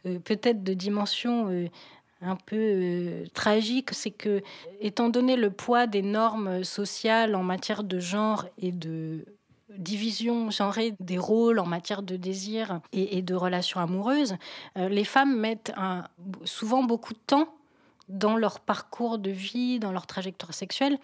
euh, 0.06 0.20
peut-être 0.20 0.64
de 0.64 0.74
dimension 0.74 1.70
un 2.22 2.36
peu 2.36 3.24
tragique, 3.34 3.90
c'est 3.92 4.12
que 4.12 4.44
étant 4.82 5.10
donné 5.10 5.36
le 5.36 5.52
poids 5.52 5.88
des 5.88 6.02
normes 6.02 6.64
sociales 6.64 7.34
en 7.34 7.44
matière 7.44 7.84
de 7.84 8.00
genre 8.00 8.46
et 8.58 8.72
de 8.72 9.26
division 9.78 10.50
genrée 10.50 10.94
des 11.00 11.18
rôles 11.18 11.60
en 11.60 11.66
matière 11.66 12.02
de 12.02 12.16
désir 12.16 12.82
et, 12.92 13.22
de 13.22 13.36
relations 13.36 13.80
amoureuses, 13.80 14.36
euh, 14.78 14.90
les 14.90 15.04
femmes 15.04 15.38
mettent 15.38 15.72
souvent 16.44 16.84
beaucoup 16.84 17.14
de 17.14 17.20
temps 17.28 17.50
dans 18.08 18.36
leur 18.36 18.60
parcours 18.60 19.20
de 19.20 19.30
vie, 19.30 19.80
dans 19.80 19.92
leur 19.92 20.08
trajectoire 20.08 20.54
sexuelle, 20.54 20.98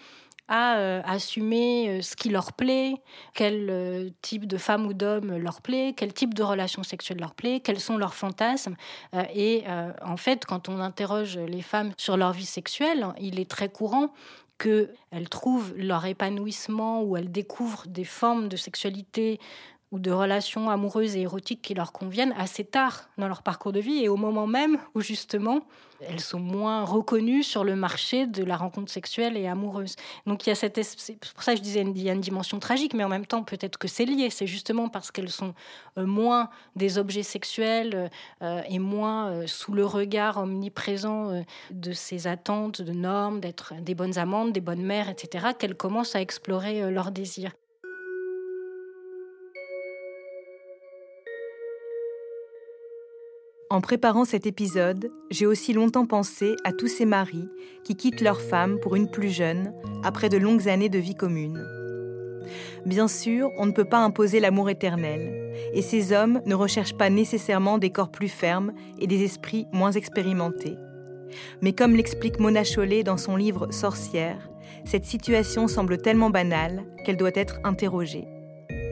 à 0.48 0.78
euh, 0.78 1.02
assumer 1.06 1.90
euh, 1.90 2.02
ce 2.02 2.16
qui 2.16 2.30
leur 2.30 2.54
plaît, 2.54 2.96
quel 3.34 4.12
type 4.22 4.48
de 4.48 4.58
femme 4.58 4.86
ou 4.88 4.94
d'homme 4.94 5.36
leur 5.38 5.62
plaît, 5.62 5.94
quel 5.96 6.14
type 6.14 6.34
de 6.34 6.44
relation 6.44 6.84
sexuelle 6.84 7.20
leur 7.20 7.36
plaît, 7.36 7.60
quels 7.60 7.80
sont 7.80 7.98
leurs 7.98 8.14
fantasmes. 8.16 8.76
et 9.34 9.64
en 10.04 10.18
fait, 10.18 10.46
quand 10.46 10.70
on 10.70 10.80
interroge 10.80 11.38
les 11.38 11.62
femmes 11.62 11.92
sur 11.98 12.18
leur 12.18 12.32
vie 12.32 12.46
sexuelle, 12.46 13.08
il 13.20 13.40
est 13.40 13.50
très 13.50 13.70
courant 13.70 14.12
qu'elles 14.58 15.30
trouvent 15.30 15.74
leur 15.76 16.06
épanouissement 16.06 17.04
ou 17.04 17.18
elles 17.18 17.32
découvrent 17.32 17.88
des 17.88 18.04
formes 18.04 18.48
de 18.48 18.56
sexualité 18.56 19.40
ou 19.96 20.00
de 20.00 20.12
relations 20.12 20.70
amoureuses 20.70 21.16
et 21.16 21.22
érotiques 21.22 21.62
qui 21.62 21.74
leur 21.74 21.94
conviennent 21.94 22.36
assez 22.38 22.66
tard 22.66 23.08
dans 23.18 23.30
leur 23.30 23.44
parcours 23.44 23.72
de 23.72 23.80
vie 23.80 24.04
et 24.04 24.10
au 24.10 24.18
moment 24.18 24.46
même 24.46 24.78
où 24.94 25.00
justement 25.00 25.62
elles 26.02 26.20
sont 26.20 26.40
moins 26.40 26.84
reconnues 26.84 27.44
sur 27.44 27.64
le 27.64 27.78
marché 27.78 28.28
de 28.28 28.44
la 28.44 28.58
rencontre 28.58 28.92
sexuelle 28.92 29.38
et 29.38 29.48
amoureuse. 29.48 29.96
Donc 30.26 30.46
il 30.46 30.50
y 30.50 30.52
a 30.52 30.56
cette 30.56 30.84
c'est 30.84 31.18
pour 31.18 31.44
ça 31.44 31.54
que 31.54 31.60
je 31.60 31.64
disais 31.64 31.80
il 31.80 32.02
y 32.02 32.10
a 32.10 32.14
une 32.14 32.20
dimension 32.20 32.60
tragique, 32.60 32.94
mais 32.94 33.06
en 33.06 33.08
même 33.08 33.26
temps 33.26 33.44
peut-être 33.44 33.78
que 33.78 33.88
c'est 33.88 34.04
lié. 34.04 34.30
C'est 34.30 34.48
justement 34.48 34.90
parce 34.90 35.12
qu'elles 35.12 35.30
sont 35.30 35.54
euh, 35.98 36.06
moins 36.06 36.50
des 36.76 36.98
objets 36.98 37.24
sexuels 37.24 38.12
euh, 38.42 38.62
et 38.68 38.80
moins 38.80 39.30
euh, 39.30 39.48
sous 39.48 39.72
le 39.72 39.86
regard 39.86 40.40
omniprésent 40.40 41.46
de 41.72 41.94
ces 41.94 42.28
attentes, 42.28 42.82
de 42.82 42.92
normes, 42.92 43.40
d'être 43.40 43.74
des 43.82 43.96
bonnes 43.96 44.18
amantes, 44.18 44.52
des 44.52 44.60
bonnes 44.60 44.84
mères, 44.84 45.08
etc., 45.08 45.48
qu'elles 45.58 45.78
commencent 45.78 46.18
à 46.18 46.22
explorer 46.22 46.92
leurs 46.92 47.12
désirs. 47.12 47.52
En 53.76 53.82
préparant 53.82 54.24
cet 54.24 54.46
épisode, 54.46 55.12
j'ai 55.32 55.46
aussi 55.46 55.74
longtemps 55.74 56.06
pensé 56.06 56.56
à 56.64 56.72
tous 56.72 56.88
ces 56.88 57.04
maris 57.04 57.50
qui 57.84 57.98
quittent 57.98 58.22
leur 58.22 58.40
femme 58.40 58.80
pour 58.80 58.96
une 58.96 59.12
plus 59.12 59.28
jeune 59.28 59.74
après 60.02 60.30
de 60.30 60.38
longues 60.38 60.70
années 60.70 60.88
de 60.88 60.98
vie 60.98 61.14
commune. 61.14 61.62
Bien 62.86 63.10
sûr, 63.10 63.50
on 63.58 63.66
ne 63.66 63.74
peut 63.74 63.84
pas 63.84 63.98
imposer 63.98 64.40
l'amour 64.40 64.70
éternel, 64.70 65.52
et 65.74 65.82
ces 65.82 66.14
hommes 66.14 66.42
ne 66.46 66.56
recherchent 66.56 66.96
pas 66.96 67.10
nécessairement 67.10 67.78
des 67.78 67.90
corps 67.90 68.12
plus 68.12 68.30
fermes 68.30 68.72
et 68.98 69.08
des 69.08 69.26
esprits 69.26 69.66
moins 69.74 69.92
expérimentés. 69.92 70.78
Mais 71.62 71.74
comme 71.74 71.98
l'explique 71.98 72.40
Mona 72.40 72.64
Chollet 72.64 73.04
dans 73.04 73.18
son 73.18 73.36
livre 73.36 73.68
Sorcière, 73.74 74.50
cette 74.86 75.04
situation 75.04 75.68
semble 75.68 75.98
tellement 75.98 76.30
banale 76.30 76.86
qu'elle 77.04 77.18
doit 77.18 77.32
être 77.36 77.60
interrogée 77.66 78.26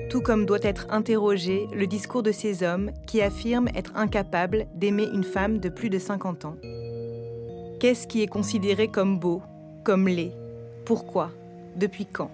tout 0.10 0.22
comme 0.22 0.46
doit 0.46 0.64
être 0.64 0.88
interrogé 0.90 1.68
le 1.74 1.88
discours 1.88 2.24
de 2.24 2.32
ces 2.32 2.64
hommes 2.64 2.92
qui 3.08 3.22
affirment 3.22 3.70
être 3.76 3.92
incapables 3.96 4.68
d'aimer 4.76 5.08
une 5.14 5.24
femme 5.24 5.60
de 5.60 5.70
plus 5.70 5.90
de 5.90 6.00
50 6.00 6.46
ans. 6.46 6.58
Qu'est-ce 7.80 8.08
qui 8.08 8.22
est 8.22 8.28
considéré 8.28 8.88
comme 8.88 9.20
beau, 9.20 9.42
comme 9.84 10.08
laid? 10.08 10.34
Pourquoi? 10.86 11.32
Depuis 11.76 12.06
quand? 12.06 12.32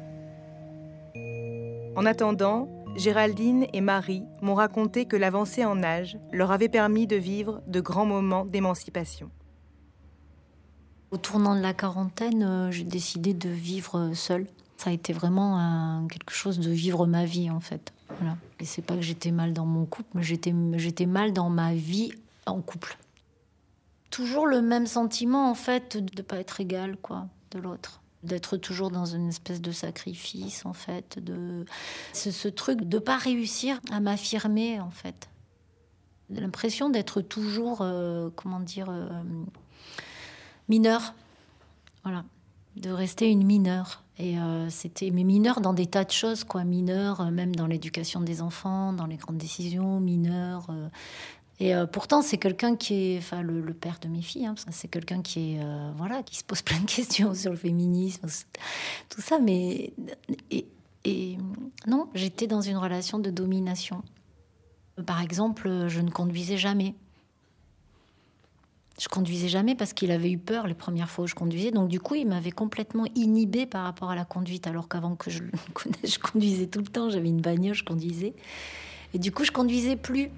En 1.95 2.05
attendant, 2.05 2.69
Géraldine 2.95 3.65
et 3.73 3.81
Marie 3.81 4.23
m'ont 4.41 4.55
raconté 4.55 5.05
que 5.05 5.15
l'avancée 5.15 5.65
en 5.65 5.83
âge 5.83 6.17
leur 6.31 6.51
avait 6.51 6.69
permis 6.69 7.07
de 7.07 7.15
vivre 7.15 7.61
de 7.67 7.81
grands 7.81 8.05
moments 8.05 8.45
d'émancipation. 8.45 9.29
Au 11.11 11.17
tournant 11.17 11.55
de 11.55 11.61
la 11.61 11.73
quarantaine, 11.73 12.43
euh, 12.43 12.71
j'ai 12.71 12.83
décidé 12.83 13.33
de 13.33 13.49
vivre 13.49 14.11
seule. 14.13 14.45
Ça 14.79 14.91
a 14.91 14.93
été 14.93 15.11
vraiment 15.11 16.07
quelque 16.07 16.31
chose 16.31 16.57
de 16.57 16.71
vivre 16.71 17.05
ma 17.05 17.25
vie 17.25 17.49
en 17.49 17.59
fait. 17.59 17.91
Et 18.61 18.65
c'est 18.65 18.81
pas 18.81 18.95
que 18.95 19.01
j'étais 19.01 19.31
mal 19.31 19.51
dans 19.51 19.65
mon 19.65 19.85
couple, 19.85 20.07
mais 20.13 20.23
j'étais, 20.23 20.53
mal 21.05 21.33
dans 21.33 21.49
ma 21.49 21.73
vie 21.73 22.13
en 22.45 22.61
couple. 22.61 22.97
Toujours 24.09 24.47
le 24.47 24.61
même 24.61 24.87
sentiment 24.87 25.51
en 25.51 25.53
fait 25.53 25.97
de 25.97 26.21
pas 26.21 26.37
être 26.37 26.61
égal 26.61 26.95
quoi 26.95 27.27
de 27.51 27.59
l'autre. 27.59 28.01
D'être 28.23 28.55
toujours 28.55 28.89
dans 28.89 29.03
une 29.03 29.27
espèce 29.27 29.59
de 29.59 29.73
sacrifice 29.73 30.65
en 30.65 30.71
fait 30.71 31.21
de 31.21 31.65
ce, 32.13 32.31
ce 32.31 32.47
truc 32.47 32.79
de 32.87 32.99
pas 32.99 33.17
réussir 33.17 33.81
à 33.91 33.99
m'affirmer 33.99 34.79
en 34.79 34.91
fait. 34.91 35.27
L'impression 36.29 36.89
d'être 36.89 37.19
toujours 37.19 37.81
euh, 37.81 38.29
comment 38.33 38.61
dire 38.61 38.87
euh, 38.89 39.09
mineur. 40.69 41.13
Voilà. 42.03 42.23
De 42.77 42.91
rester 42.91 43.29
une 43.29 43.43
mineure 43.43 44.03
euh, 44.21 44.67
c'était 44.69 45.11
mais 45.11 45.23
mineur 45.23 45.61
dans 45.61 45.73
des 45.73 45.85
tas 45.85 46.03
de 46.03 46.11
choses, 46.11 46.43
quoi. 46.43 46.63
Mineur, 46.63 47.21
euh, 47.21 47.31
même 47.31 47.55
dans 47.55 47.67
l'éducation 47.67 48.19
des 48.19 48.41
enfants, 48.41 48.91
dans 48.93 49.05
les 49.05 49.15
grandes 49.15 49.37
décisions, 49.37 49.99
mineur. 49.99 50.67
Euh, 50.69 50.89
Et 51.61 51.73
pourtant, 51.91 52.21
c'est 52.21 52.37
quelqu'un 52.37 52.75
qui 52.75 53.13
est, 53.13 53.17
enfin, 53.17 53.41
le, 53.41 53.73
père 53.73 53.99
de 54.01 54.07
mes 54.07 54.21
filles, 54.21 54.45
hein, 54.45 54.55
c'est 54.69 54.87
quelqu'un 54.87 55.21
qui 55.21 55.55
est, 55.55 55.59
voilà, 55.97 56.23
qui 56.23 56.37
se 56.37 56.43
pose 56.43 56.61
plein 56.69 56.79
de 56.79 56.85
questions 56.85 57.33
sur 57.33 57.51
le 57.51 57.57
féminisme, 57.57 58.27
tout 59.09 59.21
ça. 59.21 59.39
Mais 59.39 59.93
et 61.05 61.37
non, 61.87 62.09
j'étais 62.13 62.47
dans 62.47 62.61
une 62.61 62.77
relation 62.77 63.19
de 63.19 63.29
domination. 63.29 64.03
Par 65.05 65.21
exemple, 65.21 65.87
je 65.87 66.01
ne 66.01 66.09
conduisais 66.09 66.57
jamais. 66.57 66.95
Je 68.99 69.07
conduisais 69.07 69.47
jamais 69.47 69.75
parce 69.75 69.93
qu'il 69.93 70.11
avait 70.11 70.29
eu 70.29 70.37
peur 70.37 70.67
les 70.67 70.73
premières 70.73 71.09
fois 71.09 71.23
où 71.23 71.27
je 71.27 71.35
conduisais. 71.35 71.71
Donc 71.71 71.87
du 71.87 71.99
coup, 71.99 72.15
il 72.15 72.27
m'avait 72.27 72.51
complètement 72.51 73.05
inhibé 73.15 73.65
par 73.65 73.83
rapport 73.85 74.11
à 74.11 74.15
la 74.15 74.25
conduite, 74.25 74.67
alors 74.67 74.89
qu'avant 74.89 75.15
que 75.15 75.31
je 75.31 75.43
le 75.43 75.51
connaisse, 75.73 76.13
je 76.15 76.19
conduisais 76.19 76.67
tout 76.67 76.79
le 76.79 76.87
temps. 76.87 77.09
J'avais 77.09 77.29
une 77.29 77.41
bagnole, 77.41 77.73
je 77.73 77.83
conduisais. 77.83 78.33
Et 79.13 79.19
du 79.19 79.31
coup, 79.31 79.43
je 79.45 79.51
conduisais 79.51 79.95
plus. 79.95 80.29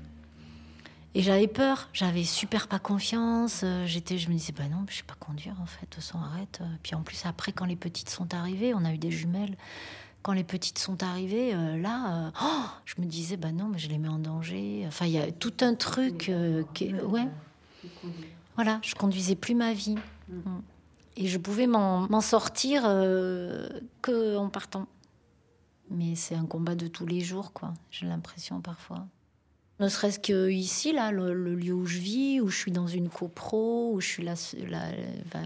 Et 1.14 1.22
j'avais 1.24 1.48
peur, 1.48 1.90
j'avais 1.92 2.24
super 2.24 2.68
pas 2.70 2.80
confiance. 2.80 3.62
euh, 3.66 3.86
J'étais, 3.86 4.18
je 4.18 4.30
me 4.30 4.36
disais, 4.36 4.54
bah 4.58 4.64
non, 4.72 4.86
je 4.88 4.96
sais 4.98 5.04
pas 5.04 5.16
conduire 5.20 5.56
en 5.62 5.66
fait, 5.66 5.94
sans 6.00 6.20
arrête. 6.22 6.60
Euh, 6.62 6.66
Puis 6.84 6.96
en 6.96 7.02
plus, 7.02 7.26
après, 7.26 7.52
quand 7.52 7.66
les 7.66 7.76
petites 7.76 8.10
sont 8.10 8.34
arrivées, 8.34 8.74
on 8.74 8.86
a 8.86 8.94
eu 8.94 8.98
des 8.98 9.12
jumelles. 9.12 9.58
Quand 10.22 10.32
les 10.34 10.44
petites 10.46 10.78
sont 10.80 11.02
arrivées, 11.04 11.54
euh, 11.54 11.78
là, 11.82 12.32
oh, 12.42 12.64
je 12.86 13.02
me 13.02 13.08
disais, 13.08 13.36
bah 13.38 13.52
non, 13.52 13.68
mais 13.68 13.80
je 13.80 13.90
les 13.90 13.98
mets 13.98 14.08
en 14.08 14.20
danger. 14.20 14.86
Enfin, 14.88 15.06
il 15.08 15.12
y 15.14 15.18
a 15.18 15.30
tout 15.32 15.52
un 15.62 15.74
truc 15.74 16.30
euh, 16.30 16.64
qui, 16.76 16.94
ouais. 16.94 17.28
Voilà, 18.56 18.80
je 18.84 18.96
conduisais 18.96 19.36
plus 19.36 19.56
ma 19.56 19.74
vie. 19.74 19.96
Mm. 20.30 20.60
Et 21.18 21.28
je 21.28 21.38
pouvais 21.38 21.68
m'en 21.68 22.22
sortir 22.22 22.84
euh, 22.86 23.68
que 24.02 24.38
en 24.38 24.50
partant. 24.50 24.88
Mais 25.90 26.16
c'est 26.16 26.36
un 26.36 26.46
combat 26.46 26.76
de 26.76 26.88
tous 26.88 27.06
les 27.06 27.20
jours, 27.20 27.52
quoi. 27.52 27.74
J'ai 27.92 28.06
l'impression 28.06 28.62
parfois. 28.62 29.06
Ne 29.82 29.90
serait-ce 29.90 30.20
que 30.20 30.50
ici, 30.50 30.94
là, 30.94 31.12
le, 31.12 31.34
le 31.34 31.56
lieu 31.56 31.74
où 31.74 31.86
je 31.88 31.98
vis, 31.98 32.40
où 32.40 32.48
je 32.50 32.56
suis 32.56 32.72
dans 32.72 32.86
une 32.88 33.10
copro, 33.10 33.92
où 33.94 34.00
je 34.00 34.08
suis 34.08 34.24
là, 34.24 34.36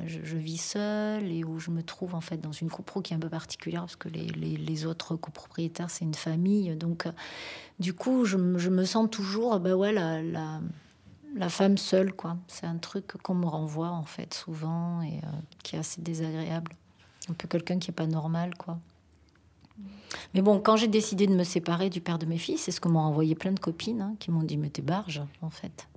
je, 0.05 0.19
je 0.23 0.37
vis 0.37 0.57
seule 0.57 1.31
et 1.31 1.43
où 1.45 1.57
je 1.57 1.71
me 1.71 1.81
trouve 1.81 2.13
en 2.15 2.21
fait 2.21 2.37
dans 2.37 2.51
une 2.51 2.69
copro 2.69 3.01
qui 3.01 3.13
est 3.13 3.15
un 3.15 3.19
peu 3.19 3.29
particulière 3.29 3.81
parce 3.81 3.95
que 3.95 4.09
les, 4.09 4.25
les- 4.27 4.57
les 4.57 4.85
autres 4.85 5.15
copropriétaires 5.15 5.89
c'est 5.89 6.03
une 6.05 6.13
famille. 6.13 6.75
Donc, 6.75 7.05
euh, 7.07 7.11
du 7.79 7.93
coup, 7.93 8.25
je, 8.25 8.35
me- 8.37 8.59
je 8.59 8.69
me 8.69 8.83
sens 8.83 9.09
toujours, 9.09 9.57
bah 9.61 9.75
ouais, 9.75 9.93
la, 9.93 10.21
la, 10.21 10.59
la 11.35 11.49
femme 11.49 11.77
seule, 11.77 12.13
quoi. 12.13 12.37
C'est 12.47 12.65
un 12.65 12.77
truc 12.77 13.17
qu'on 13.21 13.35
me 13.35 13.45
renvoie 13.45 13.89
en 13.89 14.05
fait 14.05 14.33
souvent 14.33 15.01
et 15.01 15.17
euh, 15.17 15.27
qui 15.63 15.75
est 15.75 15.79
assez 15.79 16.01
désagréable. 16.01 16.71
Un 17.29 17.33
peu 17.33 17.47
quelqu'un 17.47 17.77
qui 17.77 17.91
est 17.91 17.93
pas 17.93 18.07
normal, 18.07 18.55
quoi. 18.57 18.79
Mais 20.33 20.41
bon, 20.41 20.59
quand 20.59 20.77
j'ai 20.77 20.87
décidé 20.87 21.27
de 21.27 21.35
me 21.35 21.43
séparer 21.43 21.89
du 21.89 21.99
père 21.99 22.17
de 22.17 22.25
mes 22.25 22.37
filles, 22.37 22.57
c'est 22.57 22.71
ce 22.71 22.79
que 22.79 22.87
m'ont 22.87 22.99
envoyé 22.99 23.35
plein 23.35 23.51
de 23.51 23.59
copines 23.59 24.01
hein, 24.01 24.15
qui 24.19 24.31
m'ont 24.31 24.43
dit 24.43 24.57
Mais 24.57 24.69
t'es 24.69 24.81
barge, 24.81 25.21
en 25.41 25.49
fait. 25.49 25.89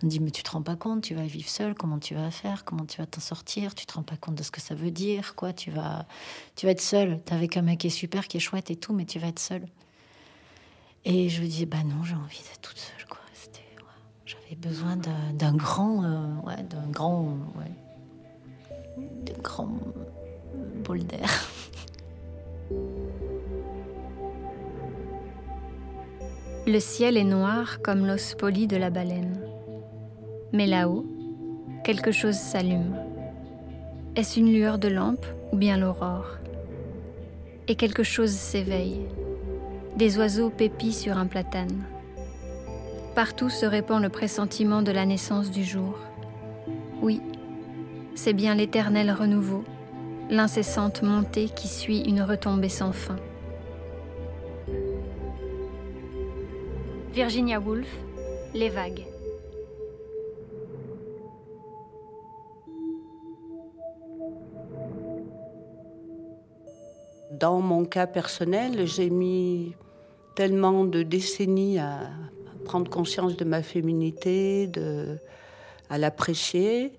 M'ont 0.00 0.08
dit 0.08 0.20
Mais 0.20 0.30
tu 0.30 0.44
te 0.44 0.50
rends 0.52 0.62
pas 0.62 0.76
compte, 0.76 1.02
tu 1.02 1.14
vas 1.14 1.24
vivre 1.24 1.48
seule, 1.48 1.74
comment 1.74 1.98
tu 1.98 2.14
vas 2.14 2.30
faire, 2.30 2.64
comment 2.64 2.86
tu 2.86 2.98
vas 2.98 3.06
t'en 3.06 3.20
sortir, 3.20 3.74
tu 3.74 3.84
te 3.86 3.94
rends 3.94 4.04
pas 4.04 4.16
compte 4.16 4.36
de 4.36 4.44
ce 4.44 4.52
que 4.52 4.60
ça 4.60 4.76
veut 4.76 4.92
dire, 4.92 5.34
quoi. 5.34 5.52
Tu 5.52 5.72
vas, 5.72 6.06
tu 6.54 6.66
vas 6.66 6.72
être 6.72 6.80
seule. 6.80 7.20
T'es 7.24 7.34
avec 7.34 7.56
un 7.56 7.62
mec 7.62 7.80
qui 7.80 7.88
est 7.88 7.90
super, 7.90 8.28
qui 8.28 8.36
est 8.36 8.40
chouette 8.40 8.70
et 8.70 8.76
tout, 8.76 8.92
mais 8.92 9.06
tu 9.06 9.18
vas 9.18 9.26
être 9.26 9.40
seule. 9.40 9.66
Et 11.04 11.28
je 11.28 11.42
me 11.42 11.46
disais 11.46 11.66
Bah 11.66 11.82
non, 11.84 12.04
j'ai 12.04 12.14
envie 12.14 12.38
d'être 12.38 12.60
toute 12.60 12.78
seule. 12.78 13.01
Besoin 14.60 14.96
d'un 14.96 15.54
grand, 15.54 16.04
euh, 16.04 16.34
ouais, 16.46 16.62
d'un 16.70 16.88
grand, 16.90 17.36
ouais, 17.56 17.72
d'un 19.24 19.42
grand 19.42 19.70
bol 20.84 21.02
d'air. 21.04 21.48
Le 26.66 26.78
ciel 26.78 27.16
est 27.16 27.24
noir 27.24 27.80
comme 27.82 28.06
l'os 28.06 28.34
poli 28.34 28.68
de 28.68 28.76
la 28.76 28.90
baleine. 28.90 29.40
Mais 30.52 30.66
là-haut, 30.66 31.06
quelque 31.82 32.12
chose 32.12 32.36
s'allume. 32.36 32.94
Est-ce 34.14 34.38
une 34.38 34.52
lueur 34.52 34.78
de 34.78 34.88
lampe 34.88 35.26
ou 35.52 35.56
bien 35.56 35.76
l'aurore? 35.76 36.38
Et 37.66 37.74
quelque 37.74 38.04
chose 38.04 38.30
s'éveille. 38.30 39.06
Des 39.96 40.18
oiseaux 40.18 40.50
pépient 40.50 40.92
sur 40.92 41.16
un 41.18 41.26
platane. 41.26 41.84
Partout 43.14 43.50
se 43.50 43.66
répand 43.66 44.00
le 44.00 44.08
pressentiment 44.08 44.80
de 44.80 44.90
la 44.90 45.04
naissance 45.04 45.50
du 45.50 45.64
jour. 45.64 45.98
Oui, 47.02 47.20
c'est 48.14 48.32
bien 48.32 48.54
l'éternel 48.54 49.10
renouveau, 49.10 49.64
l'incessante 50.30 51.02
montée 51.02 51.50
qui 51.50 51.68
suit 51.68 52.00
une 52.00 52.22
retombée 52.22 52.70
sans 52.70 52.92
fin. 52.92 53.16
Virginia 57.12 57.60
Woolf, 57.60 57.88
Les 58.54 58.70
vagues. 58.70 59.04
Dans 67.30 67.60
mon 67.60 67.84
cas 67.84 68.06
personnel, 68.06 68.86
j'ai 68.86 69.10
mis 69.10 69.74
tellement 70.34 70.84
de 70.84 71.02
décennies 71.02 71.78
à 71.78 72.08
prendre 72.72 72.90
conscience 72.90 73.36
de 73.36 73.44
ma 73.44 73.62
féminité, 73.62 74.66
de, 74.66 75.18
à 75.90 75.98
l'apprécier, 75.98 76.98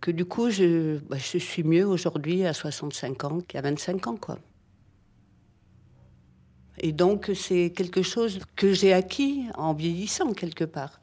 que 0.00 0.10
du 0.10 0.24
coup, 0.24 0.50
je, 0.50 0.98
bah, 1.08 1.18
je 1.18 1.38
suis 1.38 1.62
mieux 1.62 1.86
aujourd'hui 1.86 2.44
à 2.44 2.52
65 2.52 3.22
ans 3.22 3.38
qu'à 3.46 3.60
25 3.60 4.08
ans. 4.08 4.16
Quoi. 4.16 4.38
Et 6.80 6.90
donc, 6.90 7.30
c'est 7.36 7.70
quelque 7.70 8.02
chose 8.02 8.40
que 8.56 8.72
j'ai 8.72 8.92
acquis 8.92 9.44
en 9.54 9.72
vieillissant 9.72 10.32
quelque 10.32 10.64
part. 10.64 11.00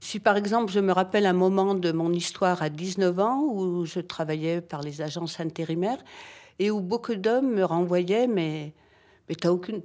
Si 0.00 0.18
par 0.18 0.36
exemple 0.36 0.72
je 0.72 0.80
me 0.80 0.92
rappelle 0.92 1.26
un 1.26 1.32
moment 1.32 1.74
de 1.76 1.92
mon 1.92 2.12
histoire 2.12 2.60
à 2.60 2.70
19 2.70 3.18
ans 3.20 3.42
où 3.42 3.84
je 3.84 4.00
travaillais 4.00 4.60
par 4.60 4.82
les 4.82 5.00
agences 5.00 5.38
intérimaires 5.38 6.02
et 6.58 6.72
où 6.72 6.80
beaucoup 6.80 7.14
d'hommes 7.14 7.52
me 7.54 7.64
renvoyaient 7.64 8.26
mais 8.26 8.72
mais 9.28 9.36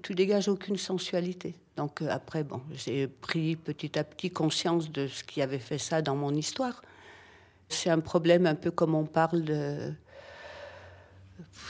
tu 0.02 0.16
dégages 0.16 0.48
aucune 0.48 0.78
sensualité. 0.78 1.56
Donc 1.76 2.02
euh, 2.02 2.08
après 2.10 2.44
bon, 2.44 2.62
j'ai 2.72 3.08
pris 3.08 3.56
petit 3.56 3.98
à 3.98 4.04
petit 4.04 4.30
conscience 4.30 4.92
de 4.92 5.08
ce 5.08 5.24
qui 5.24 5.42
avait 5.42 5.60
fait 5.60 5.78
ça 5.78 6.02
dans 6.02 6.16
mon 6.16 6.34
histoire. 6.34 6.82
C'est 7.70 7.90
un 7.90 8.00
problème 8.00 8.46
un 8.46 8.56
peu 8.56 8.72
comme 8.72 8.96
on 8.96 9.06
parle 9.06 9.44
de 9.44 9.94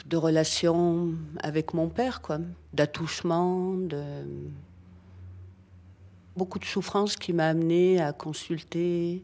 de 0.05 0.17
relations 0.17 1.13
avec 1.41 1.73
mon 1.73 1.89
père 1.89 2.21
quoi, 2.21 2.39
d'attouchement, 2.73 3.73
de 3.73 4.03
beaucoup 6.35 6.59
de 6.59 6.65
souffrance 6.65 7.15
qui 7.15 7.33
m'a 7.33 7.47
amené 7.47 8.01
à 8.01 8.11
consulter 8.11 9.23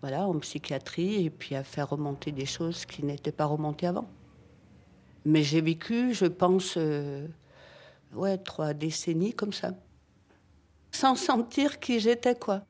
voilà, 0.00 0.26
en 0.26 0.38
psychiatrie 0.38 1.24
et 1.24 1.30
puis 1.30 1.54
à 1.54 1.62
faire 1.64 1.88
remonter 1.88 2.32
des 2.32 2.46
choses 2.46 2.84
qui 2.84 3.04
n'étaient 3.04 3.32
pas 3.32 3.46
remontées 3.46 3.86
avant. 3.86 4.08
Mais 5.24 5.42
j'ai 5.42 5.62
vécu, 5.62 6.12
je 6.12 6.26
pense, 6.26 6.74
euh, 6.76 7.26
ouais, 8.14 8.38
trois 8.38 8.74
décennies 8.74 9.34
comme 9.34 9.52
ça, 9.52 9.72
sans 10.90 11.16
sentir 11.16 11.80
qui 11.80 12.00
j'étais, 12.00 12.34
quoi. 12.34 12.64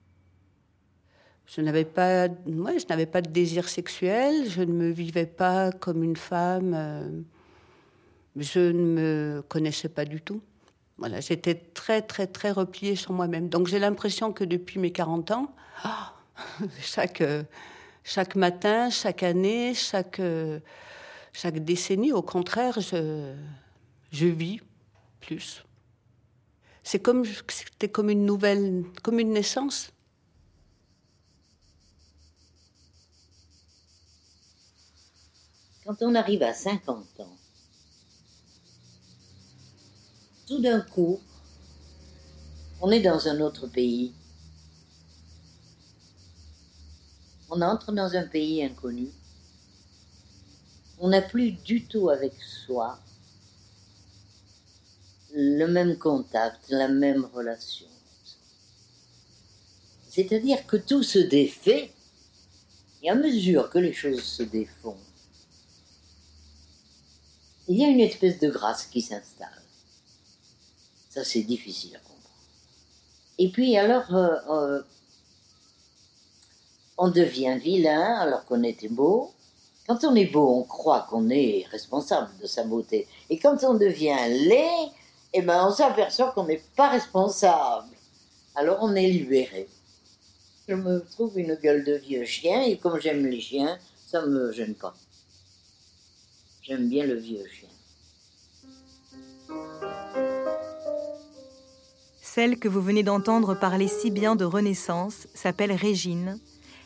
Je 1.46 1.60
n'avais 1.60 1.84
pas, 1.84 2.28
ouais, 2.46 2.78
je 2.78 2.86
n'avais 2.88 3.06
pas 3.06 3.20
de 3.20 3.30
désir 3.30 3.68
sexuel, 3.68 4.48
je 4.48 4.62
ne 4.62 4.72
me 4.72 4.90
vivais 4.90 5.26
pas 5.26 5.72
comme 5.72 6.02
une 6.02 6.16
femme, 6.16 6.72
euh, 6.74 7.20
je 8.36 8.60
ne 8.60 8.82
me 8.82 9.42
connaissais 9.46 9.90
pas 9.90 10.06
du 10.06 10.22
tout. 10.22 10.40
Voilà, 10.96 11.20
j'étais 11.20 11.54
très, 11.54 12.00
très, 12.00 12.26
très 12.26 12.50
repliée 12.50 12.96
sur 12.96 13.12
moi-même. 13.12 13.48
Donc 13.48 13.66
j'ai 13.66 13.78
l'impression 13.78 14.32
que 14.32 14.44
depuis 14.44 14.78
mes 14.78 14.90
40 14.90 15.32
ans, 15.32 15.54
ah, 15.82 16.14
chaque, 16.80 17.20
euh, 17.20 17.42
chaque 18.04 18.36
matin, 18.36 18.88
chaque 18.88 19.22
année, 19.22 19.74
chaque, 19.74 20.20
euh, 20.20 20.60
chaque 21.32 21.58
décennie, 21.58 22.12
au 22.12 22.22
contraire, 22.22 22.80
je, 22.80 23.34
je 24.12 24.26
vis 24.26 24.60
plus. 25.24 25.64
C'est 26.82 27.00
comme, 27.00 27.24
c'était 27.48 27.88
comme 27.88 28.10
une 28.10 28.26
nouvelle, 28.26 28.84
comme 29.02 29.18
une 29.18 29.32
naissance. 29.32 29.90
Quand 35.84 35.96
on 36.00 36.14
arrive 36.14 36.42
à 36.42 36.52
50 36.52 37.20
ans, 37.20 37.36
tout 40.46 40.60
d'un 40.60 40.80
coup, 40.80 41.20
on 42.80 42.90
est 42.90 43.00
dans 43.00 43.28
un 43.28 43.40
autre 43.40 43.66
pays. 43.66 44.14
On 47.50 47.60
entre 47.62 47.92
dans 47.92 48.14
un 48.14 48.26
pays 48.26 48.62
inconnu. 48.62 49.08
On 50.98 51.08
n'a 51.08 51.22
plus 51.22 51.52
du 51.52 51.86
tout 51.86 52.08
avec 52.10 52.34
soi 52.42 52.98
le 55.34 55.66
même 55.66 55.98
contact, 55.98 56.70
la 56.70 56.88
même 56.88 57.24
relation. 57.34 57.86
C'est-à-dire 60.08 60.64
que 60.66 60.76
tout 60.76 61.02
se 61.02 61.18
défait, 61.18 61.90
et 63.02 63.10
à 63.10 63.16
mesure 63.16 63.68
que 63.68 63.78
les 63.78 63.92
choses 63.92 64.22
se 64.22 64.44
défont, 64.44 64.96
il 67.66 67.78
y 67.78 67.84
a 67.84 67.88
une 67.88 68.00
espèce 68.00 68.38
de 68.38 68.48
grâce 68.48 68.86
qui 68.86 69.02
s'installe. 69.02 69.48
Ça, 71.10 71.24
c'est 71.24 71.42
difficile 71.42 71.96
à 71.96 71.98
comprendre. 71.98 72.14
Et 73.38 73.48
puis 73.50 73.76
alors, 73.76 74.14
euh, 74.14 74.36
euh, 74.50 74.82
on 76.96 77.08
devient 77.08 77.58
vilain 77.60 78.16
alors 78.20 78.44
qu'on 78.44 78.62
était 78.62 78.88
beau. 78.88 79.32
Quand 79.88 80.04
on 80.04 80.14
est 80.14 80.26
beau, 80.26 80.60
on 80.60 80.62
croit 80.62 81.06
qu'on 81.10 81.28
est 81.28 81.66
responsable 81.70 82.30
de 82.40 82.46
sa 82.46 82.64
beauté. 82.64 83.08
Et 83.30 83.38
quand 83.38 83.64
on 83.64 83.74
devient 83.74 84.16
laid, 84.28 84.90
eh 85.36 85.42
ben, 85.42 85.66
on 85.66 85.72
s'aperçoit 85.72 86.30
qu'on 86.30 86.46
n'est 86.46 86.62
pas 86.76 86.90
responsable. 86.90 87.88
Alors 88.54 88.78
on 88.80 88.94
est 88.94 89.08
libéré. 89.08 89.68
Je 90.68 90.74
me 90.74 91.00
trouve 91.00 91.38
une 91.38 91.56
gueule 91.56 91.84
de 91.84 91.94
vieux 91.94 92.24
chien 92.24 92.62
et 92.62 92.78
comme 92.78 93.00
j'aime 93.00 93.26
les 93.26 93.40
chiens, 93.40 93.78
ça 94.06 94.24
me 94.24 94.52
gêne 94.52 94.74
pas. 94.74 94.94
J'aime 96.62 96.88
bien 96.88 97.04
le 97.04 97.16
vieux 97.16 97.44
chien. 97.46 97.68
Celle 102.22 102.58
que 102.58 102.68
vous 102.68 102.80
venez 102.80 103.02
d'entendre 103.02 103.54
parler 103.54 103.88
si 103.88 104.10
bien 104.10 104.36
de 104.36 104.44
Renaissance 104.44 105.26
s'appelle 105.34 105.72
Régine. 105.72 106.38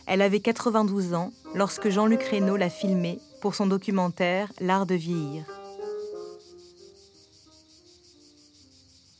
Elle 0.06 0.22
avait 0.22 0.40
92 0.40 1.12
ans 1.12 1.32
lorsque 1.54 1.90
Jean-Luc 1.90 2.22
Reynaud 2.22 2.56
l'a 2.56 2.70
filmée 2.70 3.20
pour 3.42 3.54
son 3.54 3.66
documentaire 3.66 4.50
L'art 4.58 4.86
de 4.86 4.94
vieillir. 4.94 5.57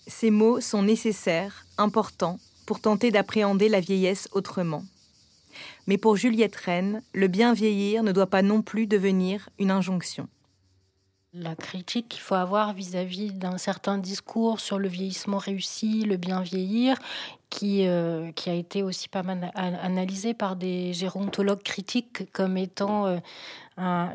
Ces 0.09 0.30
mots 0.30 0.61
sont 0.61 0.82
nécessaires, 0.82 1.66
importants, 1.76 2.40
pour 2.66 2.80
tenter 2.80 3.11
d'appréhender 3.11 3.68
la 3.68 3.80
vieillesse 3.80 4.28
autrement. 4.32 4.82
Mais 5.86 5.98
pour 5.98 6.16
Juliette 6.16 6.56
Rennes, 6.56 7.02
le 7.14 7.28
bien 7.28 7.52
vieillir 7.52 8.02
ne 8.02 8.12
doit 8.12 8.26
pas 8.26 8.42
non 8.42 8.62
plus 8.62 8.86
devenir 8.86 9.48
une 9.59 9.70
injonction 9.70 10.28
la 11.34 11.54
critique 11.54 12.09
qu'il 12.09 12.22
faut 12.22 12.34
avoir 12.34 12.72
vis-à-vis 12.72 13.32
d'un 13.32 13.59
certain 13.59 13.98
discours 13.98 14.61
sur 14.61 14.78
le 14.78 14.88
vieillissement 14.88 15.38
réussi, 15.38 16.02
le 16.02 16.16
bien 16.16 16.40
vieillir, 16.40 16.96
qui, 17.50 17.86
euh, 17.86 18.30
a 18.46 18.52
été 18.52 18.82
aussi 18.82 19.09
pas 19.09 19.22
mal 19.22 19.52
analysé 19.54 20.32
par 20.34 20.56
des 20.56 20.92
gérontologues 20.94 21.62
critiques 21.62 22.32
comme 22.32 22.56
étant 22.56 23.06
euh, 23.06 23.18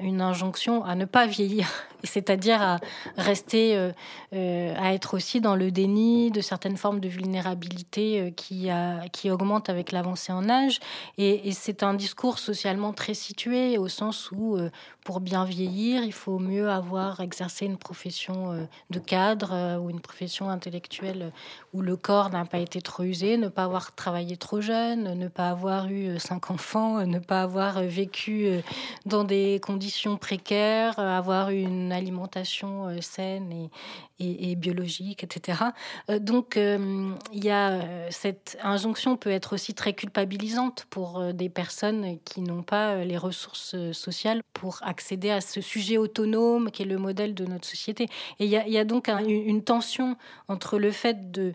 une 0.01 0.21
injonction 0.21 0.83
à 0.83 0.95
ne 0.95 1.05
pas 1.05 1.27
vieillir, 1.27 1.69
c'est-à-dire 2.03 2.61
à 2.61 2.79
rester, 3.17 3.75
euh, 3.77 3.91
euh, 4.33 4.75
à 4.77 4.93
être 4.93 5.13
aussi 5.13 5.41
dans 5.41 5.55
le 5.55 5.71
déni 5.71 6.31
de 6.31 6.41
certaines 6.41 6.77
formes 6.77 6.99
de 6.99 7.07
vulnérabilité 7.07 8.19
euh, 8.19 8.31
qui, 8.31 8.69
qui 9.11 9.31
augmentent 9.31 9.69
avec 9.69 9.91
l'avancée 9.91 10.31
en 10.31 10.49
âge. 10.49 10.79
Et, 11.17 11.51
c'est 11.53 11.83
un 11.83 11.93
discours 11.93 12.39
socialement 12.39 12.93
très 12.93 13.13
situé 13.13 13.77
au 13.77 13.87
sens 13.87 14.31
où, 14.31 14.57
pour 15.05 15.19
bien 15.19 15.45
vieillir, 15.45 16.03
il 16.03 16.11
faut 16.11 16.39
mieux 16.39 16.69
avoir 16.69 17.19
exercé 17.19 17.65
une 17.65 17.77
profession 17.77 18.67
de 18.89 18.99
cadre 18.99 19.79
ou 19.79 19.89
une 19.89 20.01
profession 20.01 20.49
intellectuelle 20.49 21.31
où 21.73 21.81
le 21.81 21.95
corps 21.95 22.31
n'a 22.31 22.43
pas 22.45 22.57
été 22.57 22.81
trop 22.81 23.03
usé, 23.03 23.37
ne 23.37 23.47
pas 23.47 23.65
avoir 23.65 23.93
travaillé 23.93 24.35
trop 24.35 24.61
jeune, 24.61 25.13
ne 25.17 25.27
pas 25.27 25.49
avoir 25.49 25.89
eu 25.89 26.19
cinq 26.19 26.49
enfants, 26.49 27.05
ne 27.05 27.19
pas 27.19 27.43
avoir 27.43 27.81
vécu 27.83 28.47
dans 29.05 29.23
des 29.23 29.61
conditions 29.63 30.17
précaires, 30.17 30.97
avoir 30.97 31.51
une 31.51 31.92
alimentation 31.95 32.87
euh, 32.87 33.01
saine 33.01 33.69
et, 34.19 34.55
biologique, 34.55 35.23
etc. 35.23 35.63
Euh, 36.09 36.19
donc, 36.19 36.55
il 36.57 37.43
y 37.43 37.49
a 37.49 38.09
cette 38.09 38.57
injonction 38.63 39.17
peut 39.17 39.31
être 39.31 39.53
aussi 39.53 39.73
très 39.73 39.93
culpabilisante 39.93 40.85
pour 40.89 41.33
des 41.33 41.49
personnes 41.49 42.17
qui 42.23 42.41
n'ont 42.41 42.63
pas 42.63 43.03
les 43.03 43.17
ressources 43.17 43.75
sociales 43.91 44.41
pour 44.53 44.79
accéder 44.81 45.29
à 45.29 45.41
ce 45.41 45.59
sujet 45.59 45.97
autonome 45.97 46.71
qui 46.71 46.83
est 46.83 46.85
le 46.85 46.97
modèle 46.97 47.33
de 47.33 47.45
notre 47.45 47.67
société. 47.67 48.05
Et 48.39 48.45
il 48.45 48.49
y 48.49 48.77
a, 48.77 48.85
donc 48.85 49.09
une 49.09 49.63
tension 49.63 50.15
entre 50.47 50.79
le 50.79 50.91
fait 50.91 51.31
de 51.31 51.53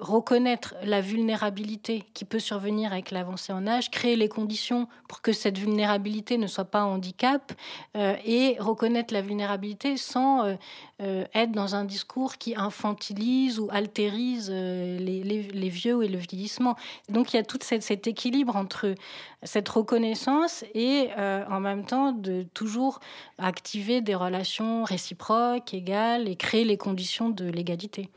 reconnaître 0.00 0.74
la 0.82 1.00
vulnérabilité 1.00 2.04
qui 2.14 2.24
peut 2.24 2.38
survenir 2.38 2.92
avec 2.92 3.10
l'avancée 3.10 3.52
en 3.52 3.66
âge, 3.66 3.90
créer 3.90 4.16
les 4.16 4.28
conditions 4.28 4.88
pour 5.08 5.20
que 5.20 5.32
cette 5.32 5.58
vulnérabilité 5.58 6.38
ne 6.38 6.46
soit 6.46 6.64
pas 6.64 6.80
un 6.80 6.86
handicap 6.86 7.52
euh, 7.96 8.16
et 8.24 8.56
reconnaître 8.58 9.12
la 9.12 9.20
vulnérabilité 9.20 9.98
sans 9.98 10.44
euh, 10.44 10.54
euh, 11.02 11.24
être 11.34 11.52
dans 11.52 11.74
un 11.74 11.84
discours 11.84 12.38
qui 12.38 12.56
infantilise 12.56 13.60
ou 13.60 13.68
altérise 13.70 14.50
les, 14.50 15.68
vieux 15.68 16.02
et 16.02 16.08
le 16.08 16.18
vieillissement. 16.18 16.76
Donc 17.10 17.32
il 17.32 17.36
y 17.36 17.40
a 17.40 17.44
tout 17.44 17.58
cet 17.60 18.06
équilibre 18.06 18.56
entre 18.56 18.94
cette 19.42 19.68
reconnaissance 19.68 20.64
et 20.74 21.08
en 21.16 21.60
même 21.60 21.84
temps 21.84 22.12
de 22.12 22.42
toujours 22.54 23.00
activer 23.38 24.00
des 24.00 24.14
relations 24.14 24.84
réciproques, 24.84 25.72
égales 25.72 26.28
et 26.28 26.36
créer 26.36 26.64
les 26.64 26.76
conditions 26.76 27.30
de 27.30 27.44
l'égalité. 27.44 28.10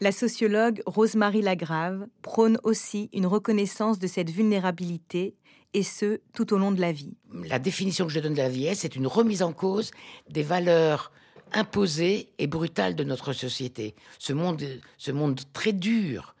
La 0.00 0.12
sociologue 0.12 0.82
Rosemary 0.86 1.42
Lagrave 1.42 2.06
prône 2.22 2.58
aussi 2.62 3.08
une 3.12 3.26
reconnaissance 3.26 3.98
de 3.98 4.06
cette 4.06 4.30
vulnérabilité, 4.30 5.34
et 5.74 5.82
ce, 5.82 6.20
tout 6.32 6.54
au 6.54 6.58
long 6.58 6.72
de 6.72 6.80
la 6.80 6.92
vie. 6.92 7.16
La 7.48 7.58
définition 7.58 8.06
que 8.06 8.12
je 8.12 8.20
donne 8.20 8.34
de 8.34 8.38
la 8.38 8.48
vieillesse, 8.48 8.80
c'est 8.80 8.96
une 8.96 9.08
remise 9.08 9.42
en 9.42 9.52
cause 9.52 9.90
des 10.30 10.42
valeurs 10.42 11.12
imposées 11.52 12.30
et 12.38 12.46
brutales 12.46 12.94
de 12.94 13.04
notre 13.04 13.32
société. 13.32 13.94
Ce 14.18 14.32
monde, 14.32 14.62
ce 14.98 15.10
monde 15.10 15.40
très 15.52 15.72
dur, 15.72 16.34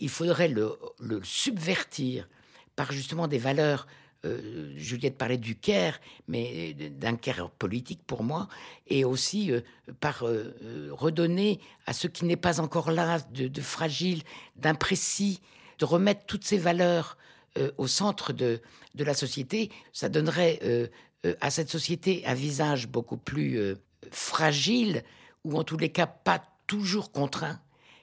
il 0.00 0.08
faudrait 0.08 0.48
le, 0.48 0.72
le 0.98 1.20
subvertir 1.22 2.28
par 2.74 2.92
justement 2.92 3.28
des 3.28 3.38
valeurs 3.38 3.86
euh, 4.26 4.72
Juliette 4.76 5.16
parlait 5.16 5.38
du 5.38 5.56
Caire, 5.56 5.98
mais 6.28 6.74
d'un 6.74 7.16
Caire 7.16 7.48
politique 7.50 8.00
pour 8.06 8.22
moi, 8.22 8.48
et 8.86 9.04
aussi 9.04 9.50
euh, 9.50 9.60
par 10.00 10.26
euh, 10.26 10.90
redonner 10.92 11.58
à 11.86 11.94
ce 11.94 12.06
qui 12.06 12.26
n'est 12.26 12.36
pas 12.36 12.60
encore 12.60 12.90
là 12.90 13.20
de, 13.32 13.60
fragile, 13.62 14.22
d'imprécis, 14.56 15.40
de 15.78 15.86
remettre 15.86 16.26
toutes 16.26 16.44
ces 16.44 16.58
valeurs 16.58 17.16
au 17.78 17.88
centre 17.88 18.32
de, 18.32 18.60
la 18.94 19.14
société. 19.14 19.70
Ça 19.92 20.08
donnerait 20.08 20.60
à 21.40 21.50
cette 21.50 21.68
société 21.68 22.22
un 22.26 22.34
visage 22.34 22.86
beaucoup 22.86 23.16
plus 23.16 23.58
fragile, 24.12 25.02
ou 25.44 25.58
en 25.58 25.64
tous 25.64 25.76
les 25.76 25.88
cas 25.88 26.06
pas 26.06 26.42
toujours 26.68 27.10
contraint, 27.10 27.60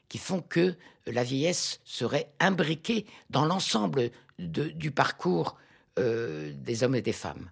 qui 0.09 0.17
font 0.17 0.41
que 0.41 0.75
la 1.05 1.23
vieillesse 1.23 1.79
serait 1.85 2.29
imbriquée 2.39 3.05
dans 3.29 3.45
l'ensemble 3.45 4.11
du 4.37 4.91
parcours 4.91 5.55
euh, 5.97 6.51
des 6.53 6.83
hommes 6.83 6.95
et 6.95 7.01
des 7.01 7.13
femmes. 7.13 7.49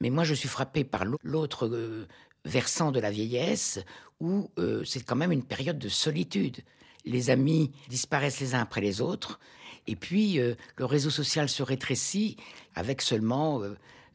Mais 0.00 0.10
moi, 0.10 0.24
je 0.24 0.34
suis 0.34 0.48
frappé 0.48 0.84
par 0.84 1.04
l'autre 1.22 1.66
euh, 1.66 2.06
versant 2.44 2.92
de 2.92 3.00
la 3.00 3.10
vieillesse, 3.10 3.80
où 4.20 4.50
euh, 4.58 4.84
c'est 4.84 5.04
quand 5.04 5.16
même 5.16 5.32
une 5.32 5.44
période 5.44 5.78
de 5.78 5.88
solitude. 5.88 6.60
Les 7.04 7.30
amis 7.30 7.72
disparaissent 7.88 8.40
les 8.40 8.54
uns 8.54 8.60
après 8.60 8.80
les 8.80 9.00
autres, 9.00 9.38
et 9.86 9.96
puis 9.96 10.38
le 10.38 10.84
réseau 10.86 11.10
social 11.10 11.50
se 11.50 11.62
rétrécit 11.62 12.38
avec 12.74 13.02
seulement 13.02 13.60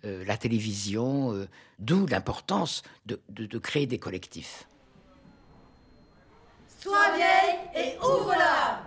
la 0.01 0.38
télévision, 0.38 1.47
d'où 1.78 2.07
l'importance 2.07 2.82
de, 3.05 3.20
de 3.30 3.57
créer 3.59 3.86
des 3.86 3.99
collectifs. 3.99 4.67
Sois 6.80 7.15
vieille 7.15 7.59
et 7.76 7.97
ouvre-la 7.99 8.82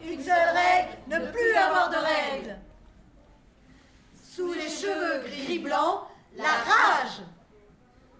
Une 0.00 0.22
seule 0.22 0.54
règle, 0.54 0.98
ne 1.08 1.32
plus 1.32 1.54
avoir 1.56 1.90
de 1.90 1.96
règles 1.96 2.56
sous 4.36 4.52
les 4.52 4.68
cheveux 4.68 5.22
gris-blanc, 5.30 6.02
la 6.36 6.44
rage 6.44 7.22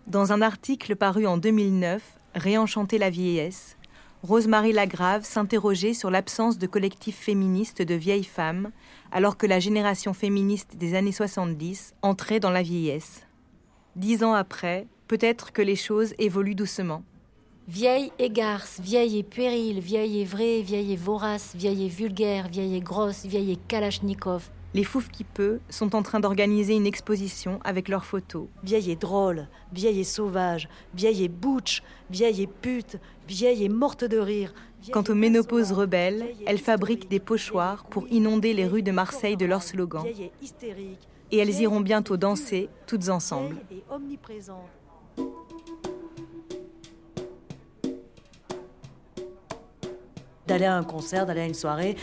Dans 0.06 0.32
un 0.32 0.40
article 0.40 0.96
paru 0.96 1.26
en 1.26 1.36
2009, 1.36 2.02
Réenchanter 2.34 2.96
la 2.96 3.10
vieillesse, 3.10 3.76
Rosemary 4.22 4.72
Lagrave 4.72 5.26
s'interrogeait 5.26 5.92
sur 5.92 6.10
l'absence 6.10 6.56
de 6.56 6.66
collectifs 6.66 7.18
féministes 7.18 7.82
de 7.82 7.94
vieilles 7.94 8.24
femmes, 8.24 8.70
alors 9.12 9.36
que 9.36 9.46
la 9.46 9.60
génération 9.60 10.14
féministe 10.14 10.76
des 10.78 10.94
années 10.94 11.12
70 11.12 11.94
entrait 12.00 12.40
dans 12.40 12.50
la 12.50 12.62
vieillesse. 12.62 13.26
Dix 13.94 14.24
ans 14.24 14.32
après, 14.32 14.86
peut-être 15.08 15.52
que 15.52 15.60
les 15.60 15.76
choses 15.76 16.14
évoluent 16.18 16.54
doucement. 16.54 17.02
Vieille 17.68 18.10
et 18.18 18.30
garce, 18.30 18.80
vieille 18.80 19.18
et 19.18 19.22
puérile, 19.22 19.80
vieille 19.80 20.22
et 20.22 20.24
vraie, 20.24 20.62
vieille 20.62 20.94
et 20.94 20.96
vorace, 20.96 21.54
vieille 21.54 21.84
et 21.84 21.90
vulgaire, 21.90 22.48
vieille 22.48 22.76
et 22.76 22.80
grosse, 22.80 23.26
vieille 23.26 23.52
et 23.52 23.58
kalachnikov, 23.68 24.48
les 24.76 24.84
Fouf 24.84 25.08
qui 25.08 25.24
peut 25.24 25.58
sont 25.70 25.96
en 25.96 26.02
train 26.02 26.20
d'organiser 26.20 26.74
une 26.74 26.86
exposition 26.86 27.60
avec 27.64 27.88
leurs 27.88 28.04
photos. 28.04 28.46
Vieille 28.62 28.90
et 28.90 28.96
drôle, 28.96 29.48
vieille 29.72 30.00
et 30.00 30.04
sauvage, 30.04 30.68
vieille 30.94 31.24
et 31.24 31.28
butch, 31.28 31.82
vieille 32.10 32.42
et 32.42 32.46
pute, 32.46 32.98
vieille 33.26 33.64
et 33.64 33.70
morte 33.70 34.04
de 34.04 34.18
rire. 34.18 34.52
Quant 34.92 35.02
aux 35.08 35.14
ménopauses 35.14 35.72
rebelles, 35.72 36.26
elles 36.46 36.58
fabriquent 36.58 37.08
des 37.08 37.20
pochoirs 37.20 37.86
pour 37.86 38.06
inonder 38.08 38.52
les 38.52 38.66
rues 38.66 38.82
de 38.82 38.92
Marseille 38.92 39.38
de 39.38 39.46
leurs 39.46 39.62
slogans. 39.62 40.04
Et 41.32 41.38
elles 41.38 41.60
iront 41.60 41.80
bientôt 41.80 42.18
danser 42.18 42.68
toutes 42.86 43.08
ensemble. 43.08 43.56
d'aller 50.46 50.64
à 50.64 50.76
un 50.76 50.84
concert, 50.84 51.26
d'aller 51.26 51.40
à 51.40 51.46
une 51.46 51.54
soirée, 51.54 51.96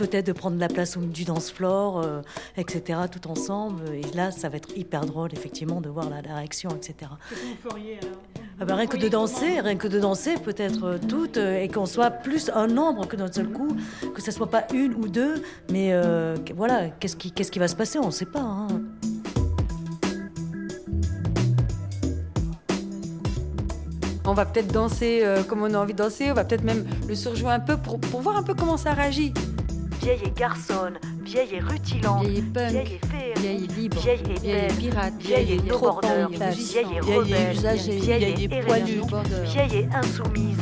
peut-être 0.00 0.26
de 0.26 0.32
prendre 0.32 0.58
la 0.58 0.68
place 0.68 0.96
du 0.96 1.24
dance 1.24 1.50
floor, 1.50 2.00
euh, 2.00 2.22
etc., 2.56 3.00
tout 3.12 3.28
ensemble. 3.28 3.82
Et 3.94 4.16
là, 4.16 4.30
ça 4.30 4.48
va 4.48 4.56
être 4.56 4.74
hyper 4.74 5.04
drôle, 5.04 5.28
effectivement, 5.34 5.82
de 5.82 5.90
voir 5.90 6.08
la, 6.08 6.20
réaction, 6.34 6.70
etc. 6.70 6.94
Qu'est-ce 7.28 7.40
que 7.40 7.46
vous 7.46 7.68
feriez 7.70 7.98
alors 8.00 8.16
Ah 8.60 8.64
ben, 8.64 8.74
rien 8.76 8.86
que 8.86 8.96
de 8.96 9.08
danser, 9.08 9.60
rien 9.60 9.76
que 9.76 9.88
de 9.88 10.00
danser, 10.00 10.34
peut-être 10.42 10.84
euh, 10.84 10.98
toutes, 11.06 11.36
euh, 11.36 11.60
et 11.60 11.68
qu'on 11.68 11.84
soit 11.84 12.10
plus 12.10 12.50
un 12.54 12.66
nombre 12.66 13.06
que 13.06 13.16
d'un 13.16 13.30
seul 13.30 13.50
coup, 13.50 13.76
que 14.14 14.22
ce 14.22 14.30
soit 14.30 14.48
pas 14.48 14.64
une 14.72 14.94
ou 14.94 15.06
deux, 15.08 15.42
mais 15.70 15.92
euh, 15.92 16.34
que- 16.38 16.54
voilà, 16.54 16.88
qu'est-ce 16.88 17.16
qui, 17.16 17.30
qu'est-ce 17.30 17.50
qui 17.52 17.58
va 17.58 17.68
se 17.68 17.76
passer, 17.76 17.98
on 17.98 18.06
ne 18.06 18.10
sait 18.10 18.24
pas. 18.24 18.40
hein. 18.40 18.68
On 24.26 24.32
va 24.34 24.46
peut-être 24.46 24.72
danser 24.72 25.20
euh, 25.24 25.42
comme 25.42 25.62
on 25.62 25.74
a 25.74 25.78
envie 25.78 25.92
de 25.92 25.98
danser, 25.98 26.30
on 26.30 26.34
va 26.34 26.44
peut-être 26.44 26.62
même 26.62 26.86
le 27.08 27.14
surjouer 27.14 27.50
un 27.50 27.58
peu 27.60 27.76
pour, 27.76 27.98
pour 27.98 28.20
voir 28.20 28.36
un 28.36 28.42
peu 28.44 28.54
comment 28.54 28.76
ça 28.76 28.92
réagit. 28.92 29.34
Vieille 30.02 30.20
et 30.24 30.30
garçonne, 30.30 30.98
vieille 31.22 31.56
et 31.56 31.60
rutilante, 31.60 32.24
Vieille 32.24 32.38
et 32.38 32.42
punk, 32.42 32.70
vieille 32.70 32.94
et 32.94 33.06
féerique, 33.06 33.38
vieille 33.38 33.64
et 33.64 33.66
libre, 33.66 34.00
vieille 34.00 34.20
et 34.20 34.38
vieille 34.38 34.68
belle, 34.68 34.76
pirate, 34.78 35.14
vieille 35.18 35.42
et 35.42 35.44
vieille 35.44 35.58
et 35.58 35.62
no 35.62 35.74
trop 35.74 35.86
border, 35.86 36.24
en 36.24 36.28
classe, 36.28 36.56
vieille 36.56 36.86
et 36.86 37.00
vieille 37.00 37.12
et 37.12 37.18
rebelle, 37.18 37.56
usagée, 37.56 37.98
vieille 37.98 38.44
et 38.44 38.62
poilue, 38.62 39.00
vieille 39.44 39.76
et 39.76 39.88
insoumise. 39.92 40.56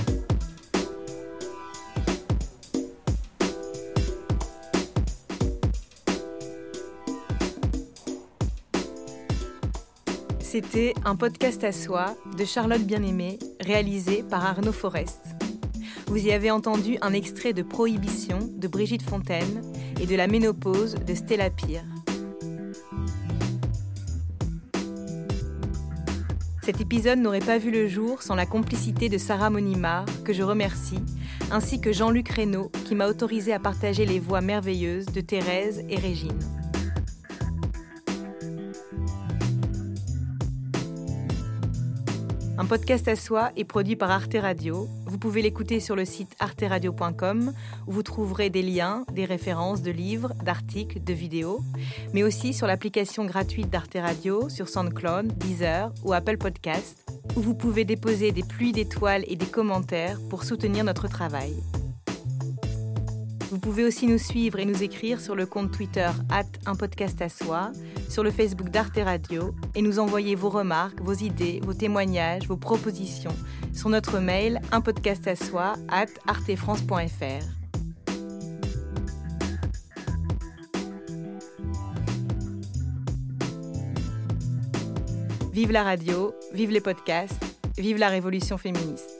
C'était 10.40 10.94
un 11.04 11.14
podcast 11.14 11.62
à 11.62 11.70
soi 11.70 12.16
de 12.36 12.44
Charlotte 12.44 12.82
Bien-Aimée, 12.82 13.38
réalisé 13.60 14.24
par 14.28 14.44
Arnaud 14.44 14.72
Forest. 14.72 15.27
Vous 16.08 16.26
y 16.26 16.32
avez 16.32 16.50
entendu 16.50 16.96
un 17.02 17.12
extrait 17.12 17.52
de 17.52 17.62
Prohibition 17.62 18.38
de 18.56 18.66
Brigitte 18.66 19.02
Fontaine 19.02 19.62
et 20.00 20.06
de 20.06 20.16
La 20.16 20.26
ménopause 20.26 20.94
de 20.94 21.14
Stella 21.14 21.50
Pire. 21.50 21.84
Cet 26.62 26.80
épisode 26.80 27.18
n'aurait 27.18 27.40
pas 27.40 27.58
vu 27.58 27.70
le 27.70 27.88
jour 27.88 28.22
sans 28.22 28.34
la 28.34 28.46
complicité 28.46 29.10
de 29.10 29.18
Sarah 29.18 29.50
Monimard, 29.50 30.06
que 30.24 30.32
je 30.32 30.42
remercie, 30.42 31.00
ainsi 31.50 31.78
que 31.78 31.92
Jean-Luc 31.92 32.30
Reynaud, 32.30 32.70
qui 32.86 32.94
m'a 32.94 33.06
autorisé 33.06 33.52
à 33.52 33.58
partager 33.58 34.06
les 34.06 34.18
voix 34.18 34.40
merveilleuses 34.40 35.06
de 35.06 35.20
Thérèse 35.20 35.84
et 35.90 35.96
Régine. 35.96 36.57
Podcast 42.68 43.08
à 43.08 43.16
soi 43.16 43.50
est 43.56 43.64
produit 43.64 43.96
par 43.96 44.10
Arte 44.10 44.36
Radio. 44.38 44.88
Vous 45.06 45.16
pouvez 45.16 45.40
l'écouter 45.40 45.80
sur 45.80 45.96
le 45.96 46.04
site 46.04 46.36
arteradio.com 46.38 47.54
où 47.86 47.92
vous 47.92 48.02
trouverez 48.02 48.50
des 48.50 48.60
liens, 48.60 49.06
des 49.10 49.24
références 49.24 49.80
de 49.80 49.90
livres, 49.90 50.34
d'articles, 50.44 51.02
de 51.02 51.14
vidéos, 51.14 51.60
mais 52.12 52.22
aussi 52.22 52.52
sur 52.52 52.66
l'application 52.66 53.24
gratuite 53.24 53.70
d'Arte 53.70 53.96
Radio 53.98 54.50
sur 54.50 54.68
SoundCloud, 54.68 55.38
Deezer 55.38 55.92
ou 56.04 56.12
Apple 56.12 56.36
Podcast 56.36 57.10
où 57.36 57.40
vous 57.40 57.54
pouvez 57.54 57.86
déposer 57.86 58.32
des 58.32 58.42
pluies 58.42 58.72
d'étoiles 58.72 59.24
et 59.28 59.36
des 59.36 59.46
commentaires 59.46 60.18
pour 60.28 60.44
soutenir 60.44 60.84
notre 60.84 61.08
travail. 61.08 61.54
Vous 63.50 63.58
pouvez 63.58 63.84
aussi 63.84 64.06
nous 64.06 64.18
suivre 64.18 64.58
et 64.58 64.66
nous 64.66 64.82
écrire 64.82 65.20
sur 65.20 65.34
le 65.34 65.46
compte 65.46 65.72
Twitter 65.72 66.10
podcast 66.78 67.20
à 67.22 67.28
soi, 67.28 67.72
sur 68.08 68.22
le 68.22 68.30
Facebook 68.30 68.70
d'Arte 68.70 68.98
Radio 68.98 69.54
et 69.74 69.82
nous 69.82 69.98
envoyer 69.98 70.34
vos 70.34 70.48
remarques, 70.48 71.00
vos 71.00 71.14
idées, 71.14 71.60
vos 71.64 71.74
témoignages, 71.74 72.46
vos 72.46 72.56
propositions 72.56 73.34
sur 73.74 73.88
notre 73.88 74.18
mail 74.18 74.60
un 74.70 74.80
podcast 74.80 75.26
à 75.26 75.36
soi 75.36 75.74
at 75.88 76.06
artefrance.fr. 76.26 77.44
Vive 85.52 85.72
la 85.72 85.82
radio, 85.82 86.32
vive 86.52 86.70
les 86.70 86.80
podcasts, 86.80 87.42
vive 87.76 87.98
la 87.98 88.08
révolution 88.08 88.58
féministe. 88.58 89.17